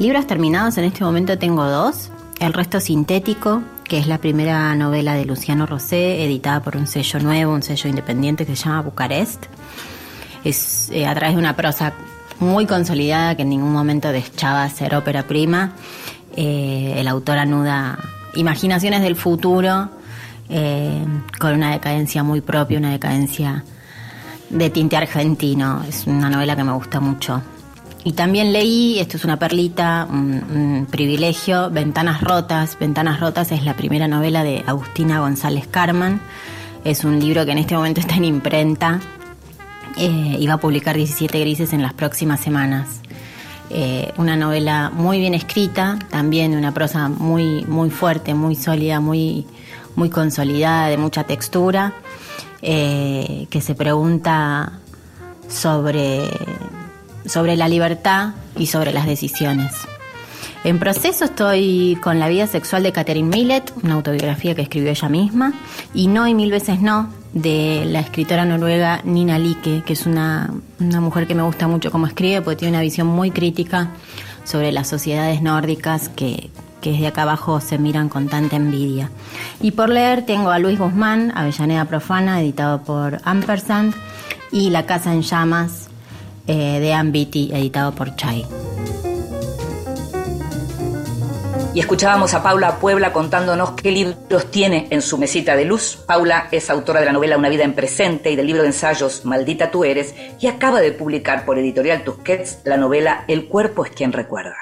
Libros 0.00 0.26
terminados 0.26 0.76
en 0.78 0.84
este 0.84 1.04
momento 1.04 1.38
tengo 1.38 1.64
dos. 1.64 2.10
El 2.40 2.52
resto 2.52 2.80
sintético, 2.80 3.62
que 3.84 3.98
es 3.98 4.08
la 4.08 4.18
primera 4.18 4.74
novela 4.74 5.14
de 5.14 5.24
Luciano 5.24 5.64
Rosé, 5.64 6.24
editada 6.24 6.60
por 6.60 6.76
un 6.76 6.88
sello 6.88 7.20
nuevo, 7.20 7.54
un 7.54 7.62
sello 7.62 7.88
independiente 7.88 8.44
que 8.44 8.56
se 8.56 8.64
llama 8.64 8.82
Bucarest. 8.82 9.44
Es 10.42 10.90
eh, 10.90 11.06
a 11.06 11.14
través 11.14 11.36
de 11.36 11.38
una 11.38 11.54
prosa 11.54 11.92
muy 12.40 12.66
consolidada 12.66 13.36
que 13.36 13.42
en 13.42 13.50
ningún 13.50 13.72
momento 13.72 14.10
deschaba 14.12 14.68
ser 14.68 14.94
ópera 14.94 15.24
prima. 15.24 15.72
Eh, 16.36 16.94
el 16.96 17.08
autor 17.08 17.38
anuda 17.38 17.98
imaginaciones 18.34 19.02
del 19.02 19.16
futuro 19.16 19.88
eh, 20.48 21.04
con 21.38 21.54
una 21.54 21.72
decadencia 21.72 22.22
muy 22.22 22.40
propia, 22.40 22.78
una 22.78 22.90
decadencia 22.90 23.64
de 24.50 24.70
tinte 24.70 24.96
argentino. 24.96 25.82
Es 25.88 26.06
una 26.06 26.28
novela 26.30 26.56
que 26.56 26.64
me 26.64 26.72
gusta 26.72 27.00
mucho. 27.00 27.42
Y 28.06 28.12
también 28.12 28.52
leí, 28.52 28.98
esto 28.98 29.16
es 29.16 29.24
una 29.24 29.38
perlita, 29.38 30.06
un, 30.10 30.44
un 30.54 30.86
privilegio, 30.90 31.70
Ventanas 31.70 32.20
Rotas. 32.20 32.76
Ventanas 32.78 33.18
Rotas 33.18 33.50
es 33.50 33.64
la 33.64 33.74
primera 33.74 34.08
novela 34.08 34.44
de 34.44 34.62
Agustina 34.66 35.20
González 35.20 35.66
Carman. 35.66 36.20
Es 36.84 37.04
un 37.04 37.18
libro 37.18 37.46
que 37.46 37.52
en 37.52 37.58
este 37.58 37.74
momento 37.74 38.00
está 38.00 38.16
en 38.16 38.24
imprenta 38.24 39.00
eh, 39.96 40.36
y 40.38 40.46
va 40.46 40.54
a 40.54 40.58
publicar 40.58 40.96
17 40.96 41.38
grises 41.40 41.72
en 41.72 41.82
las 41.82 41.92
próximas 41.92 42.40
semanas. 42.40 43.00
Eh, 43.70 44.12
una 44.18 44.36
novela 44.36 44.90
muy 44.92 45.18
bien 45.18 45.34
escrita, 45.34 45.98
también 46.10 46.54
una 46.54 46.72
prosa 46.72 47.08
muy, 47.08 47.64
muy 47.64 47.90
fuerte, 47.90 48.34
muy 48.34 48.56
sólida, 48.56 49.00
muy, 49.00 49.46
muy 49.96 50.10
consolidada, 50.10 50.88
de 50.88 50.96
mucha 50.96 51.24
textura, 51.24 51.92
eh, 52.62 53.46
que 53.50 53.60
se 53.60 53.74
pregunta 53.74 54.80
sobre, 55.48 56.28
sobre 57.26 57.56
la 57.56 57.68
libertad 57.68 58.34
y 58.56 58.66
sobre 58.66 58.92
las 58.92 59.06
decisiones. 59.06 59.72
En 60.64 60.78
proceso 60.78 61.26
estoy 61.26 61.98
con 62.02 62.18
La 62.18 62.28
vida 62.28 62.46
sexual 62.46 62.82
de 62.82 62.92
Catherine 62.92 63.28
Millet, 63.28 63.70
una 63.82 63.94
autobiografía 63.94 64.54
que 64.54 64.62
escribió 64.62 64.90
ella 64.90 65.08
misma, 65.08 65.52
y 65.92 66.08
No 66.08 66.26
y 66.26 66.34
mil 66.34 66.50
veces 66.50 66.80
no, 66.80 67.10
de 67.34 67.84
la 67.86 68.00
escritora 68.00 68.44
noruega 68.44 69.00
Nina 69.04 69.38
Like, 69.38 69.82
que 69.84 69.92
es 69.92 70.06
una, 70.06 70.50
mujer 70.78 71.26
que 71.26 71.34
me 71.34 71.42
gusta 71.42 71.68
mucho 71.68 71.90
como 71.90 72.06
escribe, 72.06 72.40
porque 72.40 72.56
tiene 72.56 72.72
una 72.72 72.82
visión 72.82 73.08
muy 73.08 73.30
crítica 73.30 73.90
sobre 74.44 74.72
las 74.72 74.88
sociedades 74.88 75.42
nórdicas 75.42 76.08
que, 76.08 76.50
que 76.80 76.92
desde 76.92 77.08
acá 77.08 77.22
abajo 77.22 77.60
se 77.60 77.78
miran 77.78 78.08
con 78.08 78.28
tanta 78.28 78.56
envidia. 78.56 79.10
Y 79.60 79.72
por 79.72 79.88
leer 79.88 80.24
tengo 80.24 80.50
a 80.50 80.58
Luis 80.58 80.78
Guzmán, 80.78 81.32
Avellaneda 81.34 81.84
Profana, 81.86 82.40
editado 82.40 82.82
por 82.82 83.20
Ampersand, 83.24 83.94
y 84.52 84.70
La 84.70 84.86
Casa 84.86 85.12
en 85.12 85.22
Llamas, 85.22 85.88
eh, 86.46 86.78
de 86.78 86.94
Ambiti, 86.94 87.50
editado 87.52 87.92
por 87.92 88.14
Chai. 88.14 88.46
Y 91.74 91.80
escuchábamos 91.80 92.34
a 92.34 92.42
Paula 92.44 92.78
Puebla 92.78 93.12
contándonos 93.12 93.72
qué 93.72 93.90
libros 93.90 94.48
tiene 94.52 94.86
en 94.90 95.02
su 95.02 95.18
mesita 95.18 95.56
de 95.56 95.64
luz. 95.64 95.98
Paula 96.06 96.46
es 96.52 96.70
autora 96.70 97.00
de 97.00 97.06
la 97.06 97.12
novela 97.12 97.36
Una 97.36 97.48
vida 97.48 97.64
en 97.64 97.74
presente 97.74 98.30
y 98.30 98.36
del 98.36 98.46
libro 98.46 98.62
de 98.62 98.68
ensayos 98.68 99.24
Maldita 99.24 99.72
tú 99.72 99.82
eres 99.82 100.14
y 100.38 100.46
acaba 100.46 100.80
de 100.80 100.92
publicar 100.92 101.44
por 101.44 101.58
Editorial 101.58 102.04
Tusquets 102.04 102.58
la 102.62 102.76
novela 102.76 103.24
El 103.26 103.48
cuerpo 103.48 103.84
es 103.84 103.90
quien 103.90 104.12
recuerda. 104.12 104.54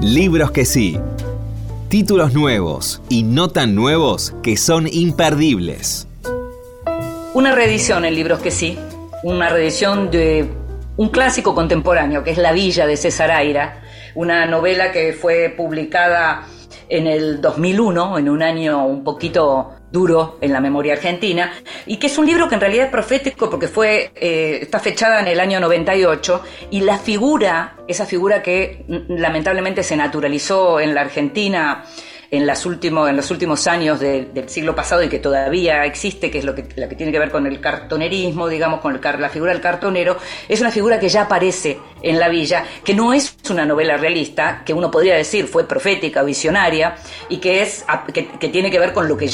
Libros 0.00 0.50
que 0.50 0.64
sí. 0.64 0.98
Títulos 1.90 2.32
nuevos 2.32 3.02
y 3.10 3.22
no 3.22 3.48
tan 3.48 3.74
nuevos 3.74 4.34
que 4.42 4.56
son 4.56 4.88
imperdibles. 4.90 6.08
Una 7.34 7.54
reedición 7.54 8.06
en 8.06 8.14
Libros 8.14 8.38
que 8.40 8.50
sí. 8.50 8.78
Una 9.22 9.50
reedición 9.50 10.10
de 10.10 10.63
un 10.96 11.08
clásico 11.08 11.54
contemporáneo, 11.54 12.22
que 12.22 12.30
es 12.30 12.38
La 12.38 12.52
Villa 12.52 12.86
de 12.86 12.96
César 12.96 13.30
Aira, 13.30 13.82
una 14.14 14.46
novela 14.46 14.92
que 14.92 15.12
fue 15.12 15.52
publicada 15.56 16.46
en 16.88 17.06
el 17.06 17.40
2001, 17.40 18.18
en 18.18 18.28
un 18.28 18.42
año 18.42 18.86
un 18.86 19.02
poquito 19.02 19.72
duro 19.90 20.38
en 20.40 20.52
la 20.52 20.60
memoria 20.60 20.94
argentina, 20.94 21.52
y 21.86 21.96
que 21.96 22.08
es 22.08 22.18
un 22.18 22.26
libro 22.26 22.48
que 22.48 22.56
en 22.56 22.60
realidad 22.60 22.86
es 22.86 22.90
profético 22.90 23.48
porque 23.48 23.68
fue, 23.68 24.12
eh, 24.14 24.58
está 24.62 24.78
fechada 24.78 25.20
en 25.20 25.28
el 25.28 25.40
año 25.40 25.60
98, 25.60 26.42
y 26.70 26.80
la 26.80 26.98
figura, 26.98 27.76
esa 27.88 28.06
figura 28.06 28.42
que 28.42 28.84
mm, 28.86 29.14
lamentablemente 29.14 29.82
se 29.82 29.96
naturalizó 29.96 30.80
en 30.80 30.94
la 30.94 31.02
Argentina, 31.02 31.84
en, 32.30 32.42
en 32.42 33.16
los 33.16 33.30
últimos 33.30 33.66
años 33.66 34.00
del 34.00 34.48
siglo 34.48 34.74
pasado 34.74 35.02
y 35.02 35.08
que 35.08 35.18
todavía 35.18 35.84
existe, 35.84 36.30
que 36.30 36.38
es 36.38 36.44
lo 36.44 36.54
que, 36.54 36.66
la 36.76 36.88
que 36.88 36.96
tiene 36.96 37.12
que 37.12 37.18
ver 37.18 37.30
con 37.30 37.46
el 37.46 37.60
cartonerismo, 37.60 38.48
digamos, 38.48 38.80
con 38.80 38.94
el, 38.94 39.20
la 39.20 39.28
figura 39.28 39.52
del 39.52 39.60
cartonero, 39.60 40.16
es 40.48 40.60
una 40.60 40.70
figura 40.70 40.98
que 40.98 41.08
ya 41.08 41.22
aparece 41.22 41.78
en 42.02 42.18
la 42.18 42.28
villa, 42.28 42.64
que 42.84 42.94
no 42.94 43.12
es 43.12 43.36
una 43.50 43.64
novela 43.64 43.96
realista, 43.96 44.62
que 44.64 44.72
uno 44.72 44.90
podría 44.90 45.16
decir 45.16 45.46
fue 45.46 45.66
profética, 45.66 46.22
visionaria, 46.22 46.96
y 47.28 47.38
que, 47.38 47.62
es, 47.62 47.84
que, 48.12 48.26
que 48.26 48.48
tiene 48.48 48.70
que 48.70 48.78
ver 48.78 48.92
con 48.92 49.08
lo 49.08 49.16
que 49.16 49.30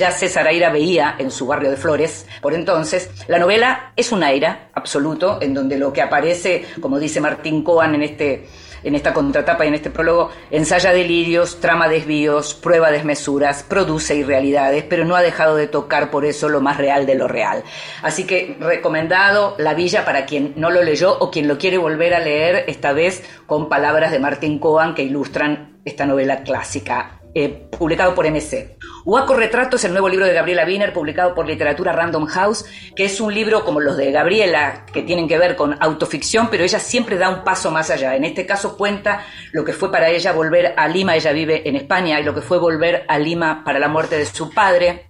ya 0.00 0.10
César 0.10 0.46
Aira 0.46 0.70
veía 0.70 1.14
en 1.18 1.30
su 1.30 1.46
barrio 1.46 1.70
de 1.70 1.76
Flores. 1.76 2.26
Por 2.40 2.54
entonces, 2.54 3.10
la 3.28 3.38
novela 3.38 3.92
es 3.96 4.12
un 4.12 4.22
aira 4.22 4.70
absoluto, 4.72 5.38
en 5.42 5.52
donde 5.52 5.76
lo 5.76 5.92
que 5.92 6.00
aparece, 6.00 6.64
como 6.80 6.98
dice 6.98 7.20
Martín 7.20 7.62
Coan 7.62 7.94
en 7.94 8.02
este 8.02 8.46
en 8.82 8.94
esta 8.94 9.12
contratapa 9.12 9.64
y 9.64 9.68
en 9.68 9.74
este 9.74 9.90
prólogo, 9.90 10.30
ensaya 10.50 10.92
delirios, 10.92 11.60
trama 11.60 11.88
desvíos, 11.88 12.54
prueba 12.54 12.90
desmesuras, 12.90 13.62
produce 13.62 14.16
irrealidades, 14.16 14.84
pero 14.84 15.04
no 15.04 15.16
ha 15.16 15.22
dejado 15.22 15.56
de 15.56 15.66
tocar 15.66 16.10
por 16.10 16.24
eso 16.24 16.48
lo 16.48 16.60
más 16.60 16.76
real 16.76 17.06
de 17.06 17.14
lo 17.14 17.28
real. 17.28 17.62
Así 18.02 18.24
que 18.24 18.56
recomendado 18.60 19.54
La 19.58 19.74
Villa 19.74 20.04
para 20.04 20.26
quien 20.26 20.54
no 20.56 20.70
lo 20.70 20.82
leyó 20.82 21.18
o 21.18 21.30
quien 21.30 21.48
lo 21.48 21.58
quiere 21.58 21.78
volver 21.78 22.14
a 22.14 22.20
leer, 22.20 22.64
esta 22.68 22.92
vez 22.92 23.22
con 23.46 23.68
palabras 23.68 24.10
de 24.12 24.18
Martín 24.18 24.58
Coan 24.58 24.94
que 24.94 25.02
ilustran 25.02 25.80
esta 25.84 26.06
novela 26.06 26.42
clásica 26.42 27.19
eh, 27.34 27.68
publicado 27.70 28.14
por 28.14 28.26
MC. 28.26 28.76
Huaco 29.04 29.34
Retrato 29.34 29.76
es 29.76 29.84
el 29.84 29.92
nuevo 29.92 30.08
libro 30.08 30.26
de 30.26 30.32
Gabriela 30.32 30.64
Wiener, 30.64 30.92
publicado 30.92 31.34
por 31.34 31.46
Literatura 31.46 31.92
Random 31.92 32.26
House, 32.26 32.64
que 32.94 33.04
es 33.04 33.20
un 33.20 33.34
libro 33.34 33.64
como 33.64 33.80
los 33.80 33.96
de 33.96 34.10
Gabriela, 34.12 34.84
que 34.92 35.02
tienen 35.02 35.28
que 35.28 35.38
ver 35.38 35.56
con 35.56 35.76
autoficción, 35.80 36.48
pero 36.50 36.64
ella 36.64 36.78
siempre 36.78 37.16
da 37.16 37.28
un 37.28 37.44
paso 37.44 37.70
más 37.70 37.90
allá. 37.90 38.16
En 38.16 38.24
este 38.24 38.46
caso 38.46 38.76
cuenta 38.76 39.24
lo 39.52 39.64
que 39.64 39.72
fue 39.72 39.90
para 39.90 40.08
ella 40.10 40.32
volver 40.32 40.74
a 40.76 40.88
Lima, 40.88 41.16
ella 41.16 41.32
vive 41.32 41.68
en 41.68 41.76
España, 41.76 42.20
y 42.20 42.24
lo 42.24 42.34
que 42.34 42.42
fue 42.42 42.58
volver 42.58 43.04
a 43.08 43.18
Lima 43.18 43.62
para 43.64 43.78
la 43.78 43.88
muerte 43.88 44.16
de 44.16 44.26
su 44.26 44.50
padre 44.50 45.09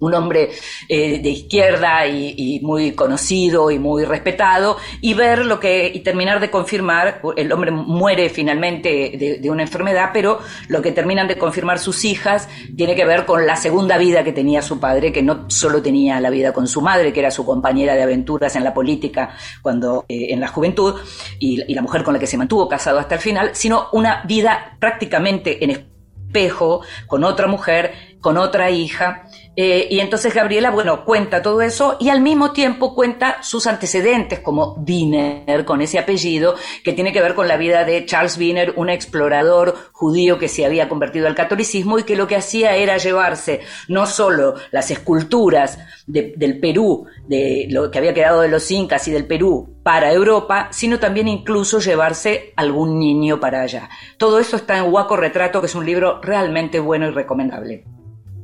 un 0.00 0.14
hombre 0.14 0.50
eh, 0.88 1.20
de 1.20 1.28
izquierda 1.28 2.06
y, 2.06 2.60
muy 2.62 2.92
conocido 2.92 3.70
y 3.70 3.78
muy 3.78 4.04
respetado, 4.04 4.76
y 5.00 5.14
ver 5.14 5.46
lo 5.46 5.60
que, 5.60 5.90
y 5.92 6.00
terminar 6.00 6.40
de 6.40 6.50
confirmar, 6.50 7.20
el 7.36 7.52
hombre 7.52 7.70
muere 7.70 8.28
finalmente 8.28 9.38
de, 9.40 9.50
una 9.50 9.62
enfermedad, 9.62 10.10
pero 10.12 10.40
lo 10.68 10.82
que 10.82 10.92
terminan 10.92 11.28
de 11.28 11.36
confirmar 11.36 11.78
sus 11.78 12.04
hijas 12.04 12.48
tiene 12.76 12.94
que 12.94 13.04
ver 13.04 13.26
con 13.26 13.46
la 13.46 13.56
segunda 13.56 13.98
vida 13.98 14.24
que 14.24 14.32
tenía 14.32 14.62
su 14.62 14.78
padre, 14.80 15.12
que 15.12 15.22
no 15.22 15.50
solo 15.50 15.82
tenía 15.82 16.20
la 16.20 16.30
vida 16.30 16.52
con 16.52 16.66
su 16.66 16.80
madre, 16.80 17.12
que 17.12 17.20
era 17.20 17.30
su 17.30 17.44
compañera 17.44 17.94
de 17.94 18.02
aventuras 18.02 18.56
en 18.56 18.64
la 18.64 18.72
política 18.72 19.30
cuando 19.62 20.04
eh, 20.08 20.28
en 20.30 20.40
la 20.40 20.48
juventud, 20.48 20.94
y, 21.38 21.62
y 21.70 21.74
la 21.74 21.82
mujer 21.82 22.02
con 22.02 22.14
la 22.14 22.20
que 22.20 22.26
se 22.26 22.36
mantuvo 22.36 22.68
casado 22.68 22.98
hasta 22.98 23.16
el 23.16 23.20
final, 23.20 23.50
sino 23.52 23.88
una 23.92 24.22
vida 24.24 24.76
prácticamente 24.78 25.62
en 25.64 25.70
espejo, 25.70 26.82
con 27.06 27.24
otra 27.24 27.48
mujer, 27.48 27.92
con 28.20 28.36
otra 28.36 28.70
hija, 28.70 29.24
eh, 29.56 29.88
y 29.90 29.98
entonces 29.98 30.32
Gabriela, 30.32 30.70
bueno, 30.70 31.04
cuenta 31.04 31.42
todo 31.42 31.60
eso 31.60 31.96
y 31.98 32.08
al 32.08 32.20
mismo 32.20 32.52
tiempo 32.52 32.94
cuenta 32.94 33.42
sus 33.42 33.66
antecedentes 33.66 34.38
como 34.38 34.74
Wiener, 34.86 35.64
con 35.64 35.82
ese 35.82 35.98
apellido, 35.98 36.54
que 36.84 36.92
tiene 36.92 37.12
que 37.12 37.20
ver 37.20 37.34
con 37.34 37.48
la 37.48 37.56
vida 37.56 37.84
de 37.84 38.06
Charles 38.06 38.38
Wiener, 38.38 38.74
un 38.76 38.88
explorador 38.88 39.76
judío 39.92 40.38
que 40.38 40.46
se 40.46 40.64
había 40.64 40.88
convertido 40.88 41.26
al 41.26 41.34
catolicismo 41.34 41.98
y 41.98 42.04
que 42.04 42.14
lo 42.14 42.28
que 42.28 42.36
hacía 42.36 42.76
era 42.76 42.96
llevarse 42.96 43.60
no 43.88 44.06
solo 44.06 44.54
las 44.70 44.90
esculturas 44.92 45.78
del 46.06 46.60
Perú, 46.60 47.06
de 47.26 47.66
lo 47.70 47.90
que 47.90 47.98
había 47.98 48.14
quedado 48.14 48.40
de 48.42 48.48
los 48.48 48.70
incas 48.70 49.08
y 49.08 49.10
del 49.10 49.26
Perú 49.26 49.78
para 49.82 50.12
Europa, 50.12 50.68
sino 50.70 51.00
también 51.00 51.26
incluso 51.26 51.80
llevarse 51.80 52.52
algún 52.56 52.98
niño 52.98 53.40
para 53.40 53.62
allá. 53.62 53.90
Todo 54.16 54.38
eso 54.38 54.56
está 54.56 54.78
en 54.78 54.92
Huaco 54.92 55.16
Retrato, 55.16 55.60
que 55.60 55.66
es 55.66 55.74
un 55.74 55.86
libro 55.86 56.20
realmente 56.22 56.78
bueno 56.78 57.08
y 57.08 57.10
recomendable 57.10 57.84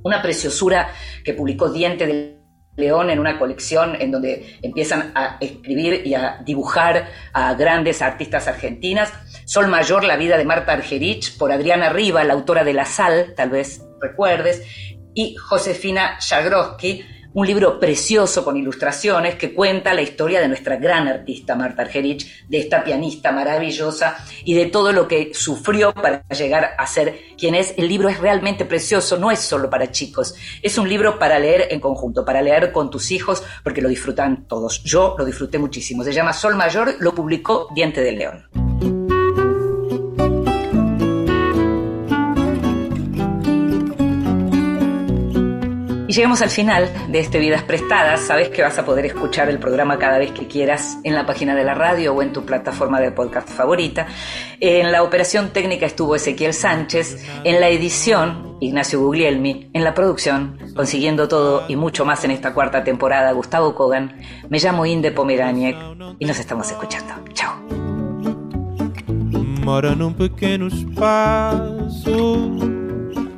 una 0.07 0.23
preciosura 0.23 0.89
que 1.25 1.35
publicó 1.35 1.69
Diente 1.69 2.07
del 2.07 2.37
León 2.77 3.11
en 3.11 3.19
una 3.19 3.39
colección 3.39 3.97
en 4.01 4.11
donde 4.11 4.59
empiezan 4.63 5.13
a 5.15 5.39
escribir 5.41 6.07
y 6.07 6.15
a 6.15 6.43
dibujar 6.45 7.09
a 7.33 7.55
grandes 7.55 8.03
artistas 8.03 8.49
argentinas. 8.49 9.13
Sol 9.47 9.69
Mayor, 9.69 10.05
La 10.05 10.17
vida 10.17 10.37
de 10.37 10.45
Marta 10.45 10.73
Argerich, 10.73 11.39
por 11.39 11.53
Adriana 11.53 11.89
Riva, 11.89 12.23
la 12.25 12.35
autora 12.35 12.65
de 12.65 12.75
La 12.75 12.85
Sal, 12.85 13.35
tal 13.35 13.51
vez 13.51 13.83
recuerdes, 14.01 14.63
y 15.15 15.35
Josefina 15.37 16.19
Jagroski, 16.21 17.05
un 17.37 17.47
libro 17.47 17.79
precioso 17.79 18.43
con 18.43 18.57
ilustraciones 18.57 19.35
que 19.35 19.53
cuenta 19.53 19.93
la 19.93 20.01
historia 20.01 20.41
de 20.41 20.49
nuestra 20.49 20.77
gran 20.77 21.07
artista 21.07 21.55
Marta 21.55 21.83
Argerich, 21.83 22.47
de 22.49 22.59
esta 22.59 22.83
pianista 22.83 23.31
maravillosa 23.31 24.17
y 24.43 24.55
de 24.55 24.67
todo 24.67 24.91
lo 24.91 25.07
que 25.07 25.33
sufrió 25.35 25.93
para 25.93 26.27
llegar 26.29 26.71
a 26.79 26.87
ser 26.87 27.21
quien 27.37 27.55
es. 27.55 27.75
El 27.77 27.89
libro 27.89 28.09
es 28.09 28.19
realmente 28.21 28.65
precioso, 28.65 29.19
no 29.19 29.31
es 29.31 29.41
solo 29.41 29.69
para 29.69 29.93
chicos, 29.93 30.35
es 30.63 30.79
un 30.79 30.89
libro 30.89 31.19
para 31.19 31.39
leer 31.39 31.69
en 31.73 31.81
conjunto, 31.81 32.25
para 32.25 32.41
leer 32.41 32.73
con 32.73 32.89
tus 32.89 33.11
hijos, 33.11 33.43
porque 33.63 33.83
lo 33.83 33.91
disfrutan 33.91 34.49
todos. 34.49 34.83
Yo 34.83 35.15
lo 35.19 35.27
disfruté 35.27 35.59
muchísimo. 35.59 36.05
Se 36.05 36.15
llama 36.15 36.33
Sol 36.33 36.55
Mayor, 36.55 36.95
lo 37.01 37.15
publicó 37.15 37.69
Diente 37.75 38.01
del 38.01 38.17
León. 38.17 38.66
Llegamos 46.17 46.41
al 46.41 46.49
final 46.49 46.91
de 47.09 47.21
este 47.21 47.39
Vidas 47.39 47.63
Prestadas. 47.63 48.21
Sabes 48.21 48.49
que 48.49 48.63
vas 48.63 48.79
a 48.79 48.87
poder 48.87 49.05
escuchar 49.05 49.51
el 49.51 49.59
programa 49.59 49.99
cada 49.99 50.17
vez 50.19 50.31
que 50.31 50.47
quieras 50.47 50.99
en 51.05 51.15
la 51.15 51.27
página 51.27 51.55
de 51.55 51.63
la 51.63 51.75
radio 51.75 52.15
o 52.15 52.23
en 52.23 52.33
tu 52.33 52.47
plataforma 52.47 53.01
de 53.01 53.13
podcast 53.13 53.51
favorita. 53.51 54.07
En 54.59 54.93
la 54.93 55.03
operación 55.03 55.51
técnica 55.51 55.85
estuvo 55.85 56.17
Ezequiel 56.17 56.55
Sánchez, 56.55 57.23
en 57.45 57.61
la 57.61 57.69
edición 57.69 58.57
Ignacio 58.61 58.99
Guglielmi, 58.99 59.71
en 59.75 59.85
la 59.85 59.93
producción, 59.93 60.59
consiguiendo 60.75 61.29
todo 61.29 61.67
y 61.69 61.77
mucho 61.77 62.07
más 62.07 62.25
en 62.25 62.31
esta 62.31 62.55
cuarta 62.55 62.83
temporada, 62.83 63.33
Gustavo 63.33 63.75
Kogan. 63.75 64.17
Me 64.49 64.59
llamo 64.59 64.87
Inde 64.87 65.13
Pomeraniec 65.13 65.77
y 66.19 66.25
nos 66.25 66.39
estamos 66.39 66.71
escuchando. 66.71 67.13
Chao. 67.35 67.53